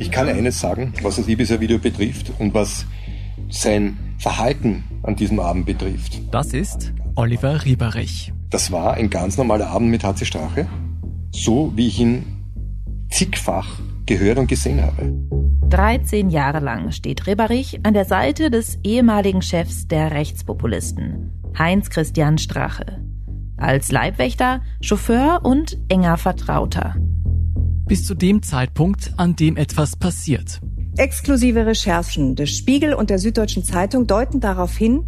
Ich 0.00 0.10
kann 0.10 0.28
eines 0.28 0.58
sagen, 0.58 0.94
was 1.02 1.16
das 1.16 1.28
Ibiza-Video 1.28 1.78
betrifft 1.78 2.32
und 2.38 2.54
was 2.54 2.86
sein 3.50 3.98
Verhalten 4.16 4.82
an 5.02 5.14
diesem 5.14 5.38
Abend 5.38 5.66
betrifft. 5.66 6.22
Das 6.30 6.54
ist 6.54 6.94
Oliver 7.16 7.66
Rieberich. 7.66 8.32
Das 8.48 8.72
war 8.72 8.94
ein 8.94 9.10
ganz 9.10 9.36
normaler 9.36 9.68
Abend 9.68 9.90
mit 9.90 10.02
HC 10.02 10.24
Strache, 10.24 10.66
so 11.32 11.72
wie 11.76 11.88
ich 11.88 12.00
ihn 12.00 12.24
zigfach 13.10 13.78
gehört 14.06 14.38
und 14.38 14.46
gesehen 14.46 14.80
habe. 14.80 15.12
13 15.68 16.30
Jahre 16.30 16.60
lang 16.60 16.92
steht 16.92 17.26
Rieberich 17.26 17.80
an 17.82 17.92
der 17.92 18.06
Seite 18.06 18.50
des 18.50 18.78
ehemaligen 18.82 19.42
Chefs 19.42 19.86
der 19.86 20.12
Rechtspopulisten, 20.12 21.30
Heinz 21.58 21.90
Christian 21.90 22.38
Strache. 22.38 23.04
Als 23.58 23.92
Leibwächter, 23.92 24.62
Chauffeur 24.80 25.40
und 25.42 25.76
enger 25.90 26.16
Vertrauter 26.16 26.96
bis 27.90 28.06
zu 28.06 28.14
dem 28.14 28.40
Zeitpunkt, 28.40 29.14
an 29.16 29.34
dem 29.34 29.56
etwas 29.56 29.96
passiert. 29.96 30.60
Exklusive 30.96 31.66
Recherchen 31.66 32.36
des 32.36 32.56
Spiegel 32.56 32.94
und 32.94 33.10
der 33.10 33.18
Süddeutschen 33.18 33.64
Zeitung 33.64 34.06
deuten 34.06 34.38
darauf 34.38 34.76
hin, 34.76 35.02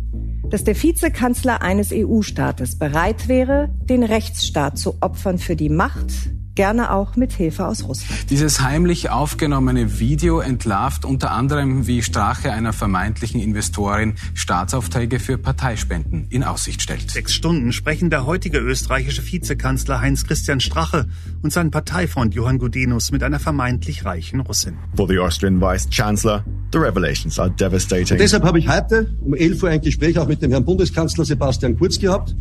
dass 0.50 0.64
der 0.64 0.74
Vizekanzler 0.74 1.62
eines 1.62 1.92
EU-Staates 1.92 2.80
bereit 2.80 3.28
wäre, 3.28 3.72
den 3.88 4.02
Rechtsstaat 4.02 4.78
zu 4.78 4.96
opfern 5.00 5.38
für 5.38 5.54
die 5.54 5.68
Macht, 5.68 6.10
gerne 6.54 6.92
auch 6.92 7.16
mit 7.16 7.32
Hilfe 7.32 7.66
aus 7.66 7.84
Russland. 7.84 8.30
Dieses 8.30 8.60
heimlich 8.60 9.10
aufgenommene 9.10 9.98
Video 9.98 10.40
entlarvt 10.40 11.04
unter 11.04 11.30
anderem, 11.30 11.86
wie 11.86 12.02
Strache 12.02 12.52
einer 12.52 12.72
vermeintlichen 12.72 13.40
Investorin 13.40 14.14
Staatsaufträge 14.34 15.18
für 15.18 15.38
Parteispenden 15.38 16.26
in 16.30 16.44
Aussicht 16.44 16.82
stellt. 16.82 17.10
Sechs 17.10 17.34
Stunden 17.34 17.72
sprechen 17.72 18.10
der 18.10 18.26
heutige 18.26 18.58
österreichische 18.58 19.24
Vizekanzler 19.24 20.00
Heinz 20.00 20.26
Christian 20.26 20.60
Strache 20.60 21.08
und 21.42 21.52
sein 21.52 21.70
Parteifreund 21.70 22.34
Johann 22.34 22.58
Gudenus 22.58 23.12
mit 23.12 23.22
einer 23.22 23.38
vermeintlich 23.38 24.04
reichen 24.04 24.40
Russin. 24.40 24.76
For 24.96 25.08
the 25.08 25.18
Austrian 25.18 25.60
Vice 25.60 25.88
Chancellor, 25.90 26.44
the 26.72 26.78
revelations 26.78 27.38
are 27.38 27.50
devastating. 27.50 28.12
Und 28.12 28.20
deshalb 28.20 28.44
habe 28.44 28.58
ich 28.58 28.68
heute 28.68 29.14
um 29.22 29.34
11 29.34 29.62
Uhr 29.62 29.70
ein 29.70 29.80
Gespräch 29.80 30.18
auch 30.18 30.28
mit 30.28 30.42
dem 30.42 30.50
Herrn 30.50 30.64
Bundeskanzler 30.64 31.24
Sebastian 31.24 31.78
Kurz 31.78 31.98
gehabt, 31.98 32.36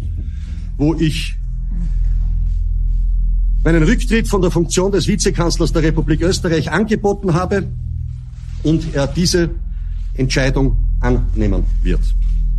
wo 0.77 0.95
ich 0.95 1.37
meinen 3.63 3.83
Rücktritt 3.83 4.27
von 4.27 4.41
der 4.41 4.51
Funktion 4.51 4.91
des 4.91 5.07
Vizekanzlers 5.07 5.71
der 5.73 5.83
Republik 5.83 6.21
Österreich 6.21 6.71
angeboten 6.71 7.33
habe 7.33 7.67
und 8.63 8.93
er 8.95 9.07
diese 9.07 9.49
Entscheidung 10.15 10.77
annehmen 10.99 11.65
wird. 11.83 12.01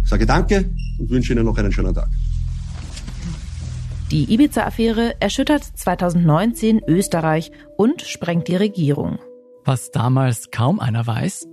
Ich 0.02 0.10
sage 0.10 0.26
Danke 0.26 0.70
und 0.98 1.10
wünsche 1.10 1.32
Ihnen 1.32 1.44
noch 1.44 1.56
einen 1.56 1.72
schönen 1.72 1.94
Tag. 1.94 2.08
Die 4.10 4.32
Ibiza-Affäre 4.34 5.14
erschüttert 5.20 5.64
2019 5.64 6.82
Österreich 6.86 7.50
und 7.78 8.02
sprengt 8.02 8.48
die 8.48 8.56
Regierung. 8.56 9.18
Was 9.64 9.90
damals 9.90 10.50
kaum 10.50 10.80
einer 10.80 11.06
weiß? 11.06 11.46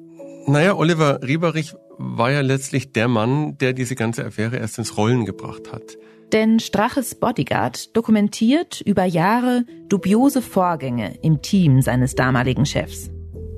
Naja, 0.47 0.75
Oliver 0.75 1.21
Rieberich 1.21 1.75
war 1.97 2.31
ja 2.31 2.41
letztlich 2.41 2.91
der 2.91 3.07
Mann, 3.07 3.57
der 3.59 3.73
diese 3.73 3.95
ganze 3.95 4.25
Affäre 4.25 4.57
erst 4.57 4.77
ins 4.77 4.97
Rollen 4.97 5.25
gebracht 5.25 5.71
hat. 5.71 5.97
Denn 6.31 6.59
Straches 6.59 7.15
Bodyguard 7.15 7.95
dokumentiert 7.95 8.81
über 8.81 9.05
Jahre 9.05 9.65
dubiose 9.87 10.41
Vorgänge 10.41 11.15
im 11.23 11.41
Team 11.41 11.81
seines 11.81 12.13
damaligen 12.13 12.65
Chefs. 12.65 13.09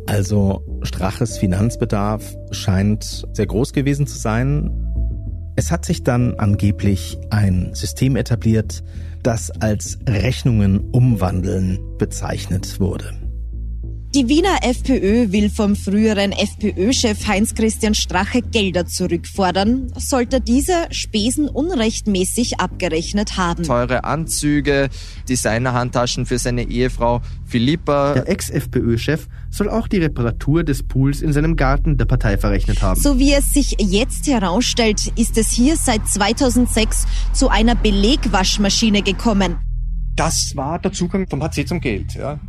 Also 0.08 0.64
Straches 0.84 1.38
Finanzbedarf 1.38 2.36
scheint 2.52 3.28
sehr 3.34 3.46
groß 3.46 3.74
gewesen 3.74 4.08
zu 4.08 4.18
sein. 4.18 4.72
Es 5.56 5.70
hat 5.70 5.86
sich 5.86 6.04
dann 6.04 6.36
angeblich 6.36 7.18
ein 7.30 7.72
System 7.74 8.16
etabliert, 8.16 8.84
das 9.22 9.52
als 9.52 10.00
Rechnungen 10.08 10.90
umwandeln 10.92 11.98
bezeichnet 11.98 12.80
wurde. 12.80 13.21
Die 14.14 14.28
Wiener 14.28 14.58
FPÖ 14.64 15.32
will 15.32 15.50
vom 15.50 15.74
früheren 15.74 16.34
FPÖ-Chef 16.34 17.26
Heinz-Christian 17.26 17.94
Strache 17.94 18.42
Gelder 18.42 18.86
zurückfordern, 18.86 19.94
sollte 19.96 20.42
dieser 20.42 20.92
Spesen 20.92 21.48
unrechtmäßig 21.48 22.60
abgerechnet 22.60 23.38
haben. 23.38 23.64
Teure 23.64 24.04
Anzüge, 24.04 24.90
Designerhandtaschen 25.30 26.26
für 26.26 26.40
seine 26.40 26.64
Ehefrau 26.64 27.22
Philippa. 27.46 28.16
Der 28.16 28.28
Ex-FPÖ-Chef 28.28 29.28
soll 29.50 29.70
auch 29.70 29.88
die 29.88 30.00
Reparatur 30.00 30.66
des 30.66 30.84
Pools 30.84 31.22
in 31.22 31.32
seinem 31.32 31.56
Garten 31.56 31.96
der 31.96 32.04
Partei 32.04 32.38
verrechnet 32.38 32.82
haben. 32.82 33.00
So 33.00 33.18
wie 33.18 33.32
es 33.32 33.54
sich 33.54 33.78
jetzt 33.80 34.28
herausstellt, 34.28 35.14
ist 35.16 35.38
es 35.38 35.52
hier 35.52 35.78
seit 35.78 36.06
2006 36.06 37.08
zu 37.32 37.48
einer 37.48 37.76
Belegwaschmaschine 37.76 39.04
gekommen. 39.04 39.56
Das 40.18 40.54
war 40.58 40.80
der 40.80 40.92
Zugang 40.92 41.30
vom 41.30 41.42
HC 41.42 41.66
zum 41.66 41.80
Geld. 41.80 42.16
Ja 42.16 42.42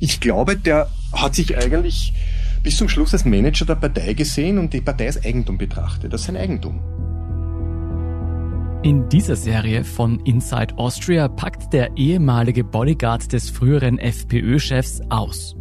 ich 0.00 0.20
glaube, 0.20 0.56
der 0.56 0.88
hat 1.12 1.34
sich 1.34 1.56
eigentlich 1.56 2.12
bis 2.62 2.78
zum 2.78 2.88
Schluss 2.88 3.12
als 3.12 3.24
Manager 3.24 3.66
der 3.66 3.76
Partei 3.76 4.14
gesehen 4.14 4.58
und 4.58 4.72
die 4.72 4.80
Partei 4.80 5.06
als 5.06 5.24
Eigentum 5.24 5.58
betrachtet, 5.58 6.12
als 6.12 6.24
sein 6.24 6.36
Eigentum. 6.36 6.80
In 8.82 9.08
dieser 9.08 9.36
Serie 9.36 9.84
von 9.84 10.20
Inside 10.20 10.76
Austria 10.76 11.28
packt 11.28 11.72
der 11.72 11.96
ehemalige 11.96 12.64
Bodyguard 12.64 13.32
des 13.32 13.48
früheren 13.48 13.98
FPÖ-Chefs 13.98 15.00
aus. 15.08 15.56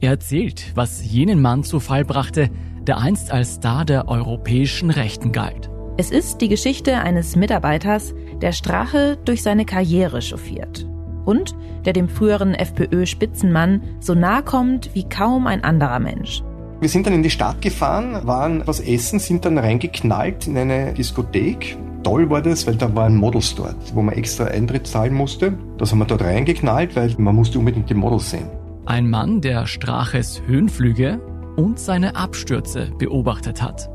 Er 0.00 0.10
erzählt, 0.10 0.72
was 0.74 1.04
jenen 1.04 1.40
Mann 1.40 1.64
zu 1.64 1.80
Fall 1.80 2.04
brachte, 2.04 2.50
der 2.82 2.98
einst 2.98 3.30
als 3.30 3.54
Star 3.54 3.84
der 3.84 4.08
europäischen 4.08 4.90
Rechten 4.90 5.32
galt. 5.32 5.70
Es 5.98 6.10
ist 6.10 6.38
die 6.38 6.48
Geschichte 6.48 6.98
eines 6.98 7.36
Mitarbeiters, 7.36 8.14
der 8.40 8.52
Strache 8.52 9.18
durch 9.24 9.42
seine 9.42 9.66
Karriere 9.66 10.22
chauffiert 10.22 10.86
und 11.24 11.54
der 11.84 11.92
dem 11.92 12.08
früheren 12.08 12.54
FPÖ-Spitzenmann 12.54 13.82
so 14.00 14.14
nahe 14.14 14.42
kommt 14.42 14.94
wie 14.94 15.08
kaum 15.08 15.46
ein 15.46 15.64
anderer 15.64 15.98
Mensch. 15.98 16.42
Wir 16.80 16.88
sind 16.88 17.06
dann 17.06 17.14
in 17.14 17.22
die 17.22 17.30
Stadt 17.30 17.62
gefahren, 17.62 18.26
waren 18.26 18.62
was 18.66 18.80
essen, 18.80 19.20
sind 19.20 19.44
dann 19.44 19.56
reingeknallt 19.56 20.48
in 20.48 20.58
eine 20.58 20.92
Diskothek. 20.92 21.76
Toll 22.02 22.28
war 22.28 22.42
das, 22.42 22.66
weil 22.66 22.74
da 22.74 22.92
waren 22.94 23.16
Models 23.16 23.54
dort, 23.54 23.94
wo 23.94 24.02
man 24.02 24.16
extra 24.16 24.46
Eintritt 24.46 24.88
zahlen 24.88 25.14
musste. 25.14 25.56
Das 25.78 25.92
haben 25.92 26.00
wir 26.00 26.06
dort 26.06 26.22
reingeknallt, 26.22 26.96
weil 26.96 27.14
man 27.18 27.36
musste 27.36 27.60
unbedingt 27.60 27.88
die 27.88 27.94
Models 27.94 28.30
sehen. 28.30 28.48
Ein 28.86 29.08
Mann, 29.08 29.40
der 29.40 29.66
Straches 29.66 30.42
Höhenflüge 30.46 31.20
und 31.54 31.78
seine 31.78 32.16
Abstürze 32.16 32.90
beobachtet 32.98 33.62
hat. 33.62 33.88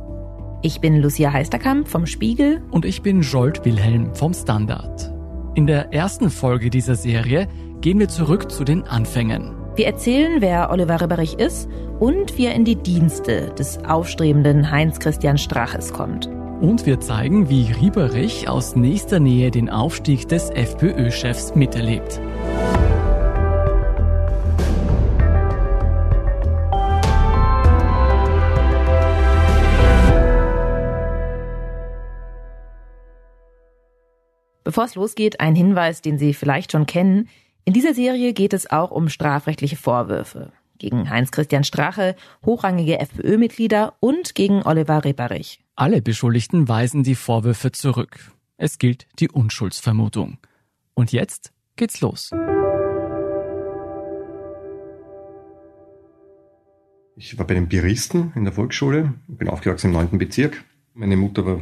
Ich 0.62 0.82
bin 0.82 1.02
Lucia 1.02 1.32
Heisterkamp 1.32 1.88
vom 1.88 2.06
Spiegel. 2.06 2.62
Und 2.72 2.86
ich 2.86 3.02
bin 3.02 3.22
Jolt 3.22 3.64
Wilhelm 3.66 4.16
vom 4.16 4.34
Standard. 4.34 5.14
In 5.58 5.66
der 5.66 5.92
ersten 5.92 6.30
Folge 6.30 6.70
dieser 6.70 6.94
Serie 6.94 7.48
gehen 7.82 7.98
wir 7.98 8.10
zurück 8.10 8.52
zu 8.52 8.64
den 8.64 8.84
Anfängen. 8.84 9.56
Wir 9.76 9.88
erzählen, 9.88 10.40
wer 10.40 10.70
Oliver 10.70 11.02
Ribberich 11.02 11.34
ist 11.40 11.68
und 12.00 12.38
wie 12.38 12.46
er 12.46 12.54
in 12.54 12.64
die 12.64 12.76
Dienste 12.76 13.56
des 13.58 13.84
aufstrebenden 13.84 14.70
Heinz-Christian 14.70 15.40
Straches 15.40 15.92
kommt. 15.94 16.28
Und 16.62 16.86
wir 16.86 17.00
zeigen, 17.00 17.50
wie 17.50 17.72
Rieberich 17.72 18.48
aus 18.48 18.76
nächster 18.76 19.20
Nähe 19.20 19.50
den 19.50 19.68
Aufstieg 19.68 20.28
des 20.28 20.52
FPÖ-Chefs 20.52 21.56
miterlebt. 21.56 22.22
Bevor 34.78 34.86
es 34.86 34.94
losgeht, 34.94 35.40
ein 35.40 35.56
Hinweis, 35.56 36.04
den 36.04 36.20
Sie 36.20 36.36
vielleicht 36.36 36.72
schon 36.72 36.86
kennen. 36.86 37.30
In 37.66 37.74
dieser 37.74 37.96
Serie 37.96 38.34
geht 38.34 38.54
es 38.54 38.70
auch 38.70 38.92
um 38.92 39.10
strafrechtliche 39.10 39.76
Vorwürfe 39.76 40.52
gegen 40.78 41.10
Heinz-Christian 41.10 41.64
Strache, 41.64 42.16
hochrangige 42.46 43.00
FPÖ-Mitglieder 43.00 43.96
und 44.02 44.36
gegen 44.36 44.62
Oliver 44.62 45.04
Reparich. 45.04 45.62
Alle 45.76 46.04
Beschuldigten 46.04 46.68
weisen 46.68 47.02
die 47.02 47.16
Vorwürfe 47.16 47.72
zurück. 47.72 48.20
Es 48.58 48.78
gilt 48.78 49.08
die 49.18 49.30
Unschuldsvermutung. 49.32 50.38
Und 50.94 51.12
jetzt 51.12 51.54
geht's 51.76 52.00
los. 52.02 52.30
Ich 57.16 57.36
war 57.40 57.48
bei 57.48 57.56
den 57.56 57.68
Biristen 57.68 58.32
in 58.36 58.44
der 58.44 58.54
Volksschule, 58.54 59.16
bin 59.28 59.50
aufgewachsen 59.50 59.88
im 59.88 59.94
neunten 59.94 60.20
Bezirk. 60.20 60.64
Meine 60.94 61.18
Mutter 61.18 61.48
war 61.48 61.62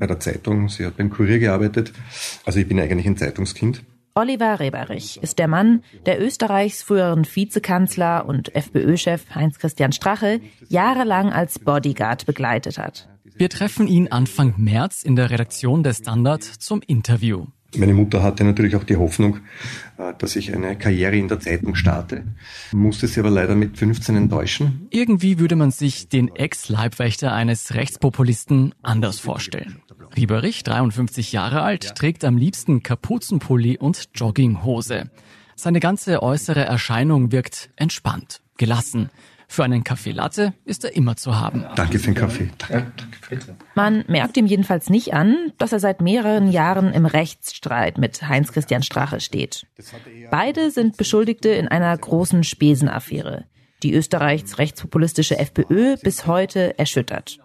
bei 0.00 0.08
der 0.08 0.18
Zeitung, 0.18 0.68
sie 0.68 0.84
hat 0.84 0.96
beim 0.96 1.10
Kurier 1.10 1.38
gearbeitet. 1.38 1.92
Also 2.44 2.58
ich 2.58 2.66
bin 2.66 2.80
eigentlich 2.80 3.06
ein 3.06 3.16
Zeitungskind. 3.16 3.84
Oliver 4.14 4.58
Reberich 4.58 5.22
ist 5.22 5.38
der 5.38 5.46
Mann, 5.46 5.84
der 6.04 6.20
Österreichs 6.20 6.82
früheren 6.82 7.24
Vizekanzler 7.24 8.26
und 8.26 8.54
FPÖ-Chef 8.54 9.32
Heinz-Christian 9.34 9.92
Strache 9.92 10.40
jahrelang 10.68 11.32
als 11.32 11.60
Bodyguard 11.60 12.26
begleitet 12.26 12.76
hat. 12.78 13.08
Wir 13.36 13.48
treffen 13.48 13.86
ihn 13.86 14.08
Anfang 14.08 14.54
März 14.56 15.02
in 15.02 15.14
der 15.14 15.30
Redaktion 15.30 15.84
des 15.84 15.98
Standard 15.98 16.42
zum 16.42 16.82
Interview. 16.84 17.46
Meine 17.76 17.94
Mutter 17.94 18.22
hatte 18.22 18.44
natürlich 18.44 18.74
auch 18.76 18.84
die 18.84 18.96
Hoffnung, 18.96 19.38
äh, 19.98 20.12
dass 20.18 20.36
ich 20.36 20.54
eine 20.54 20.76
Karriere 20.76 21.16
in 21.16 21.28
der 21.28 21.40
Zeitung 21.40 21.74
starte, 21.74 22.24
musste 22.72 23.06
sie 23.06 23.20
aber 23.20 23.30
leider 23.30 23.54
mit 23.54 23.78
15 23.78 24.16
enttäuschen. 24.16 24.88
Irgendwie 24.90 25.38
würde 25.38 25.56
man 25.56 25.70
sich 25.70 26.08
den 26.08 26.34
Ex-Leibwächter 26.34 27.32
eines 27.32 27.74
Rechtspopulisten 27.74 28.74
anders 28.82 29.20
vorstellen. 29.20 29.82
Rieberich, 30.16 30.64
53 30.64 31.32
Jahre 31.32 31.62
alt, 31.62 31.94
trägt 31.94 32.24
am 32.24 32.36
liebsten 32.36 32.82
Kapuzenpulli 32.82 33.78
und 33.78 34.08
Jogginghose. 34.14 35.10
Seine 35.54 35.78
ganze 35.78 36.22
äußere 36.22 36.64
Erscheinung 36.64 37.32
wirkt 37.32 37.70
entspannt. 37.76 38.40
gelassen. 38.60 39.08
Für 39.52 39.64
einen 39.64 39.82
Kaffee 39.82 40.12
Latte 40.12 40.54
ist 40.64 40.84
er 40.84 40.94
immer 40.94 41.16
zu 41.16 41.40
haben. 41.40 41.66
Danke 41.74 41.98
für 41.98 42.06
den 42.06 42.14
Kaffee. 42.14 42.50
Danke. 42.56 42.92
Man 43.74 44.04
merkt 44.06 44.36
ihm 44.36 44.46
jedenfalls 44.46 44.88
nicht 44.88 45.12
an, 45.12 45.52
dass 45.58 45.72
er 45.72 45.80
seit 45.80 46.00
mehreren 46.00 46.52
Jahren 46.52 46.92
im 46.94 47.04
Rechtsstreit 47.04 47.98
mit 47.98 48.22
Heinz-Christian 48.22 48.84
Strache 48.84 49.18
steht. 49.18 49.66
Beide 50.30 50.70
sind 50.70 50.96
Beschuldigte 50.96 51.48
in 51.48 51.66
einer 51.66 51.98
großen 51.98 52.44
Spesenaffäre, 52.44 53.46
die 53.82 53.92
Österreichs 53.92 54.58
rechtspopulistische 54.58 55.36
FPÖ 55.36 55.96
bis 55.96 56.28
heute 56.28 56.78
erschüttert. 56.78 57.40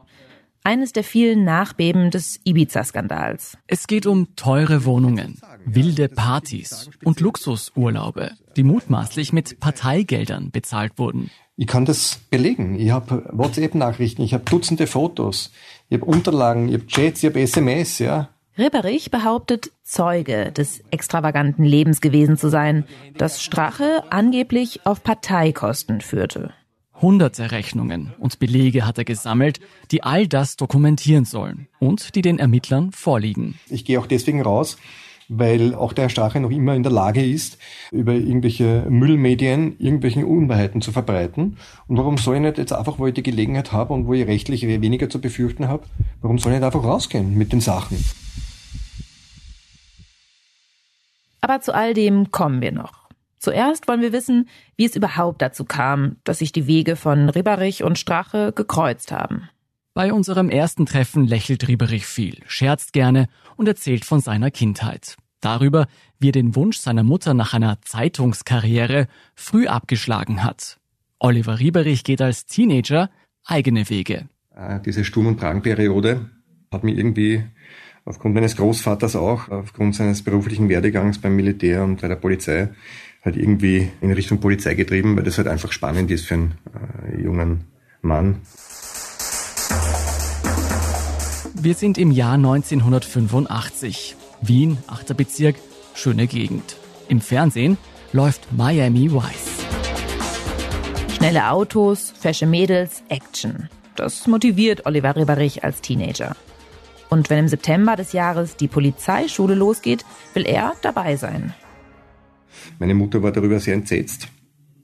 Eines 0.65 0.93
der 0.93 1.03
vielen 1.03 1.43
Nachbeben 1.43 2.09
des 2.09 2.39
Ibiza-Skandals. 2.43 3.55
Es 3.67 3.85
geht 3.85 4.07
um 4.07 4.35
teure 4.35 4.83
Wohnungen, 4.83 5.39
wilde 5.63 6.09
Partys 6.09 6.89
und 7.03 7.19
Luxusurlaube, 7.19 8.31
die 8.55 8.63
mutmaßlich 8.63 9.31
mit 9.31 9.59
Parteigeldern 9.59 10.49
bezahlt 10.49 10.93
wurden. 10.97 11.29
Ich 11.55 11.67
kann 11.67 11.85
das 11.85 12.19
belegen. 12.31 12.79
Ich 12.79 12.89
habe 12.89 13.29
WhatsApp-Nachrichten, 13.31 14.23
ich 14.23 14.33
habe 14.33 14.43
Dutzende 14.43 14.87
Fotos, 14.87 15.51
ich 15.89 16.01
habe 16.01 16.05
Unterlagen, 16.09 16.67
ich 16.69 16.73
habe 16.73 16.87
Chats, 16.87 17.21
ich 17.21 17.29
habe 17.29 17.41
SMS, 17.41 17.99
ja. 17.99 18.29
Ribberich 18.57 19.11
behauptet, 19.11 19.69
Zeuge 19.83 20.51
des 20.51 20.81
extravaganten 20.89 21.63
Lebens 21.63 22.01
gewesen 22.01 22.37
zu 22.37 22.49
sein, 22.49 22.85
das 23.19 23.43
Strache 23.43 24.03
angeblich 24.09 24.83
auf 24.87 25.03
Parteikosten 25.03 26.01
führte. 26.01 26.55
Hunderte 27.01 27.51
Rechnungen 27.51 28.13
und 28.19 28.39
Belege 28.39 28.85
hat 28.85 28.97
er 28.97 29.03
gesammelt, 29.03 29.59
die 29.91 30.03
all 30.03 30.27
das 30.27 30.55
dokumentieren 30.55 31.25
sollen 31.25 31.67
und 31.79 32.15
die 32.15 32.21
den 32.21 32.39
Ermittlern 32.39 32.91
vorliegen. 32.91 33.59
Ich 33.69 33.83
gehe 33.83 33.99
auch 33.99 34.07
deswegen 34.07 34.41
raus, 34.41 34.77
weil 35.27 35.75
auch 35.75 35.91
der 35.91 36.03
Herr 36.03 36.09
Strache 36.09 36.39
noch 36.39 36.51
immer 36.51 36.73
in 36.73 36.83
der 36.83 36.91
Lage 36.91 37.25
ist, 37.25 37.57
über 37.91 38.13
irgendwelche 38.13 38.85
Müllmedien 38.89 39.77
irgendwelchen 39.79 40.23
Unwahrheiten 40.23 40.81
zu 40.81 40.91
verbreiten. 40.91 41.57
Und 41.87 41.97
warum 41.97 42.17
soll 42.17 42.35
ich 42.35 42.41
nicht 42.41 42.57
jetzt 42.57 42.73
einfach, 42.73 42.99
wo 42.99 43.07
ich 43.07 43.13
die 43.13 43.23
Gelegenheit 43.23 43.71
habe 43.71 43.93
und 43.93 44.07
wo 44.07 44.13
ich 44.13 44.25
rechtlich 44.25 44.65
weniger 44.65 45.09
zu 45.09 45.19
befürchten 45.19 45.67
habe, 45.67 45.83
warum 46.21 46.37
soll 46.37 46.53
ich 46.53 46.59
nicht 46.59 46.65
einfach 46.65 46.83
rausgehen 46.83 47.37
mit 47.37 47.51
den 47.51 47.61
Sachen? 47.61 48.03
Aber 51.41 51.61
zu 51.61 51.75
all 51.75 51.93
dem 51.93 52.31
kommen 52.31 52.61
wir 52.61 52.71
noch. 52.71 53.04
Zuerst 53.45 53.87
wollen 53.87 54.01
wir 54.01 54.11
wissen, 54.11 54.49
wie 54.75 54.85
es 54.85 54.95
überhaupt 54.95 55.39
dazu 55.39 55.65
kam, 55.65 56.15
dass 56.23 56.39
sich 56.39 56.51
die 56.51 56.65
Wege 56.65 56.95
von 56.95 57.29
Ribberich 57.29 57.83
und 57.83 57.99
Strache 57.99 58.51
gekreuzt 58.51 59.11
haben. 59.11 59.49
Bei 59.93 60.11
unserem 60.11 60.49
ersten 60.49 60.87
Treffen 60.87 61.27
lächelt 61.27 61.67
Rieberich 61.67 62.07
viel, 62.07 62.41
scherzt 62.47 62.91
gerne 62.91 63.27
und 63.55 63.67
erzählt 63.67 64.03
von 64.03 64.19
seiner 64.19 64.49
Kindheit. 64.49 65.15
Darüber, 65.41 65.85
wie 66.17 66.29
er 66.29 66.31
den 66.31 66.55
Wunsch 66.55 66.79
seiner 66.79 67.03
Mutter 67.03 67.35
nach 67.35 67.53
einer 67.53 67.79
Zeitungskarriere 67.83 69.05
früh 69.35 69.67
abgeschlagen 69.67 70.43
hat. 70.43 70.79
Oliver 71.19 71.59
Rieberich 71.59 72.03
geht 72.03 72.23
als 72.23 72.47
Teenager 72.47 73.11
eigene 73.45 73.91
Wege. 73.91 74.27
Äh, 74.55 74.79
diese 74.83 75.05
Sturm- 75.05 75.27
und 75.27 75.39
Drangperiode 75.39 76.31
hat 76.71 76.83
mich 76.83 76.97
irgendwie 76.97 77.43
aufgrund 78.05 78.33
meines 78.33 78.55
Großvaters 78.55 79.15
auch, 79.15 79.49
aufgrund 79.49 79.93
seines 79.93 80.23
beruflichen 80.23 80.67
Werdegangs 80.67 81.19
beim 81.19 81.35
Militär 81.35 81.83
und 81.83 82.01
bei 82.01 82.07
der 82.07 82.15
Polizei, 82.15 82.69
halt 83.25 83.35
irgendwie 83.35 83.91
in 84.01 84.11
Richtung 84.11 84.39
Polizei 84.39 84.75
getrieben, 84.75 85.17
weil 85.17 85.23
das 85.23 85.37
halt 85.37 85.47
einfach 85.47 85.71
spannend 85.71 86.11
ist 86.11 86.27
für 86.27 86.35
einen 86.35 86.53
äh, 87.11 87.21
jungen 87.21 87.65
Mann. 88.01 88.41
Wir 91.55 91.73
sind 91.73 91.97
im 91.97 92.11
Jahr 92.11 92.35
1985. 92.35 94.15
Wien, 94.41 94.77
8. 94.87 95.17
Bezirk, 95.17 95.55
schöne 95.95 96.27
Gegend. 96.27 96.77
Im 97.07 97.21
Fernsehen 97.21 97.77
läuft 98.13 98.53
Miami 98.53 99.11
Vice. 99.11 99.65
Schnelle 101.15 101.49
Autos, 101.49 102.13
fesche 102.19 102.45
Mädels, 102.45 103.01
Action. 103.09 103.69
Das 103.95 104.27
motiviert 104.27 104.85
Oliver 104.85 105.15
Ribberich 105.15 105.63
als 105.63 105.81
Teenager. 105.81 106.35
Und 107.09 107.29
wenn 107.29 107.39
im 107.39 107.47
September 107.47 107.95
des 107.95 108.11
Jahres 108.11 108.57
die 108.57 108.67
Polizeischule 108.67 109.55
losgeht, 109.55 110.05
will 110.33 110.45
er 110.45 110.73
dabei 110.81 111.15
sein. 111.15 111.53
Meine 112.79 112.95
Mutter 112.95 113.21
war 113.23 113.31
darüber 113.31 113.59
sehr 113.59 113.73
entsetzt. 113.73 114.27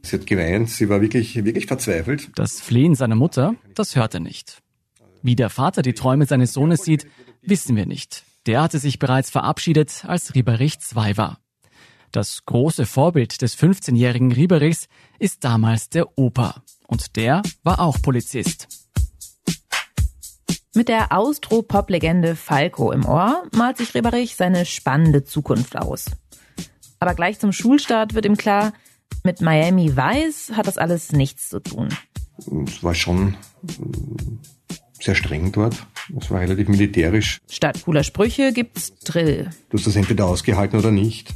Sie 0.03 0.15
hat 0.15 0.25
geweint, 0.25 0.69
sie 0.69 0.89
war 0.89 1.01
wirklich, 1.01 1.35
wirklich 1.43 1.67
verzweifelt. 1.67 2.29
Das 2.35 2.59
Flehen 2.59 2.95
seiner 2.95 3.15
Mutter, 3.15 3.55
das 3.75 3.95
hört 3.95 4.15
er 4.15 4.19
nicht. 4.19 4.61
Wie 5.21 5.35
der 5.35 5.49
Vater 5.49 5.81
die 5.83 5.93
Träume 5.93 6.25
seines 6.25 6.53
Sohnes 6.53 6.83
sieht, 6.83 7.05
wissen 7.41 7.75
wir 7.75 7.85
nicht. 7.85 8.23
Der 8.47 8.61
hatte 8.61 8.79
sich 8.79 8.97
bereits 8.97 9.29
verabschiedet, 9.29 10.03
als 10.07 10.33
Rieberich 10.33 10.79
zwei 10.79 11.15
war. 11.17 11.39
Das 12.11 12.45
große 12.45 12.85
Vorbild 12.85 13.41
des 13.41 13.57
15-jährigen 13.57 14.31
Rieberichs 14.31 14.87
ist 15.19 15.43
damals 15.43 15.89
der 15.89 16.17
Opa. 16.17 16.63
Und 16.87 17.15
der 17.15 17.41
war 17.63 17.79
auch 17.79 18.01
Polizist. 18.01 18.67
Mit 20.73 20.87
der 20.87 21.11
Austro-Pop-Legende 21.11 22.35
Falco 22.35 22.91
im 22.91 23.05
Ohr 23.05 23.43
malt 23.53 23.77
sich 23.77 23.93
Rieberich 23.93 24.35
seine 24.35 24.65
spannende 24.65 25.23
Zukunft 25.23 25.77
aus. 25.77 26.05
Aber 27.01 27.15
gleich 27.15 27.39
zum 27.39 27.51
Schulstart 27.51 28.13
wird 28.13 28.25
ihm 28.25 28.37
klar, 28.37 28.73
mit 29.23 29.41
Miami 29.41 29.97
Vice 29.97 30.51
hat 30.55 30.67
das 30.67 30.77
alles 30.77 31.11
nichts 31.11 31.49
zu 31.49 31.59
tun. 31.59 31.89
Es 32.67 32.83
war 32.83 32.93
schon 32.93 33.35
sehr 34.99 35.15
streng 35.15 35.51
dort. 35.51 35.75
Es 36.19 36.29
war 36.29 36.41
relativ 36.41 36.67
militärisch. 36.67 37.41
Statt 37.49 37.81
cooler 37.85 38.03
Sprüche 38.03 38.53
gibt's 38.53 38.93
Drill. 38.99 39.49
Du 39.71 39.79
hast 39.79 39.87
das 39.87 39.95
entweder 39.95 40.27
ausgehalten 40.27 40.77
oder 40.77 40.91
nicht. 40.91 41.33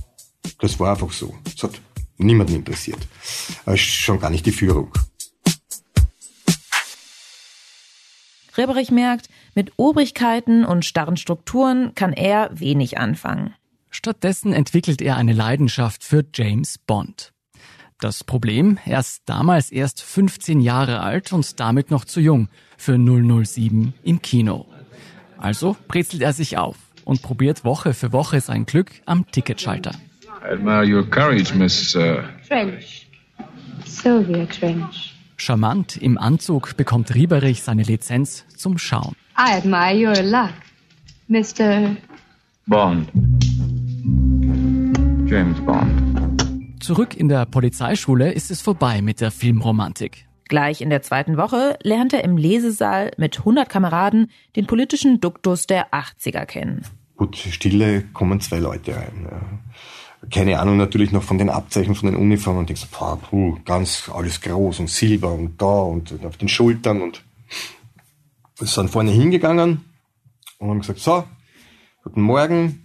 Das 0.60 0.80
war 0.80 0.92
einfach 0.92 1.12
so. 1.12 1.34
Es 1.56 1.64
hat 1.64 1.82
niemanden 2.18 2.54
interessiert. 2.54 3.00
Schon 3.74 4.20
gar 4.20 4.30
nicht 4.30 4.46
die 4.46 4.52
Führung. 4.52 4.94
Reberich 8.56 8.92
merkt, 8.92 9.30
mit 9.56 9.74
Obrigkeiten 9.78 10.64
und 10.64 10.86
starren 10.86 11.18
Strukturen 11.18 11.96
kann 11.96 12.14
er 12.14 12.52
wenig 12.54 13.00
anfangen. 13.00 13.56
Stattdessen 13.96 14.52
entwickelt 14.52 15.02
er 15.02 15.16
eine 15.16 15.32
Leidenschaft 15.32 16.04
für 16.04 16.26
James 16.34 16.78
Bond. 16.78 17.32
Das 18.02 18.26
Problem, 18.26 18.78
er 18.84 19.00
ist 19.00 19.22
damals 19.26 19.72
erst 19.72 20.02
15 20.02 20.60
Jahre 20.60 21.00
alt 21.00 21.32
und 21.32 21.62
damit 21.62 21.92
noch 21.92 22.04
zu 22.04 22.20
jung 22.20 22.50
für 22.78 22.98
007 22.98 23.94
im 24.04 24.22
Kino. 24.22 24.66
Also 25.38 25.78
brezelt 25.88 26.24
er 26.24 26.34
sich 26.34 26.58
auf 26.58 26.76
und 27.06 27.22
probiert 27.22 27.64
Woche 27.64 27.94
für 27.94 28.12
Woche 28.12 28.42
sein 28.42 28.66
Glück 28.66 28.92
am 29.06 29.32
Ticketschalter. 29.32 29.94
I 30.44 30.56
admire 30.56 30.86
your 30.86 31.10
courage, 31.10 31.56
Miss. 31.56 31.96
Uh... 31.96 32.18
Trench. 32.46 33.08
Sylvia 33.86 34.46
Trench. 34.48 35.16
Charmant 35.38 35.96
im 35.96 36.18
Anzug 36.18 36.76
bekommt 36.76 37.16
Rieberich 37.16 37.64
seine 37.64 37.84
Lizenz 37.84 38.46
zum 38.58 38.78
Schauen. 38.78 39.16
I 39.38 39.54
admire 39.54 39.96
your 39.96 40.22
luck, 40.22 40.54
Mr. 41.30 41.96
Bond. 42.68 43.10
James 45.28 45.60
Bond. 45.66 46.84
Zurück 46.84 47.16
in 47.16 47.30
der 47.30 47.48
Polizeischule 47.48 48.32
ist 48.32 48.52
es 48.52 48.62
vorbei 48.62 49.02
mit 49.02 49.22
der 49.22 49.32
Filmromantik. 49.32 50.28
Gleich 50.48 50.82
in 50.82 50.92
der 50.92 51.02
zweiten 51.02 51.36
Woche 51.36 51.80
lernt 51.82 52.14
er 52.14 52.24
im 52.24 52.38
Lesesaal 52.38 53.12
mit 53.18 53.40
100 53.40 53.68
Kameraden 53.68 54.30
den 54.56 54.68
politischen 54.68 55.20
Duktus 55.20 55.66
der 55.66 55.92
80er 55.92 56.46
kennen. 56.46 56.86
Gut, 57.18 57.36
Stille 57.38 58.04
kommen 58.14 58.40
zwei 58.40 58.60
Leute 58.60 58.96
rein. 58.96 59.28
Keine 60.30 60.60
Ahnung 60.60 60.78
natürlich 60.78 61.12
noch 61.12 61.24
von 61.24 61.40
den 61.40 61.50
Abzeichen 61.50 61.96
von 61.96 62.12
den 62.12 62.16
Uniformen 62.16 62.60
und 62.60 62.70
denkst, 62.70 62.86
boah, 62.92 63.18
puh, 63.18 63.58
ganz 63.66 64.12
alles 64.14 64.42
groß 64.42 64.80
und 64.80 64.90
silber 64.92 65.34
und 65.34 65.60
da 65.60 65.80
und 65.80 66.24
auf 66.24 66.38
den 66.38 66.50
Schultern 66.50 67.02
und 67.02 67.24
sind 68.60 68.90
vorne 68.90 69.12
hingegangen 69.12 69.86
und 70.60 70.70
haben 70.70 70.82
gesagt, 70.82 71.00
so, 71.00 71.24
guten 72.04 72.22
Morgen, 72.22 72.85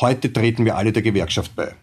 heute 0.00 0.32
treten 0.32 0.64
wir 0.64 0.76
alle 0.76 0.92
der 0.92 1.02
Gewerkschaft 1.02 1.54
bei. 1.56 1.74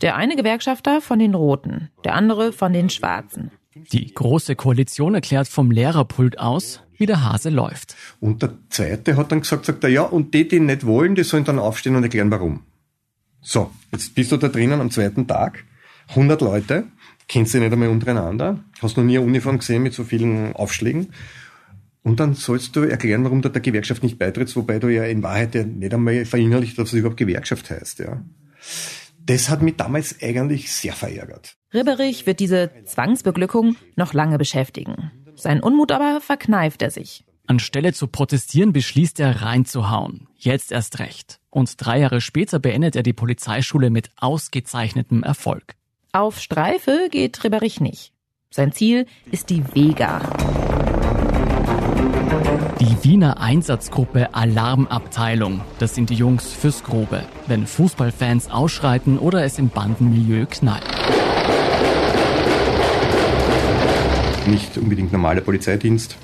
Der 0.00 0.16
eine 0.16 0.36
Gewerkschafter 0.36 1.00
von 1.00 1.18
den 1.18 1.34
Roten, 1.34 1.90
der 2.04 2.14
andere 2.14 2.52
von 2.52 2.72
den 2.72 2.90
Schwarzen. 2.90 3.50
Die 3.74 4.12
große 4.12 4.56
Koalition 4.56 5.14
erklärt 5.14 5.48
vom 5.48 5.70
Lehrerpult 5.70 6.38
aus, 6.38 6.82
wie 6.96 7.06
der 7.06 7.24
Hase 7.24 7.50
läuft. 7.50 7.96
Und 8.20 8.42
der 8.42 8.54
zweite 8.68 9.16
hat 9.16 9.32
dann 9.32 9.40
gesagt, 9.40 9.64
sagt 9.64 9.84
er, 9.84 9.90
ja, 9.90 10.02
und 10.02 10.34
die, 10.34 10.46
die 10.46 10.60
nicht 10.60 10.86
wollen, 10.86 11.14
die 11.14 11.24
sollen 11.24 11.44
dann 11.44 11.58
aufstehen 11.58 11.96
und 11.96 12.02
erklären, 12.02 12.30
warum. 12.30 12.64
So, 13.40 13.70
jetzt 13.92 14.14
bist 14.14 14.32
du 14.32 14.36
da 14.36 14.48
drinnen 14.48 14.80
am 14.80 14.90
zweiten 14.90 15.26
Tag, 15.26 15.64
100 16.10 16.40
Leute, 16.42 16.86
kennst 17.26 17.54
du 17.54 17.58
nicht 17.58 17.72
einmal 17.72 17.88
untereinander, 17.88 18.58
hast 18.82 18.96
noch 18.96 19.04
nie 19.04 19.16
eine 19.16 19.26
Uniform 19.26 19.58
gesehen 19.58 19.82
mit 19.82 19.94
so 19.94 20.04
vielen 20.04 20.54
Aufschlägen. 20.54 21.12
Und 22.02 22.18
dann 22.20 22.34
sollst 22.34 22.74
du 22.76 22.80
erklären, 22.80 23.24
warum 23.24 23.42
du 23.42 23.50
der 23.50 23.60
Gewerkschaft 23.60 24.02
nicht 24.02 24.18
beitrittst, 24.18 24.56
wobei 24.56 24.78
du 24.78 24.88
ja 24.88 25.04
in 25.04 25.22
Wahrheit 25.22 25.54
ja 25.54 25.64
nicht 25.64 25.92
einmal 25.92 26.24
verinnerlicht, 26.24 26.78
dass 26.78 26.88
es 26.88 26.94
überhaupt 26.94 27.18
Gewerkschaft 27.18 27.70
heißt, 27.70 27.98
ja. 28.00 28.24
Das 29.26 29.50
hat 29.50 29.62
mich 29.62 29.76
damals 29.76 30.16
eigentlich 30.22 30.72
sehr 30.72 30.94
verärgert. 30.94 31.56
Ribberich 31.72 32.26
wird 32.26 32.40
diese 32.40 32.70
Zwangsbeglückung 32.84 33.76
noch 33.96 34.14
lange 34.14 34.38
beschäftigen. 34.38 35.12
Sein 35.36 35.60
Unmut 35.60 35.92
aber 35.92 36.20
verkneift 36.20 36.82
er 36.82 36.90
sich. 36.90 37.24
Anstelle 37.46 37.92
zu 37.92 38.06
protestieren, 38.06 38.72
beschließt 38.72 39.20
er 39.20 39.42
reinzuhauen. 39.42 40.28
Jetzt 40.36 40.72
erst 40.72 41.00
recht. 41.00 41.40
Und 41.50 41.74
drei 41.78 41.98
Jahre 42.00 42.20
später 42.20 42.58
beendet 42.58 42.96
er 42.96 43.02
die 43.02 43.12
Polizeischule 43.12 43.90
mit 43.90 44.10
ausgezeichnetem 44.16 45.22
Erfolg. 45.22 45.74
Auf 46.12 46.40
Streife 46.40 47.08
geht 47.10 47.42
Ribberich 47.44 47.80
nicht. 47.80 48.12
Sein 48.50 48.72
Ziel 48.72 49.06
ist 49.30 49.50
die 49.50 49.64
Vega. 49.74 50.79
Die 52.80 53.04
Wiener 53.04 53.40
Einsatzgruppe 53.40 54.34
Alarmabteilung. 54.34 55.60
Das 55.78 55.94
sind 55.94 56.10
die 56.10 56.14
Jungs 56.14 56.52
fürs 56.52 56.82
Grobe, 56.82 57.24
wenn 57.46 57.66
Fußballfans 57.66 58.50
ausschreiten 58.50 59.18
oder 59.18 59.44
es 59.44 59.58
im 59.58 59.68
Bandenmilieu 59.68 60.46
knallt. 60.46 60.84
Nicht 64.46 64.76
unbedingt 64.78 65.12
normaler 65.12 65.42
Polizeidienst. 65.42 66.16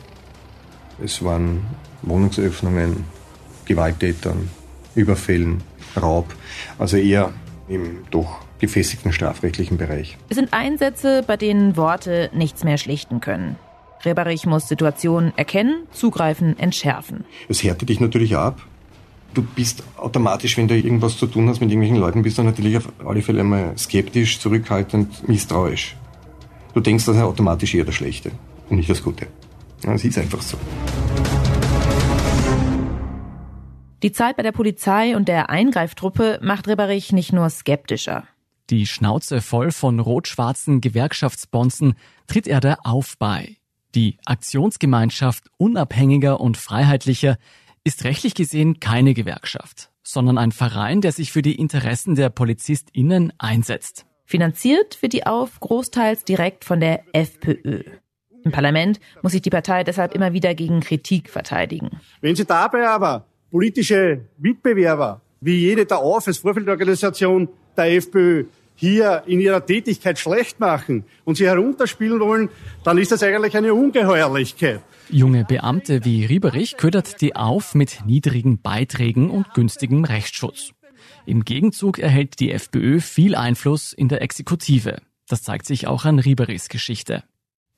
Es 1.02 1.23
waren 1.23 1.66
Wohnungsöffnungen, 2.02 3.04
Gewalttätern, 3.66 4.49
Überfällen, 4.95 5.62
Raub. 6.00 6.35
Also 6.78 6.97
eher 6.97 7.33
im 7.68 8.04
doch 8.11 8.40
gefestigten 8.59 9.12
strafrechtlichen 9.12 9.76
Bereich. 9.76 10.16
Es 10.28 10.37
sind 10.37 10.52
Einsätze, 10.52 11.23
bei 11.26 11.37
denen 11.37 11.76
Worte 11.76 12.30
nichts 12.33 12.64
mehr 12.64 12.78
schlichten 12.78 13.21
können. 13.21 13.56
Reberich 14.06 14.46
muss 14.46 14.68
Situationen 14.68 15.36
erkennen, 15.36 15.86
zugreifen, 15.92 16.58
entschärfen. 16.58 17.25
Es 17.48 17.62
härtet 17.62 17.88
dich 17.88 18.00
natürlich 18.00 18.36
ab. 18.36 18.60
Du 19.34 19.42
bist 19.42 19.82
automatisch, 19.98 20.56
wenn 20.56 20.68
du 20.68 20.75
irgendwas 20.75 21.18
zu 21.18 21.26
tun 21.26 21.48
hast 21.48 21.60
mit 21.60 21.68
irgendwelchen 21.70 21.98
Leuten, 21.98 22.22
bist 22.22 22.38
du 22.38 22.42
natürlich 22.42 22.78
auf 22.78 22.88
alle 23.04 23.20
Fälle 23.20 23.40
einmal 23.40 23.76
skeptisch, 23.76 24.38
zurückhaltend, 24.40 25.28
misstrauisch. 25.28 25.96
Du 26.72 26.80
denkst, 26.80 27.04
das 27.04 27.16
ist 27.16 27.22
automatisch 27.22 27.75
eher 27.75 27.84
das 27.84 27.96
Schlechte 27.96 28.30
und 28.70 28.78
nicht 28.78 28.88
das 28.88 29.02
Gute. 29.02 29.26
Es 29.82 30.04
ist 30.04 30.16
einfach 30.16 30.40
so. 30.40 30.56
Die 34.02 34.12
Zeit 34.12 34.36
bei 34.36 34.42
der 34.42 34.52
Polizei 34.52 35.16
und 35.16 35.26
der 35.26 35.50
Eingreiftruppe 35.50 36.38
macht 36.42 36.68
Reberich 36.68 37.12
nicht 37.12 37.32
nur 37.32 37.50
skeptischer. 37.50 38.25
Die 38.70 38.86
Schnauze 38.86 39.40
voll 39.42 39.70
von 39.70 40.00
rot-schwarzen 40.00 40.80
Gewerkschaftsbonzen 40.80 41.94
tritt 42.26 42.46
er 42.46 42.60
da 42.60 42.78
auf 42.84 43.16
bei. 43.18 43.56
Die 43.96 44.18
Aktionsgemeinschaft 44.26 45.44
Unabhängiger 45.56 46.38
und 46.38 46.58
Freiheitlicher 46.58 47.38
ist 47.82 48.04
rechtlich 48.04 48.34
gesehen 48.34 48.78
keine 48.78 49.14
Gewerkschaft, 49.14 49.90
sondern 50.02 50.36
ein 50.36 50.52
Verein, 50.52 51.00
der 51.00 51.12
sich 51.12 51.32
für 51.32 51.40
die 51.40 51.54
Interessen 51.54 52.14
der 52.14 52.28
PolizistInnen 52.28 53.32
einsetzt. 53.38 54.04
Finanziert 54.26 55.00
wird 55.00 55.14
die 55.14 55.24
Auf 55.24 55.60
großteils 55.60 56.24
direkt 56.24 56.66
von 56.66 56.78
der 56.78 57.04
FPÖ. 57.14 57.84
Im 58.44 58.52
Parlament 58.52 59.00
muss 59.22 59.32
sich 59.32 59.40
die 59.40 59.48
Partei 59.48 59.82
deshalb 59.82 60.14
immer 60.14 60.34
wieder 60.34 60.54
gegen 60.54 60.80
Kritik 60.80 61.30
verteidigen. 61.30 61.98
Wenn 62.20 62.36
Sie 62.36 62.44
dabei 62.44 62.86
aber 62.86 63.24
politische 63.50 64.26
Mitbewerber 64.36 65.22
wie 65.40 65.56
jede 65.56 65.86
der 65.86 66.00
Auf 66.00 66.26
als 66.26 66.36
Vorfeldorganisation 66.36 67.48
der 67.78 67.96
FPÖ 67.96 68.44
hier 68.76 69.23
in 69.26 69.40
ihrer 69.40 69.64
Tätigkeit 69.64 70.18
schlecht 70.18 70.61
machen 70.61 71.04
und 71.25 71.37
sie 71.37 71.47
herunterspielen 71.47 72.21
wollen, 72.21 72.50
dann 72.85 72.99
ist 72.99 73.11
das 73.11 73.23
eigentlich 73.23 73.56
eine 73.56 73.75
Ungeheuerlichkeit. 73.75 74.80
Junge 75.09 75.45
Beamte 75.45 76.04
wie 76.04 76.25
Rieberich 76.25 76.76
ködert 76.76 77.21
die 77.21 77.35
auf 77.35 77.75
mit 77.75 78.04
niedrigen 78.06 78.61
Beiträgen 78.61 79.30
und 79.30 79.54
günstigem 79.54 80.04
Rechtsschutz. 80.04 80.73
Im 81.25 81.45
Gegenzug 81.45 81.99
erhält 81.99 82.38
die 82.40 82.52
FPÖ 82.52 83.00
viel 83.00 83.35
Einfluss 83.35 83.92
in 83.92 84.09
der 84.09 84.23
Exekutive. 84.23 85.00
Das 85.28 85.42
zeigt 85.42 85.66
sich 85.66 85.87
auch 85.87 86.04
an 86.04 86.18
Rieberichs 86.18 86.68
Geschichte. 86.68 87.25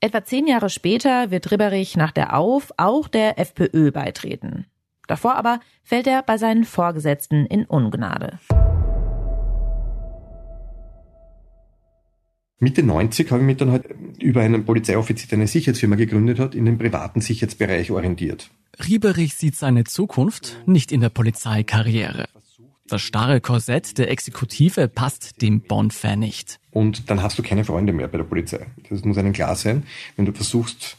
Etwa 0.01 0.23
zehn 0.23 0.47
Jahre 0.47 0.69
später 0.69 1.31
wird 1.31 1.51
Ribberich 1.51 1.97
nach 1.97 2.11
der 2.11 2.37
Auf 2.37 2.71
auch 2.77 3.07
der 3.07 3.37
FPÖ 3.37 3.91
beitreten. 3.91 4.65
Davor 5.07 5.35
aber 5.35 5.59
fällt 5.83 6.07
er 6.07 6.21
bei 6.21 6.37
seinen 6.37 6.63
Vorgesetzten 6.63 7.45
in 7.47 7.65
Ungnade. 7.65 8.39
Mitte 12.59 12.83
90 12.83 13.31
habe 13.31 13.41
ich 13.41 13.47
mich 13.47 13.57
dann 13.57 13.71
halt 13.71 13.85
über 14.19 14.41
einen 14.41 14.65
Polizeioffizier, 14.65 15.29
der 15.29 15.37
eine 15.37 15.47
Sicherheitsfirma 15.47 15.95
gegründet 15.95 16.39
hat, 16.39 16.55
in 16.55 16.65
den 16.65 16.77
privaten 16.77 17.21
Sicherheitsbereich 17.21 17.91
orientiert. 17.91 18.49
Rieberich 18.85 19.35
sieht 19.35 19.55
seine 19.55 19.85
Zukunft 19.85 20.61
nicht 20.65 20.91
in 20.91 21.01
der 21.01 21.09
Polizeikarriere. 21.09 22.27
Das 22.87 23.01
starre 23.01 23.39
Korsett 23.39 23.97
der 23.97 24.09
Exekutive 24.09 24.87
passt 24.87 25.41
dem 25.41 25.61
Bonn-Fan 25.61 26.19
nicht. 26.19 26.59
Und 26.71 27.09
dann 27.09 27.21
hast 27.21 27.37
du 27.37 27.43
keine 27.43 27.63
Freunde 27.63 27.93
mehr 27.93 28.07
bei 28.07 28.17
der 28.17 28.25
Polizei. 28.25 28.65
Das 28.89 29.05
muss 29.05 29.17
einem 29.17 29.33
klar 29.33 29.55
sein. 29.55 29.83
Wenn 30.15 30.25
du 30.25 30.33
versuchst, 30.33 30.97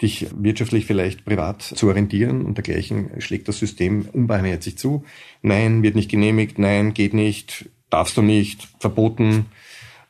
dich 0.00 0.28
wirtschaftlich 0.36 0.86
vielleicht 0.86 1.24
privat 1.24 1.62
zu 1.62 1.88
orientieren 1.88 2.44
und 2.44 2.56
dergleichen, 2.56 3.10
schlägt 3.20 3.48
das 3.48 3.58
System 3.58 4.08
unbarmherzig 4.12 4.78
zu. 4.78 5.04
Nein, 5.42 5.82
wird 5.82 5.96
nicht 5.96 6.10
genehmigt, 6.10 6.58
nein, 6.58 6.94
geht 6.94 7.14
nicht, 7.14 7.68
darfst 7.90 8.16
du 8.16 8.22
nicht, 8.22 8.68
verboten 8.78 9.46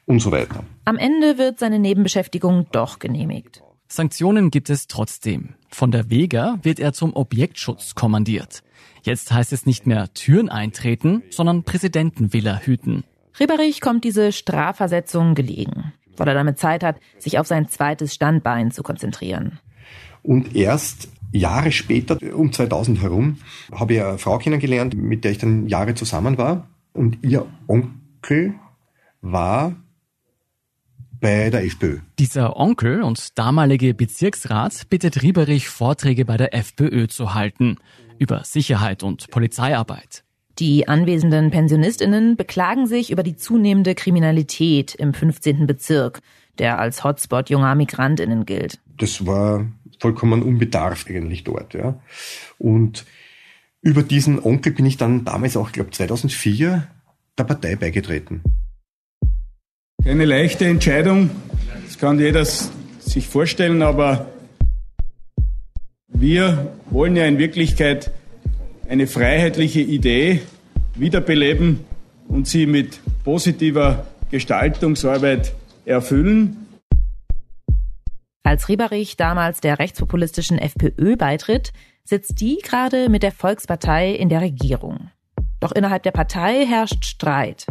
und 0.06 0.20
so 0.20 0.32
weiter. 0.32 0.64
Am 0.84 0.96
Ende 0.96 1.38
wird 1.38 1.58
seine 1.58 1.78
Nebenbeschäftigung 1.78 2.66
doch 2.72 2.98
genehmigt. 2.98 3.62
Sanktionen 3.88 4.50
gibt 4.50 4.70
es 4.70 4.86
trotzdem. 4.86 5.54
Von 5.70 5.90
der 5.90 6.10
Vega 6.10 6.58
wird 6.62 6.80
er 6.80 6.92
zum 6.92 7.14
Objektschutz 7.14 7.94
kommandiert. 7.94 8.62
Jetzt 9.02 9.32
heißt 9.32 9.52
es 9.52 9.66
nicht 9.66 9.86
mehr 9.86 10.12
Türen 10.14 10.48
eintreten, 10.48 11.22
sondern 11.30 11.62
Präsidentenvilla 11.62 12.60
hüten. 12.60 13.04
Rieberich 13.38 13.80
kommt 13.80 14.04
diese 14.04 14.32
Strafversetzung 14.32 15.34
gelegen, 15.34 15.92
weil 16.16 16.28
er 16.28 16.34
damit 16.34 16.58
Zeit 16.58 16.82
hat, 16.82 16.96
sich 17.18 17.38
auf 17.38 17.46
sein 17.46 17.68
zweites 17.68 18.14
Standbein 18.14 18.70
zu 18.70 18.82
konzentrieren. 18.82 19.58
Und 20.22 20.56
erst 20.56 21.08
Jahre 21.32 21.72
später, 21.72 22.18
um 22.34 22.52
2000 22.52 23.02
herum, 23.02 23.38
habe 23.72 23.94
ich 23.94 24.02
eine 24.02 24.18
Frau 24.18 24.38
kennengelernt, 24.38 24.94
mit 24.94 25.24
der 25.24 25.32
ich 25.32 25.38
dann 25.38 25.68
Jahre 25.68 25.94
zusammen 25.94 26.38
war. 26.38 26.68
Und 26.92 27.18
ihr 27.22 27.46
Onkel 27.66 28.54
war 29.20 29.74
bei 31.24 31.48
der 31.48 31.64
FPÖ. 31.64 32.00
Dieser 32.18 32.58
Onkel 32.58 33.02
und 33.02 33.38
damalige 33.38 33.94
Bezirksrat 33.94 34.90
bittet 34.90 35.22
Rieberich, 35.22 35.70
Vorträge 35.70 36.26
bei 36.26 36.36
der 36.36 36.52
FPÖ 36.52 37.08
zu 37.08 37.32
halten 37.32 37.78
über 38.18 38.44
Sicherheit 38.44 39.02
und 39.02 39.30
Polizeiarbeit. 39.30 40.22
Die 40.58 40.86
anwesenden 40.86 41.50
Pensionistinnen 41.50 42.36
beklagen 42.36 42.86
sich 42.86 43.10
über 43.10 43.22
die 43.22 43.36
zunehmende 43.36 43.94
Kriminalität 43.94 44.94
im 44.94 45.14
15. 45.14 45.66
Bezirk, 45.66 46.20
der 46.58 46.78
als 46.78 47.04
Hotspot 47.04 47.48
junger 47.48 47.74
Migrantinnen 47.74 48.44
gilt. 48.44 48.78
Das 48.98 49.24
war 49.24 49.66
vollkommen 50.00 50.42
unbedarft 50.42 51.08
eigentlich 51.08 51.42
dort, 51.42 51.72
ja. 51.72 51.98
Und 52.58 53.06
über 53.80 54.02
diesen 54.02 54.44
Onkel 54.44 54.72
bin 54.72 54.84
ich 54.84 54.98
dann 54.98 55.24
damals 55.24 55.56
auch, 55.56 55.72
glaube 55.72 55.90
2004 55.90 56.86
der 57.38 57.44
Partei 57.44 57.76
beigetreten. 57.76 58.42
Keine 60.04 60.26
leichte 60.26 60.66
Entscheidung, 60.66 61.30
das 61.86 61.98
kann 61.98 62.18
jeder 62.18 62.44
sich 62.44 63.26
vorstellen, 63.26 63.80
aber 63.80 64.26
wir 66.08 66.72
wollen 66.90 67.16
ja 67.16 67.24
in 67.24 67.38
Wirklichkeit 67.38 68.10
eine 68.86 69.06
freiheitliche 69.06 69.80
Idee 69.80 70.42
wiederbeleben 70.94 71.86
und 72.28 72.46
sie 72.46 72.66
mit 72.66 73.00
positiver 73.24 74.06
Gestaltungsarbeit 74.30 75.54
erfüllen. 75.86 76.66
Als 78.42 78.68
Rieberich 78.68 79.16
damals 79.16 79.62
der 79.62 79.78
rechtspopulistischen 79.78 80.58
FPÖ 80.58 81.16
beitritt, 81.16 81.72
sitzt 82.04 82.42
die 82.42 82.58
gerade 82.62 83.08
mit 83.08 83.22
der 83.22 83.32
Volkspartei 83.32 84.10
in 84.10 84.28
der 84.28 84.42
Regierung. 84.42 85.10
Doch 85.60 85.72
innerhalb 85.72 86.02
der 86.02 86.10
Partei 86.10 86.66
herrscht 86.66 87.06
Streit. 87.06 87.66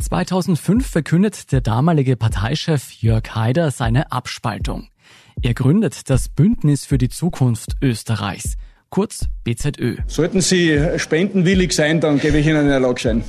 2005 0.00 0.86
verkündet 0.86 1.50
der 1.50 1.60
damalige 1.60 2.16
Parteichef 2.16 2.92
Jörg 2.92 3.34
Haider 3.34 3.72
seine 3.72 4.12
Abspaltung. 4.12 4.88
Er 5.42 5.54
gründet 5.54 6.08
das 6.08 6.28
Bündnis 6.28 6.86
für 6.86 6.98
die 6.98 7.08
Zukunft 7.08 7.76
Österreichs, 7.82 8.56
kurz 8.90 9.26
BZÖ. 9.42 9.96
Sollten 10.06 10.40
Sie 10.40 10.98
spendenwillig 10.98 11.72
sein, 11.72 12.00
dann 12.00 12.20
gebe 12.20 12.38
ich 12.38 12.46
Ihnen 12.46 12.58
einen 12.58 12.70
Erlaubschein. 12.70 13.24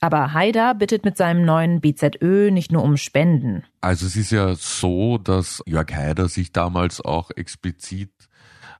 Aber 0.00 0.32
Haider 0.32 0.74
bittet 0.74 1.04
mit 1.04 1.16
seinem 1.16 1.44
neuen 1.44 1.80
BZÖ 1.80 2.50
nicht 2.52 2.70
nur 2.70 2.84
um 2.84 2.96
Spenden. 2.96 3.64
Also 3.80 4.06
es 4.06 4.14
ist 4.14 4.30
ja 4.30 4.54
so, 4.54 5.18
dass 5.18 5.62
Jörg 5.66 5.92
Haider 5.92 6.28
sich 6.28 6.52
damals 6.52 7.00
auch 7.00 7.30
explizit 7.34 8.12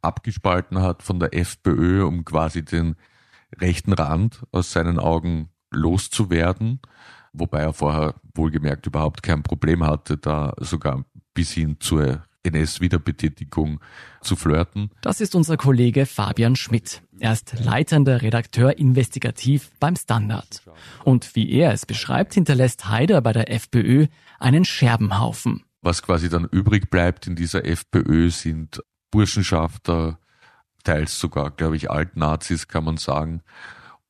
abgespalten 0.03 0.81
hat 0.81 1.03
von 1.03 1.19
der 1.19 1.35
FPÖ, 1.35 2.05
um 2.05 2.25
quasi 2.25 2.65
den 2.65 2.95
rechten 3.61 3.93
Rand 3.93 4.45
aus 4.53 4.73
seinen 4.73 5.01
Augen 5.01 5.49
loszuwerden, 5.71 6.81
wobei 7.33 7.61
er 7.61 7.73
vorher 7.73 8.15
wohlgemerkt 8.35 8.87
überhaupt 8.87 9.23
kein 9.23 9.43
Problem 9.43 9.85
hatte, 9.85 10.17
da 10.17 10.55
sogar 10.59 11.05
bis 11.35 11.53
hin 11.53 11.77
zur 11.81 12.23
NS-Wiederbetätigung 12.47 13.81
zu 14.21 14.37
flirten. 14.37 14.91
Das 15.03 15.21
ist 15.21 15.35
unser 15.35 15.57
Kollege 15.57 16.07
Fabian 16.07 16.57
Schmidt. 16.57 17.03
Er 17.19 17.33
ist 17.33 17.59
leitender 17.65 18.23
Redakteur 18.23 18.79
investigativ 18.79 19.71
beim 19.81 19.97
Standard. 19.97 20.63
Und 21.05 21.35
wie 21.35 21.51
er 21.51 21.73
es 21.73 21.87
beschreibt, 21.87 22.35
hinterlässt 22.35 22.89
Haider 22.89 23.21
bei 23.21 23.33
der 23.33 23.53
FPÖ 23.53 24.07
einen 24.39 24.65
Scherbenhaufen. 24.65 25.65
Was 25.83 26.03
quasi 26.03 26.29
dann 26.29 26.45
übrig 26.45 26.91
bleibt 26.91 27.27
in 27.27 27.37
dieser 27.37 27.65
FPÖ 27.65 28.31
sind 28.31 28.83
Burschenschafter, 29.11 30.19
teils 30.85 31.19
sogar, 31.19 31.51
glaube 31.51 31.77
ich, 31.77 31.91
Altnazis 31.91 32.69
kann 32.69 32.85
man 32.85 32.97
sagen, 32.97 33.43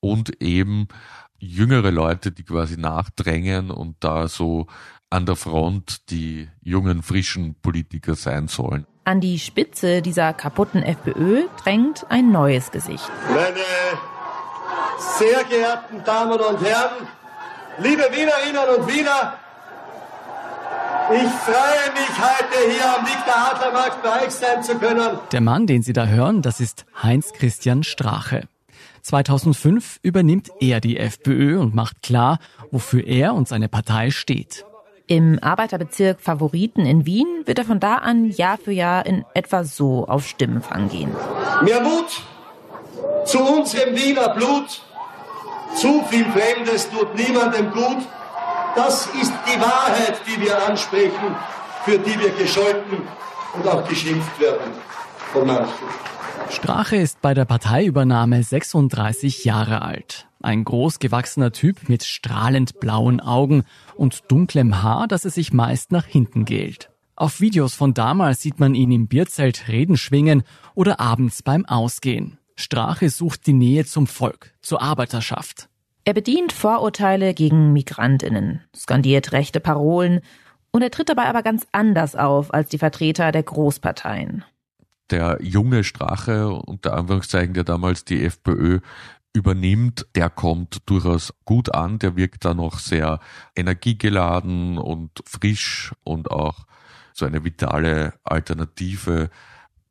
und 0.01 0.41
eben 0.43 0.89
jüngere 1.39 1.91
Leute, 1.91 2.33
die 2.33 2.45
quasi 2.45 2.77
nachdrängen 2.77 3.71
und 3.71 3.97
da 4.01 4.29
so 4.29 4.67
an 5.11 5.27
der 5.27 5.37
Front 5.37 6.11
die 6.11 6.49
jungen, 6.63 7.03
frischen 7.03 7.55
Politiker 7.61 8.15
sein 8.15 8.49
sollen. 8.49 8.87
An 9.05 9.21
die 9.21 9.39
Spitze 9.39 10.03
dieser 10.03 10.33
kaputten 10.33 10.83
FPÖ 10.83 11.45
drängt 11.63 12.07
ein 12.09 12.33
neues 12.33 12.73
Gesicht. 12.73 13.09
Meine 13.29 13.65
sehr 15.19 15.45
geehrten 15.45 16.03
Damen 16.05 16.41
und 16.41 16.61
Herren, 16.65 17.07
liebe 17.79 18.03
Wienerinnen 18.03 18.79
und 18.79 18.89
Wiener, 18.89 19.39
ich 21.09 21.31
freue 21.31 21.93
mich 21.95 22.11
heute 22.19 22.73
hier 22.73 22.99
am 22.99 23.07
Victor 23.07 23.37
Adlermarkt 23.37 24.03
bei 24.03 24.27
euch 24.27 24.33
sein 24.33 24.61
zu 24.65 24.77
können. 24.77 25.19
Der 25.31 25.41
Mann, 25.41 25.69
den 25.69 25.83
Sie 25.83 25.93
da 25.93 26.07
hören, 26.07 26.43
das 26.43 26.59
ist 26.59 26.85
Heinz 27.01 27.33
Christian 27.33 27.85
Strache. 27.85 28.49
2005 29.07 30.01
übernimmt 30.03 30.51
er 30.59 30.81
die 30.81 30.97
FPÖ 30.97 31.61
und 31.61 31.77
macht 31.77 32.03
klar, 32.03 32.41
wofür 32.73 33.07
er 33.07 33.35
und 33.35 33.47
seine 33.47 33.69
Partei 33.69 34.11
steht. 34.11 34.67
Im 35.07 35.39
Arbeiterbezirk 35.41 36.21
Favoriten 36.21 36.85
in 36.85 37.07
Wien 37.07 37.29
wird 37.45 37.61
er 37.61 37.65
von 37.65 37.79
da 37.79 37.99
an 37.99 38.29
Jahr 38.29 38.59
für 38.59 38.73
Jahr 38.73 39.07
in 39.07 39.25
etwa 39.33 39.63
so 39.63 40.09
auf 40.09 40.27
Stimmenfang 40.27 40.89
gehen. 40.89 41.13
Mehr 41.63 41.81
Mut 41.83 42.21
zu 43.25 43.39
unserem 43.39 43.95
Wiener 43.95 44.31
Blut. 44.31 44.83
Zu 45.77 46.03
viel 46.11 46.25
Fremdes 46.25 46.91
tut 46.91 47.15
niemandem 47.15 47.71
gut. 47.71 47.99
Das 48.75 49.07
ist 49.07 49.33
die 49.47 49.61
Wahrheit, 49.61 50.21
die 50.27 50.41
wir 50.41 50.67
ansprechen, 50.67 51.37
für 51.85 51.99
die 51.99 52.19
wir 52.19 52.31
gescholten 52.31 53.03
und 53.55 53.69
auch 53.69 53.87
geschimpft 53.89 54.41
werden 54.41 54.73
von 55.33 55.47
manchen. 55.47 56.16
Strache 56.51 56.97
ist 56.97 57.21
bei 57.21 57.35
der 57.35 57.45
Parteiübernahme 57.45 58.43
36 58.43 59.45
Jahre 59.45 59.83
alt. 59.83 60.29
Ein 60.41 60.65
großgewachsener 60.65 61.53
Typ 61.53 61.89
mit 61.89 62.05
strahlend 62.05 62.81
blauen 62.81 63.21
Augen 63.21 63.65
und 63.97 64.25
dunklem 64.29 64.83
Haar, 64.83 65.09
das 65.09 65.25
es 65.25 65.35
sich 65.35 65.53
meist 65.53 65.93
nach 65.93 66.07
hinten 66.07 66.45
gelt. 66.45 66.91
Auf 67.17 67.41
Videos 67.41 67.75
von 67.75 67.95
damals 67.95 68.43
sieht 68.43 68.61
man 68.61 68.75
ihn 68.75 68.93
im 68.93 69.09
Bierzelt 69.09 69.69
Reden 69.69 69.97
schwingen 69.97 70.45
oder 70.75 71.01
abends 71.01 71.43
beim 71.43 71.67
Ausgehen. 71.67 72.39
Strache 72.55 73.11
sucht 73.11 73.47
die 73.47 73.53
Nähe 73.53 73.85
zum 73.85 74.07
Volk, 74.07 74.55
zur 74.61 74.83
Arbeiterschaft. 74.83 75.69
Er 76.05 76.15
bedient 76.15 76.53
Vorurteile 76.53 77.35
gegen 77.35 77.73
Migrantinnen, 77.73 78.61
skandiert 78.75 79.33
rechte 79.33 79.61
Parolen 79.61 80.21
und 80.71 80.83
er 80.83 80.91
tritt 80.91 81.09
dabei 81.09 81.25
aber 81.25 81.43
ganz 81.43 81.67
anders 81.73 82.15
auf 82.15 82.55
als 82.55 82.69
die 82.69 82.79
Vertreter 82.79 83.33
der 83.33 83.43
Großparteien 83.43 84.45
der 85.11 85.39
junge 85.41 85.85
Strache, 85.85 86.49
unter 86.49 86.95
Anführungszeichen, 86.95 87.55
der 87.55 87.65
damals 87.65 88.05
die 88.05 88.25
FPÖ 88.25 88.81
übernimmt, 89.33 90.07
der 90.15 90.31
kommt 90.31 90.83
durchaus 90.87 91.35
gut 91.45 91.75
an, 91.75 91.99
der 91.99 92.17
wirkt 92.17 92.45
da 92.45 92.55
noch 92.55 92.79
sehr 92.79 93.21
energiegeladen 93.55 94.79
und 94.79 95.11
frisch 95.27 95.93
und 96.05 96.31
auch 96.31 96.67
so 97.13 97.27
eine 97.27 97.45
vitale 97.45 98.15
Alternative, 98.25 99.31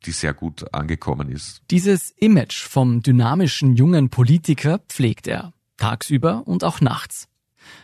die 0.04 0.10
sehr 0.10 0.34
gut 0.34 0.74
angekommen 0.74 1.30
ist. 1.30 1.62
Dieses 1.70 2.10
Image 2.10 2.62
vom 2.62 3.02
dynamischen 3.02 3.76
jungen 3.76 4.10
Politiker 4.10 4.80
pflegt 4.88 5.26
er, 5.26 5.52
tagsüber 5.76 6.46
und 6.46 6.64
auch 6.64 6.80
nachts. 6.80 7.28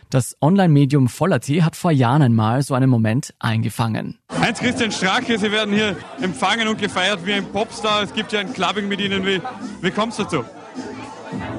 Das 0.09 0.35
Online-Medium 0.41 1.07
Voller.t 1.07 1.63
hat 1.63 1.75
vor 1.75 1.91
Jahren 1.91 2.21
einmal 2.21 2.61
so 2.61 2.73
einen 2.73 2.89
Moment 2.89 3.33
eingefangen. 3.39 4.19
Heinz-Christian 4.39 4.91
Strache, 4.91 5.37
Sie 5.39 5.51
werden 5.51 5.73
hier 5.73 5.95
empfangen 6.21 6.67
und 6.67 6.79
gefeiert 6.79 7.25
wie 7.25 7.33
ein 7.33 7.45
Popstar. 7.45 8.03
Es 8.03 8.13
gibt 8.13 8.31
ja 8.31 8.39
ein 8.39 8.53
Clubbing 8.53 8.87
mit 8.87 9.01
Ihnen. 9.01 9.25
Wie, 9.25 9.41
wie 9.81 9.91
kommt 9.91 10.11
es 10.11 10.17
dazu? 10.17 10.43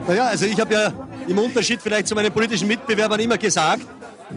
Naja, 0.06 0.26
also 0.26 0.46
ich 0.46 0.60
habe 0.60 0.74
ja 0.74 0.92
im 1.26 1.38
Unterschied 1.38 1.80
vielleicht 1.82 2.06
zu 2.06 2.14
meinen 2.14 2.32
politischen 2.32 2.68
Mitbewerbern 2.68 3.20
immer 3.20 3.38
gesagt, 3.38 3.86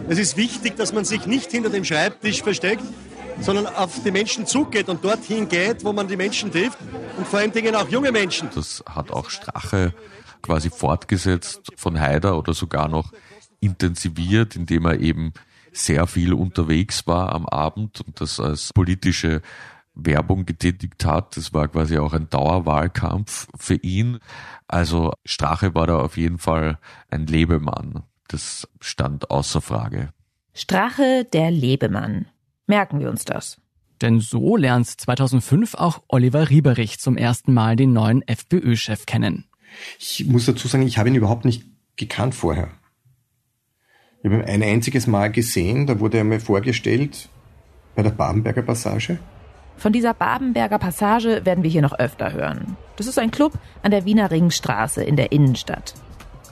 es 0.08 0.18
ist 0.18 0.36
wichtig, 0.36 0.76
dass 0.76 0.92
man 0.92 1.04
sich 1.04 1.26
nicht 1.26 1.50
hinter 1.50 1.70
dem 1.70 1.84
Schreibtisch 1.84 2.42
versteckt, 2.42 2.82
sondern 3.40 3.66
auf 3.66 4.02
die 4.04 4.10
Menschen 4.10 4.46
zugeht 4.46 4.88
und 4.88 5.04
dorthin 5.04 5.48
geht, 5.48 5.84
wo 5.84 5.92
man 5.92 6.08
die 6.08 6.16
Menschen 6.16 6.50
trifft 6.50 6.78
und 7.16 7.26
vor 7.26 7.38
allen 7.38 7.52
Dingen 7.52 7.74
auch 7.74 7.88
junge 7.88 8.12
Menschen. 8.12 8.48
Das 8.54 8.82
hat 8.88 9.10
auch 9.10 9.30
Strache 9.30 9.94
quasi 10.42 10.70
fortgesetzt 10.70 11.62
von 11.76 12.00
Haider 12.00 12.38
oder 12.38 12.54
sogar 12.54 12.88
noch 12.88 13.12
intensiviert, 13.60 14.56
indem 14.56 14.86
er 14.86 15.00
eben 15.00 15.32
sehr 15.72 16.06
viel 16.06 16.32
unterwegs 16.32 17.06
war 17.06 17.32
am 17.34 17.46
Abend 17.46 18.00
und 18.00 18.20
das 18.20 18.40
als 18.40 18.72
politische 18.72 19.42
Werbung 19.94 20.46
getätigt 20.46 21.04
hat. 21.04 21.36
Das 21.36 21.52
war 21.52 21.68
quasi 21.68 21.98
auch 21.98 22.12
ein 22.12 22.30
Dauerwahlkampf 22.30 23.48
für 23.56 23.74
ihn. 23.74 24.18
Also 24.66 25.12
Strache 25.24 25.74
war 25.74 25.86
da 25.86 25.98
auf 25.98 26.16
jeden 26.16 26.38
Fall 26.38 26.78
ein 27.10 27.26
Lebemann. 27.26 28.04
Das 28.28 28.68
stand 28.80 29.30
außer 29.30 29.60
Frage. 29.60 30.10
Strache, 30.54 31.26
der 31.32 31.50
Lebemann. 31.50 32.26
Merken 32.66 33.00
wir 33.00 33.08
uns 33.08 33.24
das. 33.24 33.58
Denn 34.00 34.20
so 34.20 34.56
lernt 34.56 34.86
2005 34.86 35.74
auch 35.74 36.02
Oliver 36.08 36.50
Rieberich 36.50 37.00
zum 37.00 37.16
ersten 37.16 37.52
Mal 37.52 37.74
den 37.74 37.92
neuen 37.92 38.22
FPÖ-Chef 38.26 39.06
kennen. 39.06 39.46
Ich 39.98 40.24
muss 40.26 40.46
dazu 40.46 40.68
sagen, 40.68 40.86
ich 40.86 40.98
habe 40.98 41.08
ihn 41.08 41.14
überhaupt 41.14 41.44
nicht 41.44 41.64
gekannt 41.96 42.34
vorher. 42.34 42.70
Ich 44.20 44.24
habe 44.24 44.42
ihn 44.42 44.48
ein 44.48 44.62
einziges 44.64 45.06
Mal 45.06 45.30
gesehen, 45.30 45.86
da 45.86 46.00
wurde 46.00 46.18
er 46.18 46.24
mir 46.24 46.40
vorgestellt 46.40 47.28
bei 47.94 48.02
der 48.02 48.10
Babenberger 48.10 48.62
Passage. 48.62 49.18
Von 49.76 49.92
dieser 49.92 50.12
Babenberger 50.12 50.80
Passage 50.80 51.42
werden 51.44 51.62
wir 51.62 51.70
hier 51.70 51.82
noch 51.82 51.96
öfter 51.96 52.32
hören. 52.32 52.76
Das 52.96 53.06
ist 53.06 53.18
ein 53.18 53.30
Club 53.30 53.52
an 53.82 53.92
der 53.92 54.04
Wiener 54.04 54.32
Ringstraße 54.32 55.04
in 55.04 55.14
der 55.14 55.30
Innenstadt. 55.30 55.94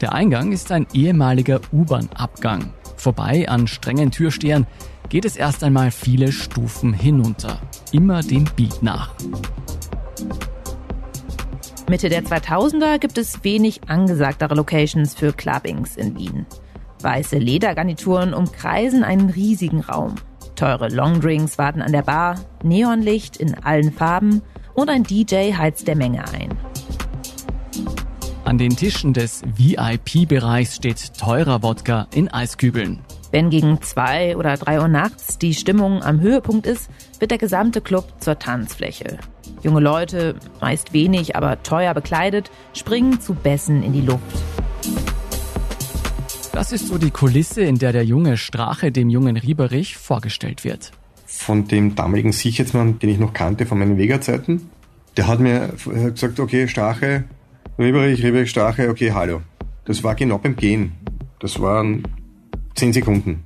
Der 0.01 0.13
Eingang 0.13 0.53
ist 0.53 0.71
ein 0.71 0.87
ehemaliger 0.93 1.61
U-Bahn-Abgang. 1.73 2.73
Vorbei 2.97 3.49
an 3.49 3.67
strengen 3.67 4.13
Türstehern 4.13 4.67
geht 5.09 5.25
es 5.25 5.37
erst 5.37 5.65
einmal 5.65 5.91
viele 5.91 6.31
Stufen 6.31 6.93
hinunter. 6.93 7.59
Immer 7.91 8.23
dem 8.23 8.45
Beat 8.55 8.81
nach. 8.81 9.13
Mitte 11.89 12.09
der 12.09 12.23
2000er 12.23 12.99
gibt 12.99 13.19
es 13.19 13.43
wenig 13.43 13.81
angesagtere 13.89 14.55
Locations 14.55 15.15
für 15.15 15.33
Clubbings 15.33 15.97
in 15.97 16.17
Wien. 16.17 16.47
Weiße 17.03 17.39
Ledergarnituren 17.39 18.35
umkreisen 18.35 19.05
einen 19.05 19.31
riesigen 19.31 19.81
Raum. 19.81 20.15
Teure 20.55 20.89
Longdrinks 20.89 21.59
warten 21.59 21.83
an 21.83 21.93
der 21.93 22.03
Bar, 22.03 22.37
Neonlicht 22.63 23.37
in 23.37 23.55
allen 23.63 23.93
Farben 23.93 24.43
und 24.75 24.89
ein 24.89 25.03
DJ 25.03 25.53
heizt 25.53 25.87
der 25.87 25.97
Menge 25.97 26.25
ein. 26.33 26.51
An 28.45 28.59
den 28.59 28.77
Tischen 28.77 29.13
des 29.13 29.43
VIP-Bereichs 29.57 30.77
steht 30.77 31.19
teurer 31.19 31.63
Wodka 31.63 32.07
in 32.15 32.29
Eiskübeln. 32.29 33.01
Wenn 33.33 33.51
gegen 33.51 33.83
zwei 33.83 34.37
oder 34.37 34.57
drei 34.57 34.81
Uhr 34.81 34.89
nachts 34.89 35.37
die 35.39 35.53
Stimmung 35.53 36.03
am 36.03 36.21
Höhepunkt 36.21 36.67
ist, 36.67 36.89
wird 37.19 37.33
der 37.33 37.39
gesamte 37.39 37.81
Club 37.81 38.07
zur 38.21 38.39
Tanzfläche. 38.39 39.19
Junge 39.63 39.81
Leute, 39.81 40.37
meist 40.61 40.93
wenig, 40.93 41.35
aber 41.35 41.63
teuer 41.63 41.93
bekleidet, 41.93 42.51
springen 42.73 43.21
zu 43.21 43.35
Bässen 43.35 43.83
in 43.83 43.93
die 43.93 44.01
Luft. 44.01 44.23
Das 46.57 46.73
ist 46.73 46.89
so 46.89 46.97
die 46.97 47.11
Kulisse, 47.11 47.61
in 47.61 47.79
der 47.79 47.93
der 47.93 48.03
junge 48.03 48.39
Strache 48.39 48.91
dem 48.91 49.11
jungen 49.11 49.37
Rieberich 49.37 49.99
vorgestellt 49.99 50.65
wird. 50.65 50.91
Von 51.27 51.69
dem 51.69 51.95
damaligen 51.95 52.33
Sicherheitsmann, 52.33 52.99
den 52.99 53.11
ich 53.11 53.19
noch 53.19 53.35
kannte 53.35 53.67
von 53.67 53.79
meinen 53.79 53.99
Wegerzeiten, 53.99 54.71
der 55.19 55.27
hat 55.27 55.39
mir 55.39 55.75
gesagt, 55.85 56.41
okay, 56.41 56.67
Strache, 56.67 57.25
Rieberich, 57.79 58.25
Rieberich, 58.25 58.49
Strache, 58.49 58.89
okay, 58.89 59.13
hallo. 59.13 59.43
Das 59.85 60.03
war 60.03 60.15
genau 60.15 60.39
beim 60.39 60.57
Gehen. 60.57 60.93
Das 61.41 61.61
waren 61.61 62.05
zehn 62.75 62.95
Sekunden. 62.95 63.45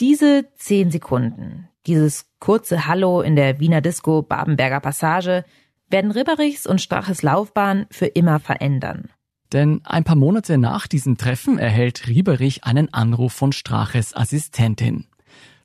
Diese 0.00 0.46
zehn 0.56 0.90
Sekunden, 0.90 1.68
dieses 1.86 2.24
kurze 2.38 2.86
Hallo 2.86 3.20
in 3.20 3.36
der 3.36 3.60
Wiener 3.60 3.82
Disco 3.82 4.22
Babenberger 4.22 4.80
Passage, 4.80 5.44
werden 5.90 6.10
Ribberichs 6.10 6.66
und 6.66 6.80
Straches 6.80 7.22
Laufbahn 7.22 7.84
für 7.90 8.06
immer 8.06 8.40
verändern. 8.40 9.10
Denn 9.52 9.80
ein 9.84 10.04
paar 10.04 10.16
Monate 10.16 10.58
nach 10.58 10.86
diesem 10.86 11.16
Treffen 11.16 11.58
erhält 11.58 12.06
Rieberich 12.06 12.64
einen 12.64 12.92
Anruf 12.94 13.32
von 13.32 13.52
Straches 13.52 14.16
Assistentin. 14.16 15.06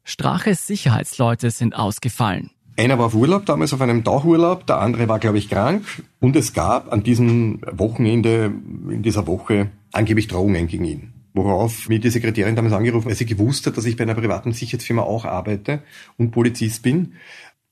Straches 0.03 0.65
Sicherheitsleute 0.67 1.51
sind 1.51 1.75
ausgefallen. 1.75 2.51
Einer 2.77 2.99
war 2.99 3.05
auf 3.05 3.15
Urlaub, 3.15 3.45
damals 3.45 3.73
auf 3.73 3.81
einem 3.81 4.03
Tauchurlaub, 4.03 4.67
der 4.67 4.79
andere 4.79 5.07
war, 5.07 5.19
glaube 5.19 5.37
ich, 5.37 5.49
krank. 5.49 5.85
Und 6.19 6.35
es 6.35 6.53
gab 6.53 6.91
an 6.91 7.03
diesem 7.03 7.61
Wochenende, 7.71 8.51
in 8.89 9.01
dieser 9.01 9.27
Woche, 9.27 9.69
angeblich 9.93 10.27
Drohungen 10.27 10.67
gegen 10.67 10.83
ihn. 10.83 11.13
Worauf 11.33 11.87
mir 11.89 11.99
die 11.99 12.09
Sekretärin 12.09 12.55
damals 12.55 12.73
angerufen, 12.73 13.07
weil 13.07 13.15
sie 13.15 13.25
gewusst 13.25 13.65
hat, 13.65 13.77
dass 13.77 13.85
ich 13.85 13.95
bei 13.95 14.03
einer 14.03 14.15
privaten 14.15 14.51
Sicherheitsfirma 14.51 15.03
auch 15.03 15.25
arbeite 15.25 15.83
und 16.17 16.31
Polizist 16.31 16.83
bin, 16.83 17.13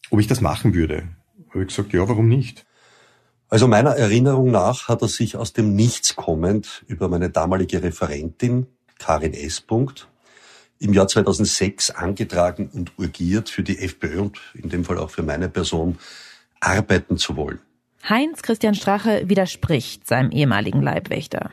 ob 0.09 0.19
ich 0.19 0.27
das 0.27 0.41
machen 0.41 0.73
würde. 0.73 1.03
Habe 1.49 1.61
ich 1.61 1.67
gesagt, 1.67 1.93
ja, 1.93 2.07
warum 2.07 2.29
nicht? 2.29 2.65
Also 3.53 3.67
meiner 3.67 3.91
Erinnerung 3.91 4.49
nach 4.49 4.87
hat 4.87 5.03
er 5.03 5.07
sich 5.07 5.37
aus 5.37 5.53
dem 5.53 5.75
Nichts 5.75 6.15
kommend 6.15 6.83
über 6.87 7.07
meine 7.07 7.29
damalige 7.29 7.83
Referentin 7.83 8.65
Karin 8.97 9.35
S. 9.35 9.63
im 10.79 10.91
Jahr 10.91 11.07
2006 11.07 11.91
angetragen 11.91 12.71
und 12.73 12.93
urgiert, 12.97 13.49
für 13.49 13.61
die 13.61 13.77
FPÖ 13.77 14.21
und 14.21 14.41
in 14.55 14.69
dem 14.69 14.83
Fall 14.83 14.97
auch 14.97 15.11
für 15.11 15.21
meine 15.21 15.49
Person 15.49 15.99
arbeiten 16.61 17.17
zu 17.19 17.35
wollen. 17.35 17.59
Heinz 18.09 18.41
Christian 18.41 18.73
Strache 18.73 19.29
widerspricht 19.29 20.07
seinem 20.07 20.31
ehemaligen 20.31 20.81
Leibwächter. 20.81 21.51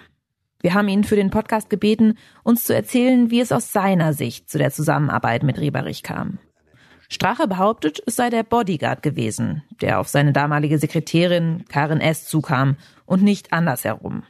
Wir 0.62 0.72
haben 0.72 0.88
ihn 0.88 1.04
für 1.04 1.16
den 1.16 1.28
Podcast 1.28 1.68
gebeten, 1.68 2.16
uns 2.42 2.64
zu 2.64 2.74
erzählen, 2.74 3.30
wie 3.30 3.40
es 3.40 3.52
aus 3.52 3.72
seiner 3.74 4.14
Sicht 4.14 4.48
zu 4.48 4.56
der 4.56 4.70
Zusammenarbeit 4.70 5.42
mit 5.42 5.58
Rieberich 5.58 6.02
kam. 6.02 6.38
Strache 7.12 7.48
behauptet, 7.48 8.00
es 8.06 8.14
sei 8.14 8.30
der 8.30 8.44
Bodyguard 8.44 9.02
gewesen, 9.02 9.64
der 9.80 9.98
auf 9.98 10.08
seine 10.08 10.32
damalige 10.32 10.78
Sekretärin 10.78 11.64
Karin 11.68 12.00
S. 12.00 12.26
zukam 12.26 12.76
und 13.04 13.22
nicht 13.22 13.52
andersherum. 13.52 14.22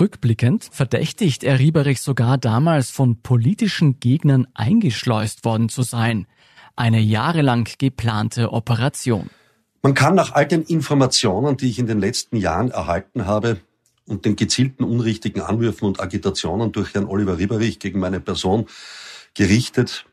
Rückblickend 0.00 0.66
verdächtigt 0.72 1.44
er 1.44 1.58
Rieberich 1.58 2.00
sogar 2.00 2.38
damals 2.38 2.90
von 2.90 3.20
politischen 3.20 4.00
Gegnern 4.00 4.48
eingeschleust 4.54 5.44
worden 5.44 5.68
zu 5.68 5.82
sein. 5.82 6.26
Eine 6.76 7.00
jahrelang 7.00 7.68
geplante 7.78 8.52
Operation. 8.52 9.28
Man 9.82 9.92
kann 9.92 10.14
nach 10.14 10.32
all 10.32 10.46
den 10.46 10.62
Informationen, 10.62 11.58
die 11.58 11.68
ich 11.68 11.78
in 11.78 11.86
den 11.86 12.00
letzten 12.00 12.38
Jahren 12.38 12.70
erhalten 12.70 13.26
habe, 13.26 13.60
und 14.06 14.24
den 14.24 14.36
gezielten 14.36 14.84
unrichtigen 14.84 15.40
Anwürfen 15.42 15.86
und 15.86 16.00
Agitationen 16.00 16.72
durch 16.72 16.94
Herrn 16.94 17.06
Oliver 17.06 17.38
Rieberich 17.38 17.78
gegen 17.78 18.00
meine 18.00 18.20
Person 18.20 18.66
gerichtet, 19.34 20.06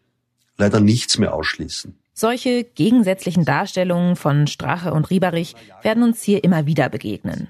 leider 0.57 0.79
nichts 0.79 1.17
mehr 1.17 1.33
ausschließen. 1.33 1.97
Solche 2.13 2.63
gegensätzlichen 2.63 3.45
Darstellungen 3.45 4.15
von 4.15 4.47
Strache 4.47 4.93
und 4.93 5.09
Rieberich 5.09 5.55
werden 5.81 6.03
uns 6.03 6.21
hier 6.21 6.43
immer 6.43 6.65
wieder 6.65 6.89
begegnen. 6.89 7.47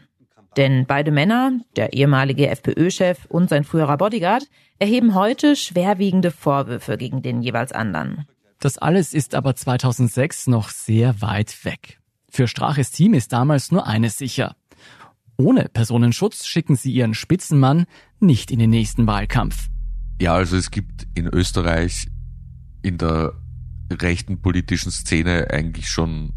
Denn 0.57 0.85
beide 0.85 1.11
Männer, 1.11 1.59
der 1.75 1.93
ehemalige 1.93 2.49
FPÖ-Chef 2.49 3.25
und 3.27 3.49
sein 3.49 3.63
früherer 3.63 3.97
Bodyguard, 3.97 4.43
erheben 4.79 5.15
heute 5.15 5.55
schwerwiegende 5.55 6.31
Vorwürfe 6.31 6.97
gegen 6.97 7.21
den 7.21 7.41
jeweils 7.41 7.71
anderen. 7.71 8.27
Das 8.59 8.77
alles 8.77 9.13
ist 9.13 9.33
aber 9.33 9.55
2006 9.55 10.47
noch 10.47 10.69
sehr 10.69 11.21
weit 11.21 11.65
weg. 11.65 11.99
Für 12.29 12.47
Straches 12.47 12.91
Team 12.91 13.13
ist 13.13 13.33
damals 13.33 13.71
nur 13.71 13.87
eines 13.87 14.17
sicher. 14.17 14.55
Ohne 15.37 15.69
Personenschutz 15.69 16.45
schicken 16.45 16.75
sie 16.75 16.91
ihren 16.91 17.13
Spitzenmann 17.13 17.85
nicht 18.19 18.51
in 18.51 18.59
den 18.59 18.69
nächsten 18.69 19.07
Wahlkampf. 19.07 19.67
Ja, 20.21 20.35
also 20.35 20.55
es 20.55 20.69
gibt 20.69 21.07
in 21.15 21.27
Österreich 21.27 22.07
in 22.83 22.97
der 22.97 23.33
rechten 23.91 24.41
politischen 24.41 24.91
Szene 24.91 25.47
eigentlich 25.49 25.89
schon 25.89 26.33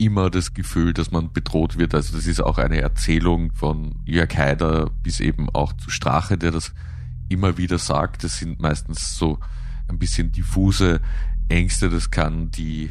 immer 0.00 0.30
das 0.30 0.54
Gefühl, 0.54 0.94
dass 0.94 1.10
man 1.10 1.32
bedroht 1.32 1.76
wird. 1.76 1.94
Also 1.94 2.16
das 2.16 2.26
ist 2.26 2.40
auch 2.40 2.58
eine 2.58 2.80
Erzählung 2.80 3.52
von 3.52 3.96
Jörg 4.06 4.34
Haider 4.36 4.90
bis 5.02 5.20
eben 5.20 5.50
auch 5.50 5.74
zu 5.74 5.90
Strache, 5.90 6.38
der 6.38 6.50
das 6.52 6.72
immer 7.28 7.58
wieder 7.58 7.78
sagt. 7.78 8.24
Das 8.24 8.38
sind 8.38 8.60
meistens 8.60 9.16
so 9.16 9.38
ein 9.88 9.98
bisschen 9.98 10.32
diffuse 10.32 11.00
Ängste. 11.48 11.90
Das 11.90 12.10
kann 12.10 12.50
die, 12.50 12.90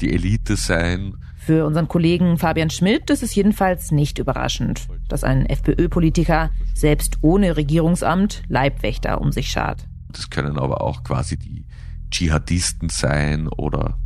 die 0.00 0.12
Elite 0.12 0.56
sein. 0.56 1.14
Für 1.36 1.64
unseren 1.64 1.88
Kollegen 1.88 2.36
Fabian 2.36 2.70
Schmidt 2.70 3.10
ist 3.10 3.22
es 3.22 3.34
jedenfalls 3.34 3.92
nicht 3.92 4.18
überraschend, 4.18 4.88
dass 5.08 5.24
ein 5.24 5.46
FPÖ-Politiker 5.46 6.50
selbst 6.74 7.18
ohne 7.22 7.56
Regierungsamt 7.56 8.42
Leibwächter 8.48 9.20
um 9.20 9.30
sich 9.32 9.48
schart. 9.50 9.86
Das 10.08 10.30
können 10.30 10.58
aber 10.58 10.82
auch 10.82 11.04
quasi 11.04 11.38
die 11.38 11.64
Dschihadisten 12.10 12.88
sein 12.88 13.48
oder 13.48 13.98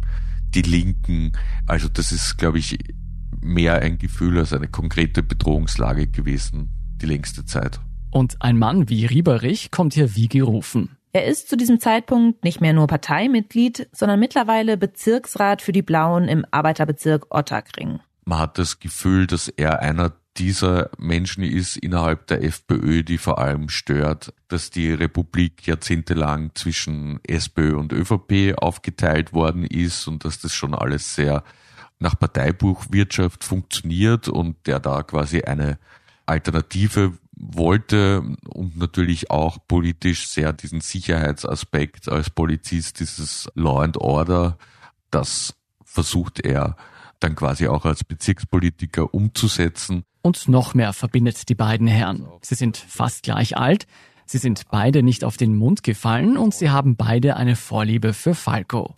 die 0.55 0.62
Linken. 0.62 1.33
Also 1.67 1.88
das 1.88 2.12
ist, 2.12 2.37
glaube 2.38 2.59
ich, 2.59 2.79
mehr 3.40 3.81
ein 3.81 3.99
Gefühl 3.99 4.38
als 4.38 4.53
eine 4.53 4.69
konkrete 4.69 5.23
Bedrohungslage 5.23 6.07
gewesen, 6.07 6.71
die 7.01 7.07
längste 7.07 7.45
Zeit. 7.45 7.81
Und 8.11 8.40
ein 8.40 8.59
Mann 8.59 8.88
wie 8.88 9.07
Rieberich 9.07 9.71
kommt 9.71 9.95
hier 9.95 10.14
wie 10.14 10.29
gerufen. 10.29 10.97
Er 11.12 11.27
ist 11.27 11.49
zu 11.49 11.57
diesem 11.57 11.79
Zeitpunkt 11.79 12.43
nicht 12.43 12.61
mehr 12.61 12.73
nur 12.73 12.87
Parteimitglied, 12.87 13.88
sondern 13.93 14.19
mittlerweile 14.19 14.77
Bezirksrat 14.77 15.62
für 15.62 15.73
die 15.73 15.83
Blauen 15.83 16.29
im 16.29 16.45
Arbeiterbezirk 16.51 17.27
Ottakring. 17.31 18.01
Man 18.25 18.38
hat 18.38 18.59
das 18.59 18.81
Gefühl, 18.81 19.27
dass 19.27 19.49
er 19.49 19.81
einer 19.81 20.12
dieser 20.37 20.90
Menschen 20.99 21.44
ist 21.44 21.77
innerhalb 21.77 22.27
der 22.27 22.42
FPÖ, 22.42 23.05
die 23.05 23.18
vor 23.18 23.38
allem 23.38 23.68
stört, 23.68 24.33
dass 24.49 24.70
die 24.70 24.92
Republik 24.92 25.66
jahrzehntelang 25.66 26.51
zwischen 26.55 27.20
SPÖ 27.25 27.77
und 27.77 27.92
ÖVP 27.92 28.57
aufgeteilt 28.57 29.33
worden 29.33 29.64
ist 29.64 30.09
und 30.09 30.25
dass 30.25 30.40
das 30.40 30.53
schon 30.53 30.75
alles 30.75 31.14
sehr 31.14 31.44
nach 32.01 32.18
Parteibuchwirtschaft 32.18 33.44
funktioniert 33.44 34.29
und 34.29 34.66
der 34.66 34.81
da 34.81 35.03
quasi 35.03 35.42
eine 35.42 35.79
Alternative 36.27 37.12
wollte 37.37 38.23
und 38.49 38.77
natürlich 38.77 39.31
auch 39.31 39.59
politisch 39.68 40.29
sehr 40.29 40.53
diesen 40.53 40.81
Sicherheitsaspekt 40.81 42.09
als 42.09 42.31
Polizist, 42.31 43.01
dieses 43.01 43.49
Law 43.55 43.83
and 43.83 43.97
Order, 43.99 44.59
das 45.11 45.55
versucht 45.85 46.40
er 46.40 46.77
dann 47.25 47.35
quasi 47.35 47.69
auch 47.69 47.87
als 47.87 48.05
Bezirkspolitiker 48.05 49.15
umzusetzen. 49.15 50.05
Und 50.21 50.47
noch 50.47 50.75
mehr 50.75 50.93
verbindet 50.93 51.49
die 51.49 51.55
beiden 51.55 51.87
Herren. 51.87 52.29
Sie 52.43 52.55
sind 52.55 52.77
fast 52.77 53.23
gleich 53.23 53.57
alt, 53.57 53.87
sie 54.27 54.39
sind 54.39 54.65
beide 54.71 55.03
nicht 55.03 55.25
auf 55.25 55.39
den 55.39 55.57
Mund 55.57 55.83
gefallen 55.83 56.37
und 56.37 56.55
sie 56.55 56.71
haben 56.71 56.97
beide 56.97 57.37
eine 57.37 57.57
Vorliebe 57.57 58.13
für 58.13 58.35
Falco. 58.35 58.95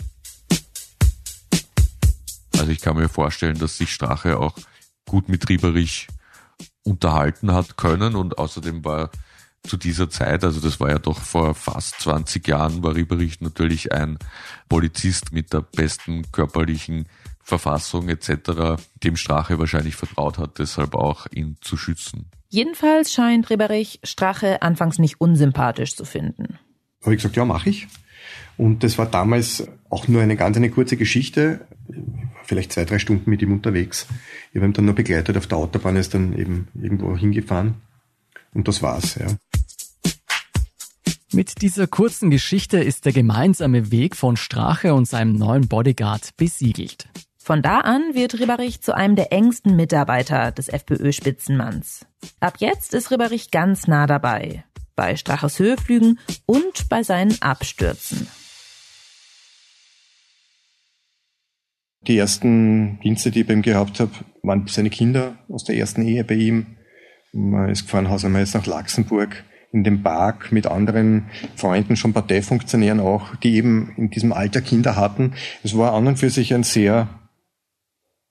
Also 2.58 2.70
ich 2.70 2.80
kann 2.80 2.96
mir 2.96 3.08
vorstellen, 3.08 3.58
dass 3.58 3.78
sich 3.78 3.92
Strache 3.92 4.38
auch 4.38 4.56
gut 5.08 5.28
mit 5.28 5.48
Rieberich 5.48 6.08
unterhalten 6.82 7.52
hat 7.52 7.76
können 7.76 8.16
und 8.16 8.38
außerdem 8.38 8.84
war 8.84 9.10
zu 9.62 9.76
dieser 9.76 10.10
Zeit, 10.10 10.42
also 10.44 10.60
das 10.60 10.80
war 10.80 10.90
ja 10.90 10.98
doch 10.98 11.20
vor 11.20 11.54
fast 11.54 12.00
20 12.00 12.46
Jahren, 12.46 12.82
war 12.82 12.94
Rieberich 12.94 13.40
natürlich 13.40 13.92
ein 13.92 14.18
Polizist 14.68 15.32
mit 15.32 15.52
der 15.52 15.60
besten 15.60 16.30
körperlichen 16.32 17.06
Verfassung 17.46 18.08
etc., 18.08 18.82
dem 19.02 19.16
Strache 19.16 19.58
wahrscheinlich 19.58 19.94
vertraut 19.94 20.38
hat, 20.38 20.58
deshalb 20.58 20.94
auch 20.94 21.26
ihn 21.30 21.56
zu 21.60 21.76
schützen. 21.76 22.30
Jedenfalls 22.48 23.12
scheint 23.12 23.48
Rieberich 23.50 24.00
Strache 24.02 24.62
anfangs 24.62 24.98
nicht 24.98 25.20
unsympathisch 25.20 25.94
zu 25.94 26.04
finden. 26.04 26.58
Habe 27.02 27.14
ich 27.14 27.22
gesagt, 27.22 27.36
ja, 27.36 27.44
mache 27.44 27.70
ich. 27.70 27.86
Und 28.56 28.82
das 28.82 28.98
war 28.98 29.06
damals 29.06 29.68
auch 29.90 30.08
nur 30.08 30.22
eine 30.22 30.36
ganz 30.36 30.56
eine 30.56 30.70
kurze 30.70 30.96
Geschichte 30.96 31.66
vielleicht 32.46 32.72
zwei, 32.72 32.84
drei 32.84 32.98
Stunden 32.98 33.28
mit 33.28 33.42
ihm 33.42 33.52
unterwegs. 33.52 34.06
Ich 34.50 34.56
habe 34.56 34.66
ihn 34.66 34.72
dann 34.72 34.84
nur 34.86 34.94
begleitet 34.94 35.36
auf 35.36 35.46
der 35.46 35.58
Autobahn, 35.58 35.96
ist 35.96 36.14
dann 36.14 36.36
eben 36.36 36.68
irgendwo 36.74 37.16
hingefahren. 37.16 37.74
Und 38.54 38.68
das 38.68 38.82
war's, 38.82 39.16
ja. 39.16 39.26
Mit 41.32 41.60
dieser 41.60 41.86
kurzen 41.86 42.30
Geschichte 42.30 42.78
ist 42.78 43.04
der 43.04 43.12
gemeinsame 43.12 43.90
Weg 43.90 44.16
von 44.16 44.36
Strache 44.36 44.94
und 44.94 45.06
seinem 45.06 45.34
neuen 45.34 45.68
Bodyguard 45.68 46.30
besiegelt. 46.36 47.08
Von 47.46 47.62
da 47.62 47.78
an 47.78 48.12
wird 48.12 48.40
Ribberich 48.40 48.80
zu 48.80 48.92
einem 48.92 49.14
der 49.14 49.32
engsten 49.32 49.76
Mitarbeiter 49.76 50.50
des 50.50 50.66
FPÖ-Spitzenmanns. 50.66 52.04
Ab 52.40 52.54
jetzt 52.58 52.92
ist 52.92 53.12
Ribberich 53.12 53.52
ganz 53.52 53.86
nah 53.86 54.08
dabei. 54.08 54.64
Bei 54.96 55.14
Straches 55.14 55.60
Höheflügen 55.60 56.18
und 56.46 56.88
bei 56.88 57.04
seinen 57.04 57.40
Abstürzen. 57.40 58.26
Die 62.08 62.18
ersten 62.18 62.98
Dienste, 63.04 63.30
die 63.30 63.42
ich 63.42 63.46
bei 63.46 63.52
ihm 63.52 63.62
gehabt 63.62 64.00
habe, 64.00 64.10
waren 64.42 64.66
seine 64.66 64.90
Kinder 64.90 65.38
aus 65.48 65.62
der 65.62 65.76
ersten 65.76 66.02
Ehe 66.02 66.24
bei 66.24 66.34
ihm. 66.34 66.78
Man 67.32 67.68
ist 67.68 67.84
gefahren, 67.84 68.10
Hausmeister 68.10 68.58
nach 68.58 68.66
Laxenburg 68.66 69.44
in 69.70 69.84
den 69.84 70.02
Park 70.02 70.50
mit 70.50 70.66
anderen 70.66 71.30
Freunden, 71.54 71.94
schon 71.94 72.12
Parteifunktionären 72.12 72.98
auch, 72.98 73.36
die 73.36 73.54
eben 73.54 73.92
in 73.96 74.10
diesem 74.10 74.32
Alter 74.32 74.62
Kinder 74.62 74.96
hatten. 74.96 75.34
Es 75.62 75.78
war 75.78 75.92
an 75.94 76.08
und 76.08 76.18
für 76.18 76.30
sich 76.30 76.52
ein 76.52 76.64
sehr 76.64 77.08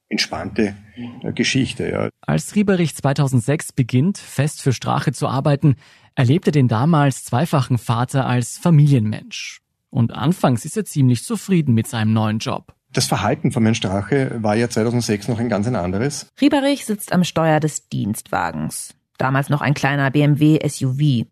entspannte 0.10 0.76
äh, 1.24 1.34
Geschichte. 1.34 1.90
Ja. 1.90 2.10
Als 2.22 2.56
Rieberich 2.56 2.96
2006 2.96 3.74
beginnt, 3.74 4.18
fest 4.18 4.62
für 4.62 4.74
Strache 4.74 5.12
zu 5.12 5.28
arbeiten, 5.28 5.76
erlebt 6.16 6.48
er 6.48 6.52
den 6.52 6.68
damals 6.68 7.26
zweifachen 7.26 7.78
Vater 7.78 8.26
als 8.26 8.58
Familienmensch. 8.58 9.62
Und 9.90 10.14
anfangs 10.14 10.66
ist 10.66 10.78
er 10.78 10.86
ziemlich 10.86 11.24
zufrieden 11.24 11.74
mit 11.74 11.88
seinem 11.88 12.14
neuen 12.14 12.40
Job. 12.40 12.74
Das 12.92 13.08
Verhalten 13.08 13.52
von 13.52 13.64
Herrn 13.64 13.76
Strache 13.76 14.38
war 14.42 14.56
ja 14.56 14.70
2006 14.70 15.28
noch 15.28 15.40
ein 15.40 15.50
ganz 15.50 15.68
ein 15.68 15.76
anderes. 15.76 16.32
Rieberich 16.40 16.86
sitzt 16.86 17.12
am 17.12 17.24
Steuer 17.24 17.60
des 17.60 17.90
Dienstwagens. 17.90 18.96
Damals 19.18 19.50
noch 19.50 19.62
ein 19.62 19.74
kleiner 19.74 20.12
BMW 20.12 20.60
SUV. 20.68 21.28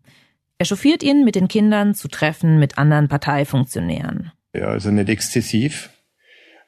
Er 0.58 0.66
chauffiert 0.66 1.02
ihn 1.02 1.24
mit 1.24 1.34
den 1.34 1.48
Kindern 1.48 1.94
zu 1.94 2.08
Treffen 2.08 2.58
mit 2.58 2.78
anderen 2.78 3.08
Parteifunktionären. 3.08 4.32
Ja, 4.54 4.66
also 4.66 4.90
nicht 4.90 5.08
exzessiv, 5.08 5.90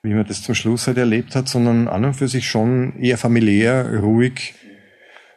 wie 0.07 0.15
man 0.15 0.27
das 0.27 0.43
zum 0.43 0.55
Schluss 0.55 0.87
halt 0.87 0.99
erlebt 0.99 1.35
hat, 1.35 1.49
sondern 1.49 1.89
an 1.89 2.05
und 2.05 2.15
für 2.15 2.29
sich 2.29 2.49
schon 2.49 2.99
eher 3.01 3.19
familiär, 3.19 4.01
ruhig, 4.01 4.55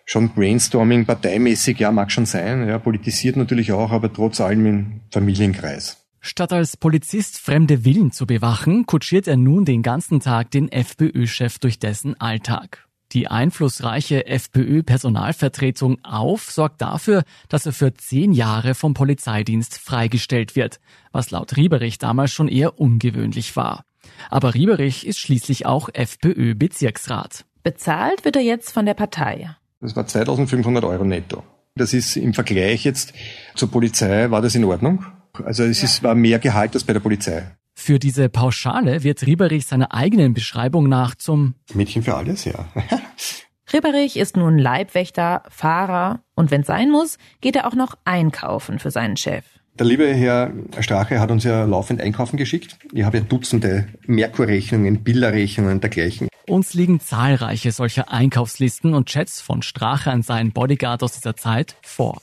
schon 0.06 0.30
Brainstorming, 0.30 1.06
parteimäßig, 1.06 1.80
ja, 1.80 1.92
mag 1.92 2.12
schon 2.12 2.26
sein, 2.26 2.68
ja, 2.68 2.78
politisiert 2.80 3.36
natürlich 3.36 3.72
auch, 3.72 3.92
aber 3.92 4.14
trotz 4.14 4.40
allem 4.40 4.66
im 4.66 5.02
Familienkreis. 5.12 5.98
Statt 6.22 6.54
als 6.54 6.78
Polizist 6.78 7.40
fremde 7.40 7.80
Villen 7.84 8.12
zu 8.12 8.28
bewachen, 8.28 8.86
kutschiert 8.86 9.28
er 9.28 9.38
nun 9.38 9.66
den 9.66 9.82
ganzen 9.82 10.20
Tag 10.20 10.52
den 10.52 10.72
FPÖ-Chef 10.72 11.60
durch 11.60 11.80
dessen 11.80 12.20
Alltag. 12.20 12.86
Die 13.12 13.28
einflussreiche 13.28 14.28
FPÖ-Personalvertretung 14.28 15.98
auf 16.04 16.52
sorgt 16.52 16.82
dafür, 16.82 17.24
dass 17.48 17.66
er 17.66 17.74
für 17.74 17.94
zehn 17.96 18.34
Jahre 18.34 18.76
vom 18.76 18.94
Polizeidienst 18.94 19.80
freigestellt 19.80 20.56
wird, 20.56 20.80
was 21.12 21.32
laut 21.32 21.58
Rieberich 21.58 21.98
damals 21.98 22.32
schon 22.32 22.48
eher 22.48 22.80
ungewöhnlich 22.80 23.56
war. 23.56 23.84
Aber 24.30 24.54
Rieberich 24.54 25.06
ist 25.06 25.20
schließlich 25.20 25.66
auch 25.66 25.90
FPÖ-Bezirksrat. 25.94 27.46
Bezahlt 27.64 28.26
wird 28.26 28.36
er 28.36 28.42
jetzt 28.42 28.72
von 28.72 28.86
der 28.86 28.94
Partei. 28.94 29.56
Das 29.82 29.96
war 29.96 30.06
2500 30.06 30.84
Euro 30.84 31.06
netto. 31.06 31.44
Das 31.76 31.94
ist 31.94 32.18
im 32.18 32.34
Vergleich 32.34 32.84
jetzt 32.84 33.14
zur 33.56 33.72
Polizei, 33.72 34.32
war 34.32 34.42
das 34.42 34.56
in 34.56 34.66
Ordnung? 34.66 35.06
Also 35.46 35.64
es 35.64 35.84
ist, 35.84 36.04
war 36.04 36.16
mehr 36.16 36.40
Gehalt 36.40 36.74
als 36.74 36.84
bei 36.84 36.94
der 36.94 37.00
Polizei. 37.00 37.56
Für 37.76 38.00
diese 38.00 38.28
Pauschale 38.28 39.04
wird 39.04 39.26
Rieberich 39.26 39.66
seiner 39.66 39.94
eigenen 39.94 40.34
Beschreibung 40.34 40.90
nach 40.90 41.16
zum 41.16 41.56
Mädchen 41.74 42.04
für 42.04 42.16
alles, 42.16 42.44
ja. 42.44 42.66
Ribberich 43.72 44.18
ist 44.18 44.36
nun 44.36 44.58
Leibwächter, 44.58 45.44
Fahrer 45.50 46.22
und 46.36 46.50
wenn 46.50 46.64
sein 46.64 46.90
muss, 46.90 47.18
geht 47.40 47.56
er 47.56 47.68
auch 47.68 47.76
noch 47.76 47.96
einkaufen 48.04 48.80
für 48.80 48.90
seinen 48.92 49.16
Chef. 49.16 49.46
Der 49.80 49.86
liebe 49.86 50.14
Herr 50.14 50.52
Strache 50.82 51.22
hat 51.22 51.32
uns 51.32 51.46
ja 51.46 51.64
laufend 51.64 52.02
einkaufen 52.02 52.36
geschickt. 52.36 52.78
Ich 52.92 53.06
habe 53.06 53.20
ja 53.20 53.24
Dutzende 53.24 53.88
Merkurrechnungen, 54.08 55.06
Bilderrechnungen 55.06 55.76
und 55.76 55.84
dergleichen. 55.84 56.28
Uns 56.48 56.74
liegen 56.74 57.00
zahlreiche 57.00 57.72
solcher 57.72 58.12
Einkaufslisten 58.12 58.94
und 58.94 59.08
Chats 59.08 59.40
von 59.40 59.62
Strache 59.62 60.12
an 60.12 60.22
seinen 60.22 60.52
Bodyguard 60.52 61.02
aus 61.02 61.14
dieser 61.14 61.38
Zeit 61.38 61.78
vor. 61.82 62.22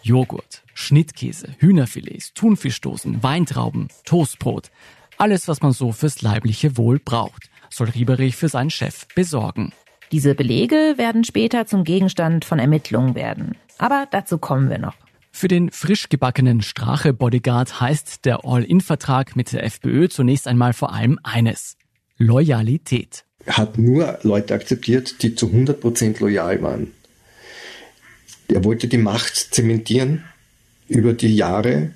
Joghurt, 0.00 0.62
Schnittkäse, 0.72 1.48
Hühnerfilets, 1.58 2.32
Thunfischdosen, 2.32 3.22
Weintrauben, 3.22 3.88
Toastbrot. 4.06 4.70
Alles, 5.18 5.48
was 5.48 5.60
man 5.60 5.72
so 5.72 5.92
fürs 5.92 6.22
leibliche 6.22 6.78
Wohl 6.78 6.98
braucht, 6.98 7.50
soll 7.68 7.90
Rieberich 7.90 8.36
für 8.36 8.48
seinen 8.48 8.70
Chef 8.70 9.06
besorgen. 9.14 9.74
Diese 10.12 10.34
Belege 10.34 10.94
werden 10.96 11.24
später 11.24 11.66
zum 11.66 11.84
Gegenstand 11.84 12.46
von 12.46 12.58
Ermittlungen 12.58 13.14
werden. 13.14 13.56
Aber 13.76 14.08
dazu 14.10 14.38
kommen 14.38 14.70
wir 14.70 14.78
noch. 14.78 14.96
Für 15.32 15.48
den 15.48 15.70
frisch 15.70 16.08
gebackenen 16.08 16.60
Strache-Bodyguard 16.60 17.80
heißt 17.80 18.24
der 18.24 18.44
All-In-Vertrag 18.44 19.36
mit 19.36 19.52
der 19.52 19.64
FPÖ 19.64 20.08
zunächst 20.08 20.46
einmal 20.46 20.72
vor 20.72 20.92
allem 20.92 21.18
eines. 21.22 21.76
Loyalität. 22.18 23.24
Er 23.46 23.56
hat 23.56 23.78
nur 23.78 24.18
Leute 24.22 24.52
akzeptiert, 24.54 25.22
die 25.22 25.34
zu 25.34 25.46
100% 25.46 26.20
loyal 26.20 26.60
waren. 26.60 26.92
Er 28.48 28.64
wollte 28.64 28.88
die 28.88 28.98
Macht 28.98 29.54
zementieren 29.54 30.24
über 30.88 31.14
die 31.14 31.34
Jahre. 31.34 31.94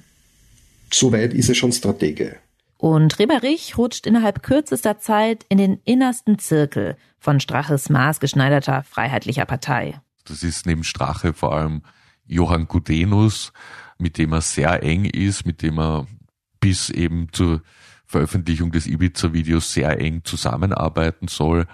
So 0.91 1.13
weit 1.13 1.35
ist 1.35 1.49
er 1.49 1.55
schon 1.55 1.73
Stratege. 1.73 2.37
Und 2.79 3.19
Reberich 3.19 3.77
rutscht 3.77 4.07
innerhalb 4.07 4.43
kürzester 4.43 4.99
Zeit 4.99 5.45
in 5.49 5.59
den 5.59 5.81
innersten 5.85 6.39
Zirkel 6.39 6.97
von 7.19 7.41
Straches 7.41 7.91
maßgeschneiderter 7.91 8.85
freiheitlicher 8.85 9.47
Partei. 9.47 10.01
Das 10.25 10.43
ist 10.43 10.67
neben 10.67 10.85
Strache 10.85 11.33
vor 11.33 11.55
allem 11.55 11.83
Johann 12.27 12.67
Gudenus, 12.67 13.53
mit 13.99 14.19
dem 14.19 14.33
er 14.33 14.41
sehr 14.41 14.83
eng 14.83 15.05
ist, 15.05 15.47
mit 15.47 15.63
dem 15.63 15.79
er 15.79 16.07
bis 16.61 16.91
eben 16.91 17.29
zur 17.33 17.63
Veröffentlichung 18.07 18.71
des 18.71 18.87
Ibiza-Videos 18.87 19.73
sehr 19.73 20.01
eng 20.01 20.23
zusammenarbeiten 20.25 21.29
soll. 21.29 21.67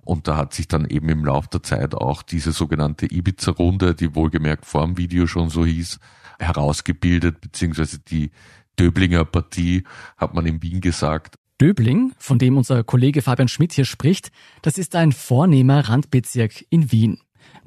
Und 0.00 0.28
da 0.28 0.36
hat 0.36 0.54
sich 0.54 0.68
dann 0.68 0.86
eben 0.86 1.08
im 1.08 1.24
Laufe 1.24 1.48
der 1.52 1.62
Zeit 1.62 1.94
auch 1.94 2.22
diese 2.22 2.52
sogenannte 2.52 3.06
Ibiza-Runde, 3.06 3.94
die 3.94 4.14
wohlgemerkt 4.14 4.64
vor 4.64 4.84
dem 4.86 4.96
Video 4.96 5.26
schon 5.26 5.50
so 5.50 5.66
hieß, 5.66 5.98
herausgebildet, 6.38 7.40
beziehungsweise 7.40 7.98
die 7.98 8.30
Döblinger 8.78 9.24
Partie, 9.24 9.84
hat 10.16 10.34
man 10.34 10.46
in 10.46 10.62
Wien 10.62 10.80
gesagt. 10.80 11.34
Döbling, 11.60 12.12
von 12.18 12.38
dem 12.38 12.56
unser 12.56 12.84
Kollege 12.84 13.20
Fabian 13.20 13.48
Schmidt 13.48 13.72
hier 13.72 13.84
spricht, 13.84 14.30
das 14.62 14.78
ist 14.78 14.94
ein 14.94 15.10
vornehmer 15.10 15.88
Randbezirk 15.88 16.64
in 16.70 16.92
Wien. 16.92 17.18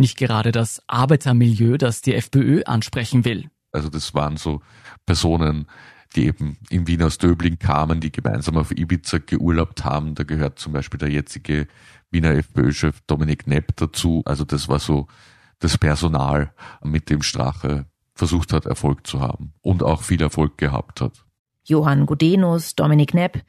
Nicht 0.02 0.18
gerade 0.18 0.52
das 0.52 0.82
Arbeitermilieu, 0.88 1.78
das 1.78 2.02
die 2.02 2.16
FPÖ 2.16 2.64
ansprechen 2.64 3.24
will. 3.24 3.52
Also 3.72 3.88
das 3.88 4.16
waren 4.16 4.36
so 4.36 4.62
Personen, 5.06 5.68
die 6.16 6.26
eben 6.26 6.58
in 6.72 6.88
Wien 6.88 7.04
aus 7.04 7.20
Döbling 7.20 7.60
kamen, 7.60 8.00
die 8.00 8.12
gemeinsam 8.12 8.58
auf 8.58 8.72
Ibiza 8.72 9.20
geurlaubt 9.20 9.86
haben. 9.86 10.16
Da 10.16 10.24
gehört 10.24 10.58
zum 10.58 10.74
Beispiel 10.74 10.98
der 10.98 11.12
jetzige 11.12 11.68
Wiener 12.10 12.32
FPÖ-Chef 12.32 13.00
Dominik 13.06 13.46
Nepp 13.46 13.76
dazu. 13.76 14.24
Also 14.26 14.44
das 14.44 14.68
war 14.68 14.80
so 14.80 15.06
das 15.60 15.78
Personal, 15.78 16.52
mit 16.84 17.12
dem 17.12 17.22
Strache 17.22 17.86
versucht 18.16 18.54
hat, 18.54 18.66
Erfolg 18.66 19.06
zu 19.06 19.20
haben 19.20 19.54
und 19.62 19.84
auch 19.84 20.02
viel 20.02 20.24
Erfolg 20.24 20.58
gehabt 20.58 21.00
hat. 21.00 21.24
Johann 21.64 22.08
Gudenus, 22.08 22.74
Dominik 22.74 23.14
Nepp, 23.14 23.44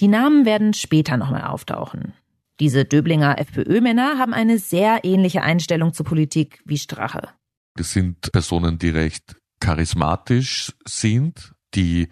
die 0.00 0.06
Namen 0.06 0.44
werden 0.44 0.72
später 0.72 1.16
nochmal 1.16 1.42
auftauchen. 1.42 2.12
Diese 2.60 2.84
Döblinger 2.84 3.38
FPÖ-Männer 3.38 4.18
haben 4.18 4.32
eine 4.32 4.58
sehr 4.58 5.04
ähnliche 5.04 5.42
Einstellung 5.42 5.92
zur 5.92 6.06
Politik 6.06 6.62
wie 6.64 6.78
Strache. 6.78 7.28
Das 7.74 7.92
sind 7.92 8.32
Personen, 8.32 8.78
die 8.78 8.88
recht 8.88 9.36
charismatisch 9.60 10.72
sind, 10.86 11.54
die 11.74 12.08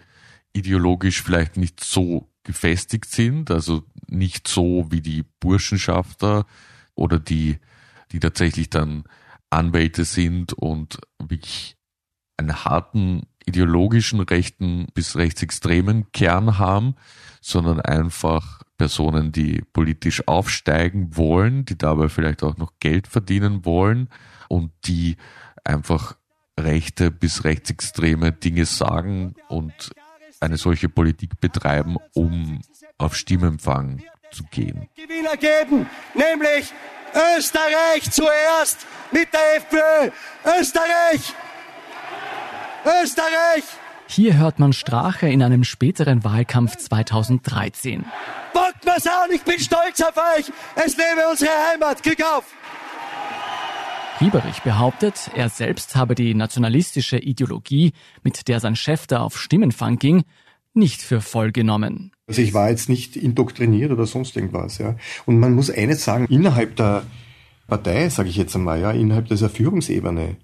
ideologisch 0.53 1.23
vielleicht 1.23 1.57
nicht 1.57 1.83
so 1.83 2.29
gefestigt 2.43 3.09
sind, 3.09 3.49
also 3.49 3.83
nicht 4.07 4.47
so 4.47 4.85
wie 4.89 5.01
die 5.01 5.23
Burschenschafter 5.39 6.45
oder 6.93 7.19
die, 7.19 7.57
die 8.11 8.19
tatsächlich 8.19 8.69
dann 8.69 9.03
Anwälte 9.49 10.05
sind 10.05 10.53
und 10.53 10.99
wirklich 11.19 11.75
einen 12.37 12.65
harten 12.65 13.23
ideologischen 13.45 14.19
rechten 14.19 14.87
bis 14.93 15.15
rechtsextremen 15.15 16.11
Kern 16.11 16.57
haben, 16.57 16.95
sondern 17.41 17.79
einfach 17.79 18.61
Personen, 18.77 19.31
die 19.31 19.61
politisch 19.73 20.27
aufsteigen 20.27 21.15
wollen, 21.15 21.65
die 21.65 21.77
dabei 21.77 22.09
vielleicht 22.09 22.43
auch 22.43 22.57
noch 22.57 22.73
Geld 22.79 23.07
verdienen 23.07 23.65
wollen 23.65 24.09
und 24.49 24.71
die 24.85 25.17
einfach 25.63 26.15
rechte 26.59 27.11
bis 27.11 27.43
rechtsextreme 27.43 28.31
Dinge 28.31 28.65
sagen 28.65 29.35
und 29.49 29.91
eine 30.39 30.57
solche 30.57 30.89
Politik 30.89 31.39
betreiben, 31.39 31.97
um 32.13 32.61
auf 32.97 33.15
Stimmempfang 33.15 34.03
zu 34.31 34.43
gehen. 34.51 34.87
Gewinner 34.95 35.37
geben, 35.37 35.87
nämlich 36.13 36.71
Österreich 37.37 38.11
zuerst 38.11 38.85
mit 39.11 39.29
der 39.33 39.57
FPÖ. 39.57 40.11
Österreich! 40.59 41.33
Österreich! 43.03 43.63
Hier 44.07 44.37
hört 44.37 44.59
man 44.59 44.73
Strache 44.73 45.27
in 45.27 45.41
einem 45.41 45.63
späteren 45.63 46.23
Wahlkampf 46.23 46.75
2013. 46.77 48.05
Bockt 48.53 48.64
mir's 48.85 49.07
an, 49.07 49.31
ich 49.33 49.43
bin 49.43 49.59
stolz 49.59 50.01
auf 50.01 50.15
euch! 50.15 50.51
Es 50.75 50.95
lebe 50.95 51.27
unsere 51.29 51.51
Heimat! 51.71 52.01
Glück 52.03 52.21
auf! 52.21 52.45
Rieberich 54.21 54.61
behauptet, 54.61 55.29
er 55.35 55.49
selbst 55.49 55.95
habe 55.95 56.15
die 56.15 56.33
nationalistische 56.35 57.17
Ideologie, 57.17 57.91
mit 58.23 58.47
der 58.47 58.61
sein 58.61 58.77
Chef 58.77 59.07
da 59.07 59.21
auf 59.21 59.37
Stimmenfang 59.37 59.97
ging, 59.99 60.23
nicht 60.73 61.01
für 61.01 61.19
voll 61.19 61.51
genommen. 61.51 62.11
Also 62.27 62.41
ich 62.41 62.53
war 62.53 62.69
jetzt 62.69 62.87
nicht 62.87 63.17
indoktriniert 63.17 63.91
oder 63.91 64.05
sonst 64.05 64.35
irgendwas, 64.35 64.77
ja. 64.77 64.95
Und 65.25 65.39
man 65.39 65.53
muss 65.53 65.69
eines 65.69 66.03
sagen, 66.03 66.27
innerhalb 66.29 66.75
der 66.77 67.03
Partei, 67.67 68.09
sage 68.09 68.29
ich 68.29 68.37
jetzt 68.37 68.55
einmal, 68.55 68.79
ja, 68.79 68.91
innerhalb 68.91 69.27
dieser 69.27 69.49
Führungsebene, 69.49 70.37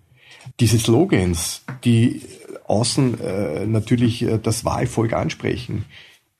diese 0.59 0.79
Slogans, 0.79 1.63
die 1.83 2.21
außen 2.67 3.19
äh, 3.19 3.65
natürlich 3.65 4.23
äh, 4.23 4.37
das 4.37 4.65
Wahlvolk 4.65 5.13
ansprechen, 5.13 5.85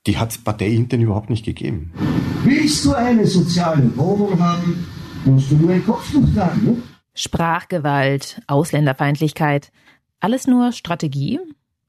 die 0.06 0.18
hat 0.18 0.30
es 0.30 0.38
parteiintern 0.38 1.00
überhaupt 1.00 1.30
nicht 1.30 1.44
gegeben. 1.44 1.92
Willst 2.44 2.84
du 2.84 2.92
eine 2.92 3.26
soziale 3.26 3.96
Wohnung 3.96 4.38
haben, 4.40 4.86
musst 5.24 5.50
du 5.50 5.56
nur 5.56 5.70
ein 5.70 5.84
Kopftuch 5.84 6.24
tragen, 6.34 6.64
ne? 6.64 6.82
Sprachgewalt, 7.14 8.40
Ausländerfeindlichkeit, 8.46 9.70
alles 10.18 10.46
nur 10.46 10.72
Strategie? 10.72 11.38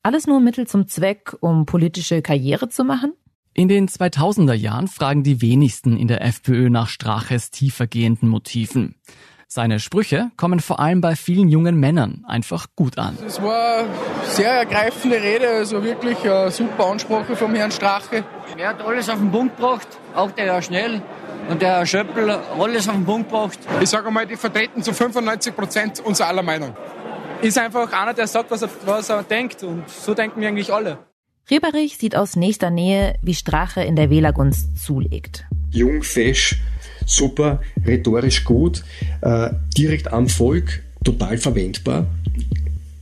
Alles 0.06 0.28
nur 0.28 0.41
Mittel 0.41 0.67
zum 0.67 0.88
Zweck, 0.88 1.34
um 1.39 1.65
politische 1.65 2.21
Karriere 2.21 2.67
zu 2.67 2.84
machen? 2.84 3.13
In 3.54 3.67
den 3.69 3.88
2000er 3.88 4.54
Jahren 4.54 4.88
fragen 4.88 5.23
die 5.23 5.41
wenigsten 5.41 5.95
in 5.95 6.08
der 6.08 6.21
FPÖ 6.26 6.69
nach 6.69 6.88
Straches 6.88 7.52
tiefergehenden 7.52 8.28
Motiven. 8.28 8.95
Seine 9.56 9.80
Sprüche 9.80 10.32
kommen 10.36 10.60
vor 10.60 10.80
allem 10.80 11.00
bei 11.00 11.16
vielen 11.16 11.48
jungen 11.48 11.80
Männern 11.80 12.26
einfach 12.28 12.66
gut 12.76 12.98
an. 12.98 13.16
Es 13.24 13.39
war 13.39 13.82
eine 13.82 13.88
sehr 14.26 14.50
ergreifende 14.50 15.22
Rede, 15.22 15.48
also 15.48 15.84
wirklich 15.84 16.18
eine 16.24 16.50
super 16.50 16.88
Ansprache 16.88 17.36
vom 17.36 17.54
Herrn 17.54 17.70
Strache. 17.70 18.24
Er 18.58 18.70
hat 18.70 18.82
alles 18.82 19.10
auf 19.10 19.20
den 19.20 19.30
Punkt 19.30 19.56
gebracht, 19.56 19.88
auch 20.16 20.32
der 20.32 20.46
Herr 20.46 20.62
Schnell 20.63 21.04
und 21.50 21.62
der 21.62 21.70
Herr 21.70 21.86
Schöppel, 21.86 22.32
alles 22.32 22.89
auf 22.89 22.96
den 22.96 23.06
Punkt 23.06 23.30
gebracht. 23.30 23.60
Ich 23.80 23.89
sage 23.89 24.10
mal, 24.10 24.26
die 24.26 24.38
vertreten 24.38 24.82
zu 24.82 24.92
95 24.92 25.56
Prozent 25.56 26.00
unser 26.04 26.30
aller 26.30 26.42
Meinung. 26.42 26.76
Ist 27.44 27.60
einfach 27.60 27.94
einer, 27.94 28.16
der 28.16 28.26
sagt, 28.26 28.50
was 28.50 28.63
er, 28.63 28.70
was 28.88 29.10
er 29.10 29.22
denkt 29.22 29.62
und 29.62 29.88
so 29.88 30.16
denken 30.16 30.42
wir 30.42 30.48
eigentlich 30.48 30.74
alle. 30.74 30.98
Rieberich 31.52 32.00
sieht 32.00 32.16
aus 32.16 32.36
nächster 32.36 32.72
Nähe, 32.72 33.20
wie 33.22 33.36
Strache 33.36 33.84
in 33.84 33.96
der 33.96 34.10
Wählergunst 34.10 34.84
zulegt. 34.84 35.46
Jung, 35.70 36.02
fesch, 36.02 36.56
super, 37.06 37.62
rhetorisch 37.86 38.44
gut, 38.44 38.84
äh, 39.22 39.50
direkt 39.78 40.12
am 40.12 40.28
Volk, 40.28 40.84
total 41.04 41.38
verwendbar. 41.38 42.08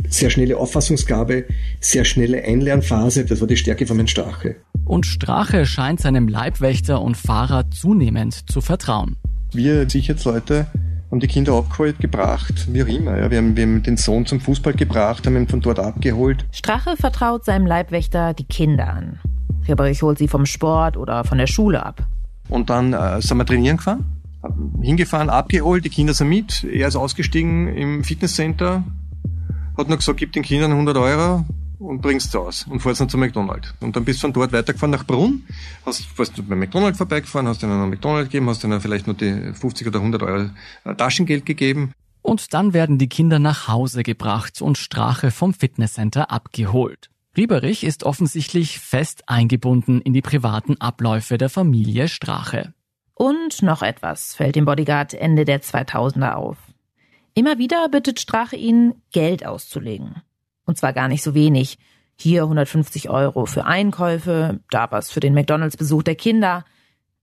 Sehr 0.10 0.30
schnelle 0.30 0.58
Auffassungsgabe, 0.58 1.46
sehr 1.80 2.04
schnelle 2.06 2.44
Einlernphase, 2.44 3.26
das 3.26 3.40
war 3.40 3.48
die 3.48 3.58
Stärke 3.58 3.88
von 3.88 3.98
Herrn 3.98 4.08
Strache. 4.08 4.56
Und 4.84 5.06
Strache 5.06 5.66
scheint 5.66 6.02
seinem 6.02 6.28
Leibwächter 6.28 7.02
und 7.02 7.16
Fahrer 7.16 7.72
zunehmend 7.72 8.50
zu 8.50 8.60
vertrauen. 8.62 9.16
Wir 9.54 9.90
Sicherheitsleute 9.90 10.68
haben 11.12 11.20
die 11.20 11.28
Kinder 11.28 11.54
abgeholt, 11.54 12.00
gebracht, 12.00 12.68
wie 12.72 12.84
auch 12.84 12.88
immer. 12.88 13.18
Ja. 13.18 13.30
Wir, 13.30 13.38
haben, 13.38 13.56
wir 13.56 13.64
haben 13.64 13.84
den 13.84 13.98
Sohn 13.98 14.26
zum 14.26 14.40
Fußball 14.40 14.74
gebracht, 14.74 15.26
haben 15.28 15.36
ihn 15.36 15.48
von 15.48 15.60
dort 15.60 15.78
abgeholt. 15.78 16.46
Strache 16.52 16.96
vertraut 16.96 17.44
seinem 17.44 17.66
Leibwächter 17.66 18.34
die 18.34 18.46
Kinder 18.46 18.88
an. 18.88 19.20
Rieberich 19.68 20.02
holt 20.02 20.18
sie 20.18 20.28
vom 20.28 20.46
Sport 20.46 20.98
oder 20.98 21.24
von 21.24 21.38
der 21.38 21.48
Schule 21.48 21.86
ab. 21.86 22.08
Und 22.50 22.70
dann 22.70 22.94
äh, 22.94 23.22
sind 23.22 23.38
wir 23.38 23.46
trainieren 23.46 23.78
gefahren, 23.78 24.06
hingefahren, 24.82 25.30
abgeholt, 25.30 25.86
die 25.86 25.90
Kinder 25.90 26.14
sind 26.14 26.30
mit, 26.30 26.64
er 26.64 26.88
ist 26.88 26.96
ausgestiegen 26.96 27.68
im 27.68 28.04
Fitnesscenter, 28.04 28.84
hat 29.78 29.90
noch 29.90 29.98
gesagt, 29.98 30.18
gib 30.18 30.34
den 30.34 30.44
Kindern 30.44 30.72
100 30.72 30.98
Euro 30.98 31.46
und 31.80 32.02
bringst 32.02 32.34
du 32.34 32.40
aus 32.40 32.66
und 32.68 32.80
fährst 32.80 33.02
dann 33.02 33.10
zu 33.10 33.18
McDonald's. 33.18 33.74
Und 33.80 33.96
dann 33.96 34.06
bist 34.06 34.20
du 34.20 34.22
von 34.22 34.34
dort 34.34 34.52
weitergefahren 34.52 34.92
nach 34.92 35.06
Brunn, 35.06 35.44
hast, 35.86 36.06
fährst 36.06 36.38
du 36.38 36.44
bei 36.44 36.56
McDonald's 36.56 36.98
vorbeigefahren, 36.98 37.48
hast 37.48 37.64
ihnen 37.64 37.74
einen 37.74 37.90
McDonald's 37.90 38.30
gegeben, 38.30 38.50
hast 38.50 38.64
ihnen 38.64 38.82
vielleicht 38.82 39.08
noch 39.08 39.18
die 39.18 39.54
50 39.54 39.88
oder 39.88 40.00
100 40.00 40.24
Euro 40.24 40.50
äh, 40.86 40.96
Taschengeld 40.96 41.46
gegeben. 41.46 41.94
Und 42.22 42.54
dann 42.54 42.74
werden 42.74 42.98
die 42.98 43.10
Kinder 43.10 43.40
nach 43.40 43.68
Hause 43.68 44.04
gebracht 44.04 44.62
und 44.62 44.78
Strache 44.78 45.32
vom 45.32 45.54
Fitnesscenter 45.54 46.30
abgeholt. 46.30 47.11
Rieberich 47.36 47.86
ist 47.86 48.04
offensichtlich 48.04 48.80
fest 48.80 49.24
eingebunden 49.28 50.02
in 50.02 50.12
die 50.12 50.22
privaten 50.22 50.80
Abläufe 50.82 51.38
der 51.38 51.50
Familie 51.50 52.10
Strache. 52.10 52.74
Und 53.14 53.62
noch 53.62 53.82
etwas 53.82 54.36
fällt 54.36 54.56
dem 54.56 54.66
Bodyguard 54.66 55.14
Ende 55.14 55.46
der 55.46 55.62
2000er 55.62 56.34
auf. 56.34 56.58
Immer 57.34 57.58
wieder 57.58 57.88
bittet 57.88 58.20
Strache 58.20 58.58
ihn, 58.58 58.96
Geld 59.14 59.46
auszulegen. 59.46 60.16
Und 60.66 60.78
zwar 60.78 60.92
gar 60.92 61.08
nicht 61.08 61.24
so 61.24 61.34
wenig. 61.34 61.78
Hier 62.18 62.44
150 62.44 63.10
Euro 63.10 63.46
für 63.46 63.66
Einkäufe, 63.66 64.60
da 64.70 64.92
was 64.92 65.10
für 65.10 65.22
den 65.22 65.34
McDonalds-Besuch 65.34 66.04
der 66.04 66.16
Kinder. 66.16 66.66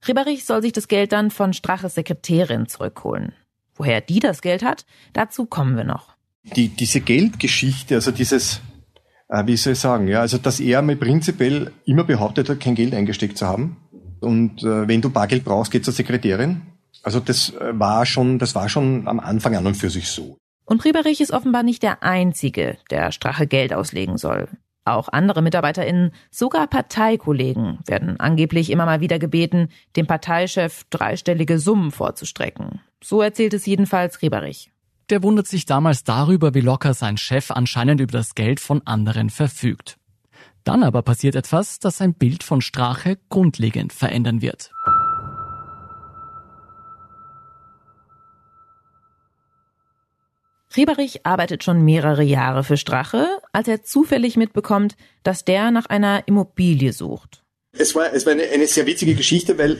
Rieberich 0.07 0.47
soll 0.47 0.63
sich 0.63 0.73
das 0.73 0.89
Geld 0.89 1.13
dann 1.13 1.31
von 1.31 1.53
Straches 1.53 1.95
Sekretärin 1.95 2.67
zurückholen. 2.67 3.35
Woher 3.75 4.01
die 4.01 4.21
das 4.21 4.41
Geld 4.41 4.65
hat, 4.65 4.87
dazu 5.13 5.45
kommen 5.45 5.77
wir 5.77 5.85
noch. 5.85 6.17
Die, 6.57 6.69
diese 6.69 7.01
Geldgeschichte, 7.01 7.97
also 7.97 8.11
dieses, 8.11 8.63
wie 9.29 9.57
soll 9.57 9.75
ich 9.75 9.79
sagen, 9.79 10.09
ja, 10.09 10.21
also 10.21 10.39
dass 10.39 10.61
er 10.61 10.83
mir 10.83 10.97
prinzipiell 10.97 11.73
immer 11.85 12.05
behauptet 12.05 12.49
hat, 12.49 12.61
kein 12.61 12.75
Geld 12.75 12.95
eingesteckt 12.95 13.39
zu 13.39 13.47
haben. 13.47 13.77
Und 14.21 14.63
äh, 14.63 14.89
wenn 14.89 15.01
du 15.01 15.11
Bargeld 15.11 15.45
brauchst, 15.45 15.71
geht 15.71 15.85
zur 15.85 15.95
Sekretärin. 15.95 16.63
Also 17.03 17.21
das 17.21 17.51
äh, 17.55 17.79
war 17.79 18.07
schon, 18.07 18.39
das 18.39 18.55
war 18.55 18.69
schon 18.69 19.07
am 19.07 19.21
Anfang 19.21 19.55
an 19.55 19.67
und 19.67 19.77
für 19.77 19.91
sich 19.91 20.09
so. 20.09 20.39
Und 20.65 20.85
Rieberich 20.85 21.21
ist 21.21 21.33
offenbar 21.33 21.63
nicht 21.63 21.83
der 21.83 22.03
Einzige, 22.03 22.77
der 22.91 23.13
Strache 23.13 23.47
Geld 23.47 23.73
auslegen 23.73 24.19
soll. 24.19 24.49
Auch 24.85 25.09
andere 25.11 25.43
MitarbeiterInnen, 25.43 26.13
sogar 26.31 26.67
Parteikollegen, 26.67 27.79
werden 27.87 28.19
angeblich 28.19 28.71
immer 28.71 28.87
mal 28.87 29.01
wieder 29.01 29.19
gebeten, 29.19 29.69
dem 29.97 30.07
Parteichef 30.07 30.85
dreistellige 30.91 31.59
Summen 31.59 31.91
vorzustrecken. 31.91 32.81
So 33.03 33.21
erzählt 33.21 33.55
es 33.55 33.67
jedenfalls 33.67 34.23
Rieberich. 34.23 34.71
Der 35.11 35.23
wundert 35.23 35.47
sich 35.47 35.65
damals 35.65 36.05
darüber, 36.05 36.53
wie 36.55 36.61
locker 36.61 36.93
sein 36.93 37.17
Chef 37.17 37.51
anscheinend 37.51 38.01
über 38.01 38.13
das 38.13 38.35
Geld 38.35 38.61
von 38.61 38.87
anderen 38.87 39.31
verfügt. 39.31 39.97
Dann 40.65 40.83
aber 40.83 41.01
passiert 41.01 41.35
etwas, 41.35 41.79
das 41.79 41.97
sein 41.97 42.13
Bild 42.13 42.43
von 42.43 42.61
Strache 42.61 43.19
grundlegend 43.31 43.95
verändern 43.95 44.43
wird. 44.43 44.71
Rieberich 50.77 51.25
arbeitet 51.25 51.65
schon 51.65 51.83
mehrere 51.83 52.23
Jahre 52.23 52.63
für 52.63 52.77
Strache, 52.77 53.27
als 53.53 53.69
er 53.69 53.83
zufällig 53.83 54.37
mitbekommt, 54.37 54.97
dass 55.23 55.47
der 55.47 55.71
nach 55.71 55.87
einer 55.87 56.29
Immobilie 56.29 56.93
sucht. 56.93 57.43
Es 57.73 57.95
war, 57.95 58.13
es 58.13 58.27
war 58.27 58.35
eine, 58.35 58.43
eine 58.43 58.67
sehr 58.67 58.85
witzige 58.85 59.15
Geschichte, 59.15 59.57
weil 59.57 59.79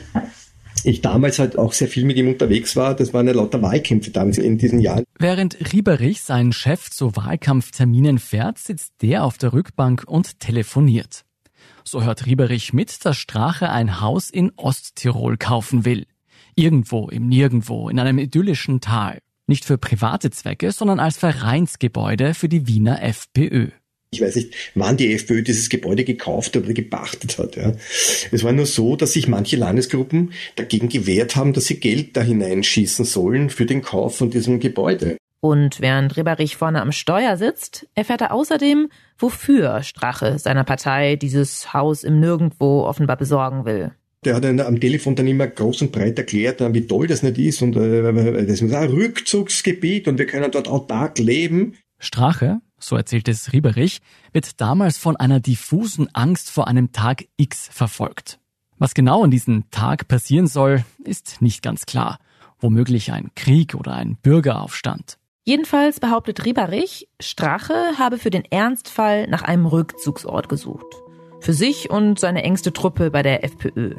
ich 0.85 1.01
damals 1.01 1.39
halt 1.39 1.57
auch 1.57 1.73
sehr 1.73 1.87
viel 1.87 2.05
mit 2.05 2.17
ihm 2.17 2.27
unterwegs 2.27 2.75
war. 2.75 2.95
Das 2.95 3.13
waren 3.13 3.27
ja 3.27 3.33
lauter 3.33 3.61
Wahlkämpfe 3.61 4.11
damals 4.11 4.37
in 4.37 4.57
diesen 4.57 4.79
Jahren. 4.79 5.03
Während 5.17 5.73
Rieberich 5.73 6.21
seinen 6.21 6.53
Chef 6.53 6.89
zu 6.89 7.15
Wahlkampfterminen 7.15 8.19
fährt, 8.19 8.57
sitzt 8.57 8.93
der 9.01 9.23
auf 9.23 9.37
der 9.37 9.53
Rückbank 9.53 10.03
und 10.07 10.39
telefoniert. 10.39 11.25
So 11.83 12.03
hört 12.03 12.25
Rieberich 12.25 12.73
mit, 12.73 13.05
dass 13.05 13.17
Strache 13.17 13.69
ein 13.69 14.01
Haus 14.01 14.29
in 14.29 14.51
Osttirol 14.55 15.37
kaufen 15.37 15.85
will. 15.85 16.05
Irgendwo 16.55 17.09
im 17.09 17.27
Nirgendwo, 17.27 17.89
in 17.89 17.99
einem 17.99 18.19
idyllischen 18.19 18.81
Tal. 18.81 19.19
Nicht 19.47 19.65
für 19.65 19.77
private 19.77 20.29
Zwecke, 20.29 20.71
sondern 20.71 20.99
als 20.99 21.17
Vereinsgebäude 21.17 22.33
für 22.33 22.49
die 22.49 22.67
Wiener 22.67 23.01
FPÖ. 23.01 23.69
Ich 24.11 24.21
weiß 24.21 24.37
nicht, 24.37 24.55
wann 24.73 24.97
die 24.97 25.13
FPÖ 25.13 25.43
dieses 25.43 25.69
Gebäude 25.69 26.03
gekauft 26.03 26.57
oder 26.57 26.73
gepachtet 26.73 27.37
hat. 27.37 27.55
Ja. 27.55 27.73
Es 28.31 28.43
war 28.43 28.51
nur 28.51 28.65
so, 28.65 28.95
dass 28.95 29.13
sich 29.13 29.27
manche 29.27 29.55
Landesgruppen 29.55 30.33
dagegen 30.55 30.89
gewehrt 30.89 31.35
haben, 31.35 31.53
dass 31.53 31.65
sie 31.65 31.79
Geld 31.79 32.17
da 32.17 32.21
hineinschießen 32.21 33.05
sollen 33.05 33.51
für 33.51 33.67
den 33.67 33.83
Kauf 33.83 34.17
von 34.17 34.31
diesem 34.31 34.59
Gebäude. 34.59 35.17
Und 35.41 35.79
während 35.79 36.17
Ribberich 36.17 36.57
vorne 36.57 36.81
am 36.81 36.91
Steuer 36.91 37.37
sitzt, 37.37 37.87
erfährt 37.93 38.21
er 38.21 38.33
außerdem, 38.33 38.89
wofür 39.17 39.83
Strache 39.83 40.37
seiner 40.39 40.63
Partei 40.63 41.15
dieses 41.15 41.73
Haus 41.73 42.03
im 42.03 42.19
Nirgendwo 42.19 42.83
offenbar 42.83 43.15
besorgen 43.15 43.63
will. 43.63 43.91
Der 44.25 44.35
hat 44.35 44.43
am 44.43 44.79
Telefon 44.81 45.15
dann 45.15 45.27
immer 45.27 45.47
groß 45.47 45.83
und 45.83 45.91
breit 45.93 46.17
erklärt, 46.17 46.61
wie 46.73 46.85
toll 46.85 47.07
das 47.07 47.23
nicht 47.23 47.37
ist 47.37 47.61
und 47.61 47.77
äh, 47.77 48.45
das 48.45 48.61
ist 48.61 48.73
ein 48.73 48.89
Rückzugsgebiet 48.89 50.09
und 50.09 50.17
wir 50.19 50.25
können 50.25 50.51
dort 50.51 50.67
autark 50.67 51.19
leben. 51.19 51.75
Strache, 51.99 52.59
so 52.79 52.95
erzählt 52.95 53.27
es 53.27 53.53
Rieberich, 53.53 54.01
wird 54.31 54.59
damals 54.61 54.97
von 54.97 55.15
einer 55.15 55.39
diffusen 55.39 56.13
Angst 56.13 56.49
vor 56.49 56.67
einem 56.67 56.91
Tag 56.91 57.25
X 57.37 57.69
verfolgt. 57.71 58.39
Was 58.77 58.93
genau 58.93 59.23
an 59.23 59.31
diesem 59.31 59.69
Tag 59.71 60.07
passieren 60.07 60.47
soll, 60.47 60.85
ist 61.03 61.41
nicht 61.41 61.61
ganz 61.61 61.85
klar. 61.85 62.19
Womöglich 62.59 63.11
ein 63.11 63.31
Krieg 63.35 63.75
oder 63.75 63.93
ein 63.93 64.15
Bürgeraufstand. 64.15 65.17
Jedenfalls 65.43 65.99
behauptet 65.99 66.45
Rieberich, 66.45 67.07
Strache 67.19 67.73
habe 67.97 68.17
für 68.17 68.29
den 68.29 68.45
Ernstfall 68.45 69.27
nach 69.27 69.41
einem 69.41 69.65
Rückzugsort 69.65 70.47
gesucht. 70.47 70.85
Für 71.39 71.53
sich 71.53 71.89
und 71.89 72.19
seine 72.19 72.43
engste 72.43 72.71
Truppe 72.71 73.11
bei 73.11 73.23
der 73.23 73.43
FPÖ. 73.43 73.95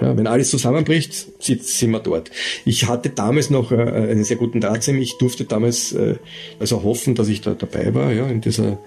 Ja, 0.00 0.16
wenn 0.16 0.26
alles 0.26 0.50
zusammenbricht, 0.50 1.42
sind 1.42 1.90
wir 1.90 2.00
dort. 2.00 2.30
Ich 2.64 2.88
hatte 2.88 3.10
damals 3.10 3.50
noch 3.50 3.72
äh, 3.72 3.76
einen 3.76 4.24
sehr 4.24 4.36
guten 4.36 4.60
Draht 4.60 4.82
zu 4.82 4.92
ihm. 4.92 4.98
Ich 4.98 5.18
durfte 5.18 5.44
damals 5.44 5.92
äh, 5.92 6.16
also 6.58 6.82
hoffen, 6.82 7.14
dass 7.14 7.28
ich 7.28 7.40
da 7.40 7.54
dabei 7.54 7.94
war, 7.94 8.12
ja, 8.12 8.26
in 8.26 8.40
dieser 8.40 8.78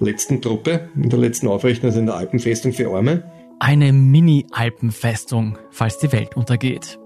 letzten 0.00 0.42
Truppe, 0.42 0.88
in 0.96 1.08
der 1.08 1.18
letzten 1.18 1.48
Aufrichtung, 1.48 1.88
also 1.88 2.00
in 2.00 2.06
der 2.06 2.16
Alpenfestung 2.16 2.72
für 2.72 2.90
Arme. 2.90 3.30
Eine 3.58 3.92
Mini-Alpenfestung, 3.92 5.58
falls 5.70 5.98
die 5.98 6.12
Welt 6.12 6.36
untergeht. 6.36 6.98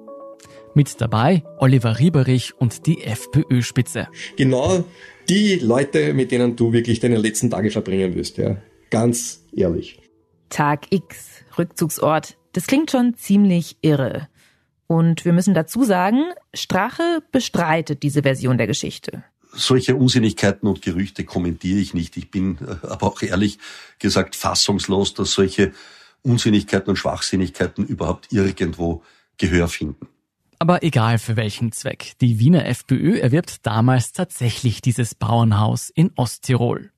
Mit 0.74 1.00
dabei 1.00 1.42
Oliver 1.58 1.98
Rieberich 1.98 2.54
und 2.58 2.86
die 2.86 3.02
FPÖ-Spitze. 3.02 4.08
Genau 4.36 4.84
die 5.28 5.56
Leute, 5.56 6.12
mit 6.14 6.32
denen 6.32 6.56
du 6.56 6.72
wirklich 6.72 7.00
deine 7.00 7.16
letzten 7.16 7.50
Tage 7.50 7.70
verbringen 7.70 8.14
wirst, 8.14 8.38
ja. 8.38 8.56
Ganz 8.90 9.44
ehrlich. 9.54 10.00
Tag 10.48 10.86
X, 10.90 11.44
Rückzugsort, 11.56 12.36
das 12.52 12.66
klingt 12.66 12.90
schon 12.90 13.14
ziemlich 13.14 13.76
irre. 13.82 14.28
Und 14.86 15.24
wir 15.24 15.32
müssen 15.32 15.54
dazu 15.54 15.84
sagen, 15.84 16.24
Strache 16.52 17.22
bestreitet 17.30 18.02
diese 18.02 18.22
Version 18.22 18.58
der 18.58 18.66
Geschichte. 18.66 19.22
Solche 19.52 19.96
Unsinnigkeiten 19.96 20.68
und 20.68 20.82
Gerüchte 20.82 21.24
kommentiere 21.24 21.78
ich 21.78 21.94
nicht. 21.94 22.16
Ich 22.16 22.30
bin 22.30 22.58
äh, 22.58 22.86
aber 22.86 23.06
auch 23.06 23.22
ehrlich 23.22 23.58
gesagt 23.98 24.36
fassungslos, 24.36 25.14
dass 25.14 25.32
solche 25.32 25.72
Unsinnigkeiten 26.22 26.90
und 26.90 26.96
Schwachsinnigkeiten 26.96 27.84
überhaupt 27.86 28.32
irgendwo 28.32 29.02
Gehör 29.38 29.68
finden. 29.68 30.08
Aber 30.58 30.82
egal 30.82 31.18
für 31.18 31.36
welchen 31.36 31.72
Zweck, 31.72 32.12
die 32.20 32.38
Wiener 32.38 32.66
FPÖ 32.66 33.18
erwirbt 33.18 33.66
damals 33.66 34.12
tatsächlich 34.12 34.82
dieses 34.82 35.14
Bauernhaus 35.14 35.88
in 35.88 36.10
Osttirol. 36.16 36.90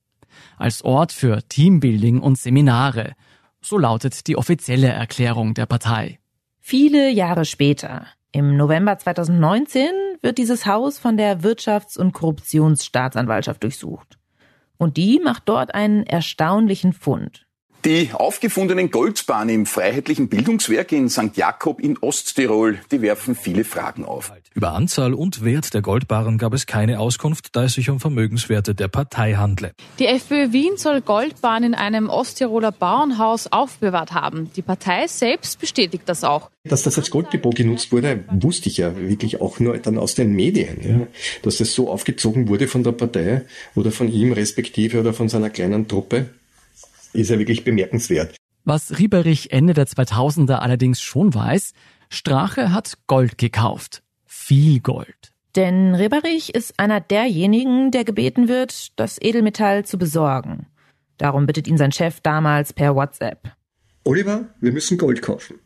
Als 0.56 0.82
Ort 0.82 1.12
für 1.12 1.46
Teambuilding 1.48 2.20
und 2.20 2.38
Seminare. 2.38 3.14
So 3.64 3.78
lautet 3.78 4.26
die 4.26 4.36
offizielle 4.36 4.88
Erklärung 4.88 5.54
der 5.54 5.66
Partei. 5.66 6.18
Viele 6.58 7.10
Jahre 7.10 7.44
später, 7.44 8.06
im 8.32 8.56
November 8.56 8.98
2019, 8.98 9.88
wird 10.20 10.38
dieses 10.38 10.66
Haus 10.66 10.98
von 10.98 11.16
der 11.16 11.42
Wirtschafts- 11.42 11.98
und 11.98 12.12
Korruptionsstaatsanwaltschaft 12.12 13.62
durchsucht. 13.62 14.18
Und 14.78 14.96
die 14.96 15.20
macht 15.22 15.44
dort 15.46 15.74
einen 15.74 16.04
erstaunlichen 16.04 16.92
Fund. 16.92 17.46
Die 17.84 18.10
aufgefundenen 18.12 18.90
Goldbahnen 18.90 19.54
im 19.54 19.66
Freiheitlichen 19.66 20.28
Bildungswerk 20.28 20.92
in 20.92 21.08
St. 21.08 21.36
Jakob 21.36 21.80
in 21.80 21.98
Osttirol, 21.98 22.78
die 22.90 23.02
werfen 23.02 23.34
viele 23.34 23.64
Fragen 23.64 24.04
auf. 24.04 24.32
Über 24.54 24.72
Anzahl 24.72 25.14
und 25.14 25.44
Wert 25.44 25.72
der 25.72 25.80
Goldbarren 25.80 26.36
gab 26.36 26.52
es 26.52 26.66
keine 26.66 27.00
Auskunft, 27.00 27.56
da 27.56 27.64
es 27.64 27.74
sich 27.74 27.88
um 27.88 28.00
Vermögenswerte 28.00 28.74
der 28.74 28.88
Partei 28.88 29.34
handle. 29.34 29.72
Die 29.98 30.06
FPÖ 30.06 30.52
Wien 30.52 30.76
soll 30.76 31.00
Goldbahn 31.00 31.64
in 31.64 31.74
einem 31.74 32.10
Osttiroler 32.10 32.70
Bauernhaus 32.70 33.46
aufbewahrt 33.46 34.12
haben. 34.12 34.50
Die 34.54 34.62
Partei 34.62 35.06
selbst 35.06 35.58
bestätigt 35.58 36.04
das 36.06 36.22
auch. 36.22 36.50
Dass 36.64 36.82
das 36.82 36.98
als 36.98 37.10
Golddepot 37.10 37.54
genutzt 37.54 37.92
wurde, 37.92 38.24
wusste 38.30 38.68
ich 38.68 38.76
ja 38.76 38.94
wirklich 38.96 39.40
auch 39.40 39.58
nur 39.58 39.78
dann 39.78 39.98
aus 39.98 40.14
den 40.14 40.32
Medien. 40.32 40.76
Ja. 40.82 41.06
Dass 41.42 41.56
das 41.56 41.72
so 41.72 41.90
aufgezogen 41.90 42.48
wurde 42.48 42.68
von 42.68 42.84
der 42.84 42.92
Partei 42.92 43.42
oder 43.74 43.90
von 43.90 44.12
ihm 44.12 44.32
respektive 44.32 45.00
oder 45.00 45.14
von 45.14 45.28
seiner 45.28 45.50
kleinen 45.50 45.88
Truppe 45.88 46.26
ist 47.14 47.30
ja 47.30 47.38
wirklich 47.38 47.64
bemerkenswert. 47.64 48.36
Was 48.64 48.98
Rieberich 48.98 49.50
Ende 49.50 49.74
der 49.74 49.86
2000er 49.86 50.56
allerdings 50.56 51.00
schon 51.00 51.34
weiß, 51.34 51.72
Strache 52.10 52.72
hat 52.72 52.98
Gold 53.06 53.38
gekauft. 53.38 54.02
Viel 54.44 54.80
Gold. 54.80 55.30
Denn 55.54 55.94
Rieberich 55.94 56.52
ist 56.52 56.74
einer 56.76 57.00
derjenigen, 57.00 57.92
der 57.92 58.02
gebeten 58.02 58.48
wird, 58.48 58.98
das 58.98 59.22
Edelmetall 59.22 59.84
zu 59.84 59.98
besorgen. 59.98 60.66
Darum 61.16 61.46
bittet 61.46 61.68
ihn 61.68 61.78
sein 61.78 61.92
Chef 61.92 62.20
damals 62.20 62.72
per 62.72 62.96
WhatsApp. 62.96 63.52
Oliver, 64.02 64.48
wir 64.60 64.72
müssen 64.72 64.98
Gold 64.98 65.22
kaufen. 65.22 65.60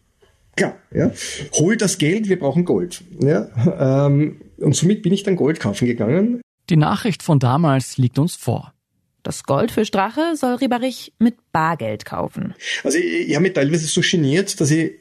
Klar, 0.56 0.76
ja. 0.92 1.10
Hol 1.54 1.78
das 1.78 1.96
Geld, 1.96 2.28
wir 2.28 2.38
brauchen 2.38 2.66
Gold. 2.66 3.02
Ja, 3.18 4.06
ähm, 4.06 4.42
und 4.58 4.76
somit 4.76 5.02
bin 5.02 5.14
ich 5.14 5.22
dann 5.22 5.36
Gold 5.36 5.58
kaufen 5.58 5.86
gegangen. 5.86 6.42
Die 6.68 6.76
Nachricht 6.76 7.22
von 7.22 7.38
damals 7.38 7.96
liegt 7.96 8.18
uns 8.18 8.36
vor. 8.36 8.74
Das 9.22 9.44
Gold 9.44 9.70
für 9.70 9.86
Strache 9.86 10.36
soll 10.36 10.56
Rieberich 10.56 11.14
mit 11.18 11.36
Bargeld 11.50 12.04
kaufen. 12.04 12.54
Also 12.84 12.98
ich, 12.98 13.28
ich 13.28 13.34
habe 13.34 13.44
mich 13.44 13.54
teilweise 13.54 13.86
so 13.86 14.02
geniert, 14.02 14.60
dass 14.60 14.70
ich 14.70 14.92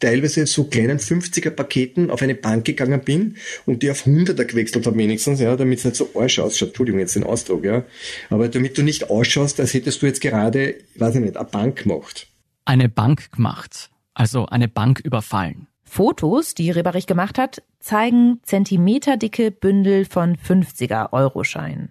teilweise 0.00 0.46
so 0.46 0.64
kleinen 0.64 0.98
50er 0.98 1.50
Paketen 1.50 2.10
auf 2.10 2.22
eine 2.22 2.34
Bank 2.34 2.64
gegangen 2.64 3.00
bin 3.00 3.36
und 3.66 3.82
die 3.82 3.90
auf 3.90 4.06
100er 4.06 4.44
gewechselt 4.44 4.86
habe 4.86 4.96
wenigstens, 4.96 5.40
ja, 5.40 5.56
damit 5.56 5.78
es 5.78 5.84
nicht 5.84 5.96
so 5.96 6.10
arsch 6.14 6.38
ausschaut. 6.38 6.68
Entschuldigung, 6.68 7.00
jetzt 7.00 7.16
den 7.16 7.24
Ausdruck, 7.24 7.64
ja. 7.64 7.84
Aber 8.30 8.48
damit 8.48 8.78
du 8.78 8.82
nicht 8.82 9.10
ausschaust, 9.10 9.60
als 9.60 9.74
hättest 9.74 10.02
du 10.02 10.06
jetzt 10.06 10.20
gerade, 10.20 10.76
weiß 10.96 11.16
ich 11.16 11.20
nicht, 11.20 11.36
eine 11.36 11.48
Bank 11.48 11.82
gemacht. 11.82 12.28
Eine 12.64 12.88
Bank 12.88 13.32
gemacht. 13.32 13.90
Also 14.14 14.46
eine 14.46 14.68
Bank 14.68 15.00
überfallen. 15.00 15.66
Fotos, 15.84 16.54
die 16.54 16.70
Reberich 16.70 17.06
gemacht 17.06 17.38
hat, 17.38 17.62
zeigen 17.80 18.40
zentimeterdicke 18.42 19.50
Bündel 19.50 20.04
von 20.04 20.36
50er-Euro-Scheinen. 20.36 21.90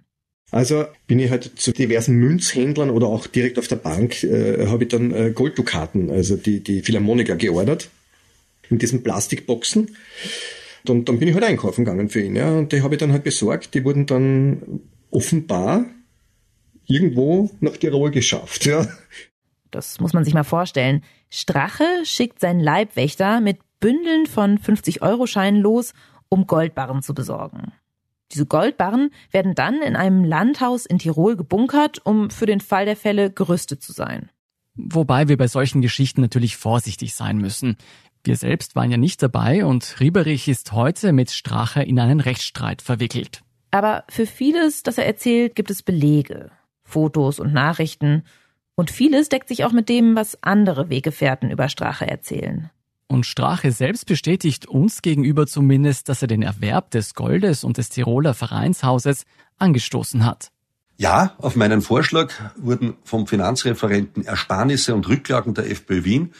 Also 0.50 0.86
bin 1.06 1.18
ich 1.18 1.30
halt 1.30 1.58
zu 1.58 1.72
diversen 1.72 2.14
Münzhändlern 2.14 2.90
oder 2.90 3.08
auch 3.08 3.26
direkt 3.26 3.58
auf 3.58 3.68
der 3.68 3.76
Bank 3.76 4.22
äh, 4.22 4.66
habe 4.68 4.84
ich 4.84 4.88
dann 4.88 5.10
äh, 5.10 5.30
Golddukaten, 5.30 6.10
also 6.10 6.36
die, 6.36 6.62
die 6.62 6.80
Philharmoniker 6.80 7.36
geordert 7.36 7.90
in 8.70 8.78
diesen 8.78 9.02
Plastikboxen. 9.02 9.96
Und 10.86 11.08
dann 11.08 11.18
bin 11.18 11.28
ich 11.28 11.34
halt 11.34 11.44
einkaufen 11.44 11.84
gegangen 11.84 12.08
für 12.08 12.20
ihn, 12.20 12.36
ja, 12.36 12.50
und 12.50 12.72
die 12.72 12.82
habe 12.82 12.94
ich 12.94 13.00
dann 13.00 13.12
halt 13.12 13.24
besorgt. 13.24 13.74
Die 13.74 13.84
wurden 13.84 14.06
dann 14.06 14.80
offenbar 15.10 15.84
irgendwo 16.86 17.50
nach 17.60 17.76
Tirol 17.76 18.10
geschafft, 18.10 18.66
ja. 18.66 18.86
Das 19.70 20.00
muss 20.00 20.14
man 20.14 20.24
sich 20.24 20.34
mal 20.34 20.44
vorstellen. 20.44 21.02
Strache 21.28 21.84
schickt 22.04 22.40
seinen 22.40 22.60
Leibwächter 22.60 23.40
mit 23.40 23.58
Bündeln 23.80 24.26
von 24.26 24.58
50-Euro-Scheinen 24.58 25.60
los, 25.60 25.92
um 26.28 26.46
Goldbarren 26.46 27.02
zu 27.02 27.14
besorgen. 27.14 27.72
Diese 28.32 28.46
Goldbarren 28.46 29.10
werden 29.30 29.54
dann 29.54 29.80
in 29.82 29.96
einem 29.96 30.24
Landhaus 30.24 30.84
in 30.86 30.98
Tirol 30.98 31.36
gebunkert, 31.36 32.04
um 32.04 32.30
für 32.30 32.46
den 32.46 32.60
Fall 32.60 32.84
der 32.84 32.96
Fälle 32.96 33.30
gerüstet 33.30 33.82
zu 33.82 33.92
sein. 33.92 34.30
Wobei 34.74 35.28
wir 35.28 35.36
bei 35.36 35.48
solchen 35.48 35.80
Geschichten 35.80 36.20
natürlich 36.20 36.56
vorsichtig 36.56 37.14
sein 37.14 37.38
müssen. 37.38 37.76
Wir 38.28 38.36
selbst 38.36 38.76
waren 38.76 38.90
ja 38.90 38.98
nicht 38.98 39.22
dabei 39.22 39.64
und 39.64 40.00
Rieberich 40.00 40.48
ist 40.48 40.72
heute 40.72 41.14
mit 41.14 41.30
Strache 41.30 41.82
in 41.82 41.98
einen 41.98 42.20
Rechtsstreit 42.20 42.82
verwickelt. 42.82 43.40
Aber 43.70 44.04
für 44.10 44.26
vieles, 44.26 44.82
das 44.82 44.98
er 44.98 45.06
erzählt, 45.06 45.54
gibt 45.54 45.70
es 45.70 45.82
Belege, 45.82 46.50
Fotos 46.84 47.40
und 47.40 47.54
Nachrichten. 47.54 48.24
Und 48.74 48.90
vieles 48.90 49.30
deckt 49.30 49.48
sich 49.48 49.64
auch 49.64 49.72
mit 49.72 49.88
dem, 49.88 50.14
was 50.14 50.42
andere 50.42 50.90
Weggefährten 50.90 51.50
über 51.50 51.70
Strache 51.70 52.06
erzählen. 52.06 52.68
Und 53.06 53.24
Strache 53.24 53.72
selbst 53.72 54.04
bestätigt 54.04 54.66
uns 54.66 55.00
gegenüber 55.00 55.46
zumindest, 55.46 56.10
dass 56.10 56.20
er 56.20 56.28
den 56.28 56.42
Erwerb 56.42 56.90
des 56.90 57.14
Goldes 57.14 57.64
und 57.64 57.78
des 57.78 57.88
Tiroler 57.88 58.34
Vereinshauses 58.34 59.24
angestoßen 59.56 60.26
hat. 60.26 60.50
Ja, 60.98 61.34
auf 61.38 61.56
meinen 61.56 61.80
Vorschlag 61.80 62.34
wurden 62.58 62.98
vom 63.04 63.26
Finanzreferenten 63.26 64.26
Ersparnisse 64.26 64.94
und 64.94 65.08
Rücklagen 65.08 65.54
der 65.54 65.70
FPÖ 65.70 66.04
Wien 66.04 66.34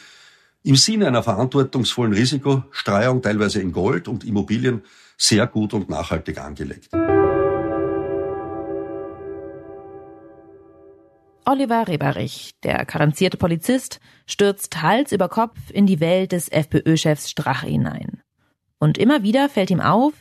im 0.63 0.75
Sinne 0.75 1.07
einer 1.07 1.23
verantwortungsvollen 1.23 2.13
Risikostreuung 2.13 3.21
teilweise 3.21 3.61
in 3.61 3.71
Gold 3.71 4.07
und 4.07 4.23
Immobilien 4.23 4.81
sehr 5.17 5.47
gut 5.47 5.73
und 5.73 5.89
nachhaltig 5.89 6.37
angelegt. 6.39 6.89
Oliver 11.45 11.87
Reberich, 11.87 12.51
der 12.63 12.85
karenzierte 12.85 13.37
Polizist, 13.37 13.99
stürzt 14.27 14.81
Hals 14.83 15.11
über 15.11 15.29
Kopf 15.29 15.57
in 15.73 15.87
die 15.87 15.99
Welt 15.99 16.31
des 16.31 16.47
FPÖ-Chefs 16.47 17.29
Strache 17.29 17.67
hinein. 17.67 18.21
Und 18.77 18.97
immer 18.97 19.23
wieder 19.23 19.49
fällt 19.49 19.71
ihm 19.71 19.81
auf, 19.81 20.13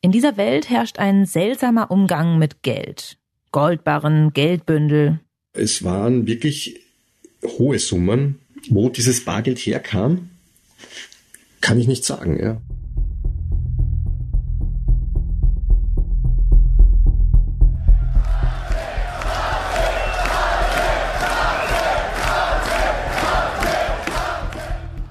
in 0.00 0.10
dieser 0.10 0.36
Welt 0.36 0.68
herrscht 0.68 0.98
ein 0.98 1.26
seltsamer 1.26 1.90
Umgang 1.90 2.38
mit 2.38 2.62
Geld. 2.62 3.18
Goldbarren, 3.52 4.32
Geldbündel. 4.32 5.20
Es 5.52 5.84
waren 5.84 6.26
wirklich 6.26 6.80
hohe 7.44 7.78
Summen. 7.78 8.40
Wo 8.70 8.88
dieses 8.88 9.24
Bargeld 9.24 9.58
herkam, 9.58 10.30
kann 11.60 11.78
ich 11.78 11.86
nicht 11.86 12.04
sagen, 12.04 12.38
ja. 12.42 12.60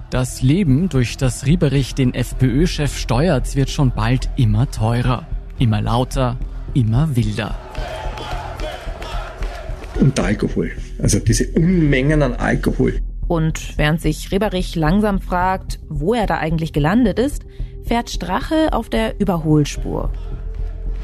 Das 0.10 0.44
Leben, 0.44 0.90
durch 0.90 1.18
das 1.18 1.48
Rieberich 1.48 1.96
den 1.96 2.14
FPÖ-Chef 2.14 2.96
steuert, 2.96 3.56
wird 3.56 3.72
schon 3.72 3.92
bald 3.96 4.30
immer 4.38 4.70
teurer, 4.70 5.26
immer 5.58 5.82
lauter, 5.82 6.38
immer 6.76 7.16
wilder. 7.16 7.58
Und 10.00 10.20
Alkohol. 10.20 10.72
Also 11.00 11.18
diese 11.18 11.48
Unmengen 11.54 12.22
an 12.22 12.34
Alkohol. 12.34 13.00
Und 13.28 13.78
während 13.78 14.02
sich 14.02 14.32
Rieberich 14.32 14.76
langsam 14.76 15.20
fragt, 15.20 15.80
wo 15.90 16.14
er 16.14 16.28
da 16.28 16.38
eigentlich 16.38 16.74
gelandet 16.74 17.20
ist, 17.20 17.44
fährt 17.84 18.10
Strache 18.10 18.74
auf 18.74 18.90
der 18.90 19.20
Überholspur. 19.20 20.10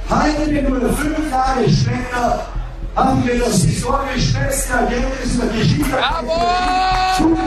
Heute 0.10 0.64
nur 0.64 0.94
fünf 0.94 1.32
Jahre 1.32 1.70
später 1.70 2.48
haben 2.96 3.26
wir 3.26 3.40
das 3.40 3.64
historisch 3.64 4.34
beste 4.34 4.74
Ergebnis 4.74 5.40
der 5.40 5.48
Geschichte. 5.50 5.86
Bravo! 5.90 7.38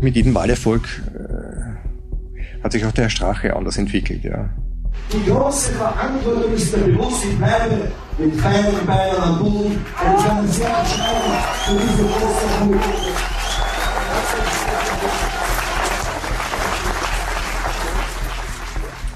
Mit 0.00 0.14
jedem 0.14 0.34
Wahlerfolg 0.34 0.88
hat 2.62 2.72
sich 2.72 2.84
auch 2.84 2.92
der 2.92 3.08
Strache 3.08 3.54
anders 3.54 3.78
entwickelt, 3.78 4.24
ja. 4.24 4.50
Die 5.12 5.30
große 5.30 5.72
Verantwortung 5.72 6.52
ist 6.52 6.76
mir 6.76 6.84
bewusst, 6.84 7.24
ich 7.24 7.36
bleibe 7.38 7.90
mit 8.18 8.38
keinen 8.38 8.86
Beinen 8.86 9.20
am 9.20 9.38
Boden 9.38 9.66
und 9.66 10.18
ich 10.18 10.26
kann 10.26 10.48
sehr 10.48 10.66
entscheiden 10.66 11.32
für 11.64 11.72
diese 11.72 12.02
große 12.02 12.48
Verantwortung. 12.48 13.28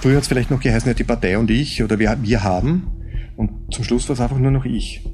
Früher 0.01 0.17
hat 0.17 0.23
es 0.23 0.29
vielleicht 0.29 0.51
noch 0.51 0.61
geheißen, 0.61 0.89
ja, 0.89 0.95
die 0.95 1.05
Partei 1.05 1.39
und 1.39 1.51
ich 1.51 1.83
oder 1.83 1.99
wir, 1.99 2.17
wir 2.23 2.43
haben. 2.43 2.91
Und 3.37 3.73
zum 3.73 3.85
Schluss 3.85 4.09
war 4.09 4.15
es 4.15 4.21
einfach 4.21 4.39
nur 4.39 4.51
noch 4.51 4.65
ich. 4.65 5.05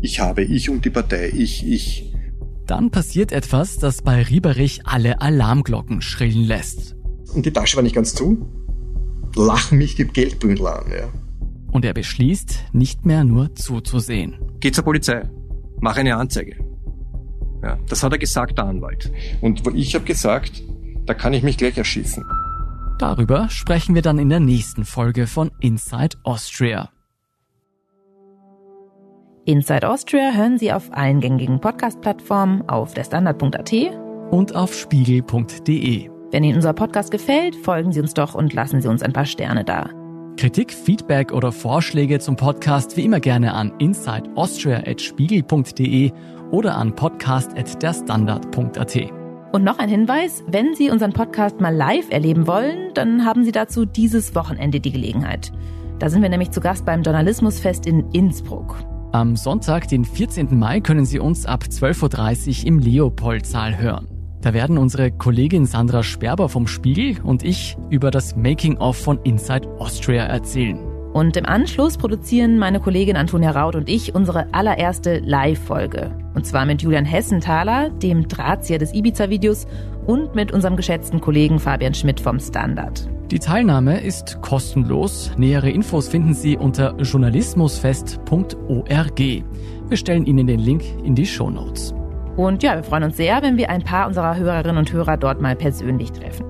Ich 0.00 0.20
habe, 0.20 0.44
ich 0.44 0.70
und 0.70 0.84
die 0.84 0.90
Partei, 0.90 1.32
ich, 1.34 1.66
ich. 1.66 2.12
Dann 2.66 2.90
passiert 2.90 3.32
etwas, 3.32 3.78
das 3.78 4.02
bei 4.02 4.22
Rieberich 4.22 4.82
alle 4.84 5.20
Alarmglocken 5.20 6.02
schrillen 6.02 6.44
lässt. 6.44 6.97
Und 7.34 7.46
die 7.46 7.52
Tasche 7.52 7.76
war 7.76 7.82
nicht 7.82 7.94
ganz 7.94 8.14
zu. 8.14 8.46
Lachen 9.34 9.78
mich 9.78 9.94
die 9.94 10.04
Geldbündel 10.04 10.66
an, 10.66 10.90
ja. 10.90 11.08
Und 11.70 11.84
er 11.84 11.92
beschließt, 11.92 12.72
nicht 12.72 13.04
mehr 13.04 13.24
nur 13.24 13.54
zuzusehen. 13.54 14.36
Geh 14.60 14.72
zur 14.72 14.84
Polizei. 14.84 15.28
Mach 15.80 15.96
eine 15.96 16.16
Anzeige. 16.16 16.56
Ja, 17.62 17.78
das 17.88 18.02
hat 18.02 18.12
er 18.12 18.18
gesagt, 18.18 18.58
der 18.58 18.64
Anwalt. 18.64 19.12
Und 19.40 19.66
ich 19.74 19.94
habe 19.94 20.04
gesagt, 20.04 20.62
da 21.04 21.14
kann 21.14 21.34
ich 21.34 21.42
mich 21.42 21.56
gleich 21.56 21.76
erschießen. 21.76 22.24
Darüber 22.98 23.48
sprechen 23.48 23.94
wir 23.94 24.02
dann 24.02 24.18
in 24.18 24.28
der 24.28 24.40
nächsten 24.40 24.84
Folge 24.84 25.26
von 25.26 25.50
Inside 25.60 26.16
Austria. 26.24 26.90
Inside 29.44 29.88
Austria 29.88 30.32
hören 30.32 30.58
Sie 30.58 30.72
auf 30.72 30.92
allen 30.92 31.20
gängigen 31.20 31.60
Podcast-Plattformen, 31.60 32.68
auf 32.68 32.92
der 32.92 33.04
Standard.at 33.04 33.72
und 34.30 34.54
auf 34.54 34.74
spiegel.de. 34.74 36.17
Wenn 36.30 36.44
Ihnen 36.44 36.56
unser 36.56 36.74
Podcast 36.74 37.10
gefällt, 37.10 37.56
folgen 37.56 37.90
Sie 37.92 38.00
uns 38.00 38.12
doch 38.12 38.34
und 38.34 38.52
lassen 38.52 38.82
Sie 38.82 38.88
uns 38.88 39.02
ein 39.02 39.14
paar 39.14 39.24
Sterne 39.24 39.64
da. 39.64 39.88
Kritik, 40.36 40.74
Feedback 40.74 41.32
oder 41.32 41.52
Vorschläge 41.52 42.18
zum 42.20 42.36
Podcast 42.36 42.96
wie 42.96 43.04
immer 43.04 43.18
gerne 43.18 43.54
an 43.54 43.72
insideaustria.spiegel.de 43.78 46.12
oder 46.50 46.76
an 46.76 46.94
podcast.derstandard.at. 46.94 48.96
Und 49.52 49.64
noch 49.64 49.78
ein 49.78 49.88
Hinweis, 49.88 50.44
wenn 50.46 50.74
Sie 50.74 50.90
unseren 50.90 51.14
Podcast 51.14 51.58
mal 51.60 51.74
live 51.74 52.10
erleben 52.10 52.46
wollen, 52.46 52.92
dann 52.92 53.24
haben 53.24 53.44
Sie 53.44 53.52
dazu 53.52 53.86
dieses 53.86 54.34
Wochenende 54.34 54.80
die 54.80 54.92
Gelegenheit. 54.92 55.50
Da 55.98 56.10
sind 56.10 56.20
wir 56.20 56.28
nämlich 56.28 56.50
zu 56.50 56.60
Gast 56.60 56.84
beim 56.84 57.02
Journalismusfest 57.02 57.86
in 57.86 58.04
Innsbruck. 58.12 58.76
Am 59.12 59.34
Sonntag, 59.34 59.88
den 59.88 60.04
14. 60.04 60.58
Mai, 60.58 60.80
können 60.80 61.06
Sie 61.06 61.18
uns 61.18 61.46
ab 61.46 61.64
12.30 61.70 62.60
Uhr 62.60 62.66
im 62.66 62.78
Leopold-Saal 62.78 63.78
hören. 63.78 64.17
Da 64.40 64.54
werden 64.54 64.78
unsere 64.78 65.10
Kollegin 65.10 65.66
Sandra 65.66 66.02
Sperber 66.02 66.48
vom 66.48 66.68
Spiegel 66.68 67.16
und 67.22 67.42
ich 67.42 67.76
über 67.90 68.10
das 68.10 68.36
Making-of 68.36 68.96
von 68.96 69.18
Inside 69.24 69.68
Austria 69.78 70.24
erzählen. 70.24 70.78
Und 71.12 71.36
im 71.36 71.44
Anschluss 71.46 71.96
produzieren 71.96 72.58
meine 72.58 72.80
Kollegin 72.80 73.16
Antonia 73.16 73.50
Raut 73.50 73.74
und 73.74 73.88
ich 73.88 74.14
unsere 74.14 74.54
allererste 74.54 75.18
Live-Folge. 75.18 76.16
Und 76.34 76.46
zwar 76.46 76.66
mit 76.66 76.82
Julian 76.82 77.04
Hessenthaler, 77.04 77.90
dem 77.90 78.28
Drahtzieher 78.28 78.78
des 78.78 78.94
Ibiza-Videos 78.94 79.66
und 80.06 80.36
mit 80.36 80.52
unserem 80.52 80.76
geschätzten 80.76 81.20
Kollegen 81.20 81.58
Fabian 81.58 81.94
Schmidt 81.94 82.20
vom 82.20 82.38
Standard. 82.38 83.08
Die 83.32 83.40
Teilnahme 83.40 84.00
ist 84.00 84.40
kostenlos. 84.40 85.32
Nähere 85.36 85.70
Infos 85.70 86.08
finden 86.08 86.34
Sie 86.34 86.56
unter 86.56 86.96
journalismusfest.org. 86.96 89.18
Wir 89.18 89.96
stellen 89.96 90.26
Ihnen 90.26 90.46
den 90.46 90.60
Link 90.60 90.84
in 91.02 91.14
die 91.14 91.26
Show 91.26 91.50
Notes. 91.50 91.92
Und 92.38 92.62
ja, 92.62 92.76
wir 92.76 92.84
freuen 92.84 93.02
uns 93.02 93.16
sehr, 93.16 93.42
wenn 93.42 93.56
wir 93.56 93.68
ein 93.68 93.82
paar 93.82 94.06
unserer 94.06 94.36
Hörerinnen 94.36 94.78
und 94.78 94.92
Hörer 94.92 95.16
dort 95.16 95.40
mal 95.40 95.56
persönlich 95.56 96.12
treffen. 96.12 96.46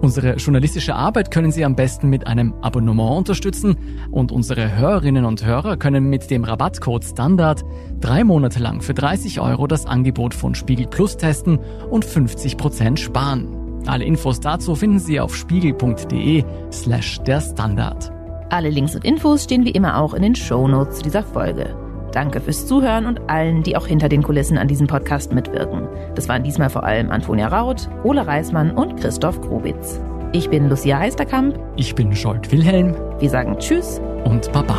Unsere 0.00 0.36
journalistische 0.36 0.94
Arbeit 0.94 1.32
können 1.32 1.50
Sie 1.50 1.64
am 1.64 1.74
besten 1.74 2.08
mit 2.08 2.28
einem 2.28 2.54
Abonnement 2.62 3.18
unterstützen 3.18 3.76
und 4.12 4.30
unsere 4.30 4.76
Hörerinnen 4.76 5.24
und 5.24 5.44
Hörer 5.44 5.76
können 5.76 6.08
mit 6.08 6.30
dem 6.30 6.44
Rabattcode 6.44 7.04
Standard 7.04 7.64
drei 8.00 8.22
Monate 8.22 8.60
lang 8.60 8.82
für 8.82 8.94
30 8.94 9.40
Euro 9.40 9.66
das 9.66 9.84
Angebot 9.84 10.32
von 10.32 10.54
Spiegel 10.54 10.86
Plus 10.86 11.16
testen 11.16 11.58
und 11.90 12.04
50 12.04 12.56
Prozent 12.56 13.00
sparen. 13.00 13.82
Alle 13.86 14.04
Infos 14.04 14.38
dazu 14.38 14.76
finden 14.76 15.00
Sie 15.00 15.18
auf 15.18 15.34
spiegel.de 15.34 16.44
slash 16.70 17.20
der 17.22 17.40
Standard. 17.40 18.12
Alle 18.50 18.70
Links 18.70 18.94
und 18.94 19.04
Infos 19.04 19.42
stehen 19.42 19.64
wie 19.64 19.70
immer 19.70 19.98
auch 19.98 20.14
in 20.14 20.22
den 20.22 20.36
Shownotes 20.36 20.98
zu 20.98 21.02
dieser 21.02 21.24
Folge. 21.24 21.81
Danke 22.12 22.40
fürs 22.40 22.66
Zuhören 22.66 23.06
und 23.06 23.28
allen, 23.28 23.62
die 23.62 23.76
auch 23.76 23.86
hinter 23.86 24.08
den 24.08 24.22
Kulissen 24.22 24.58
an 24.58 24.68
diesem 24.68 24.86
Podcast 24.86 25.32
mitwirken. 25.32 25.88
Das 26.14 26.28
waren 26.28 26.44
diesmal 26.44 26.70
vor 26.70 26.84
allem 26.84 27.10
Antonia 27.10 27.48
Raut, 27.48 27.88
Ole 28.04 28.26
Reismann 28.26 28.72
und 28.72 29.00
Christoph 29.00 29.40
Grubitz. 29.40 30.00
Ich 30.32 30.48
bin 30.48 30.68
Lucia 30.68 30.98
Heisterkamp. 30.98 31.58
Ich 31.76 31.94
bin 31.94 32.14
Scholt 32.14 32.52
Wilhelm. 32.52 32.94
Wir 33.18 33.28
sagen 33.28 33.58
Tschüss 33.58 34.00
und 34.24 34.50
Baba. 34.52 34.76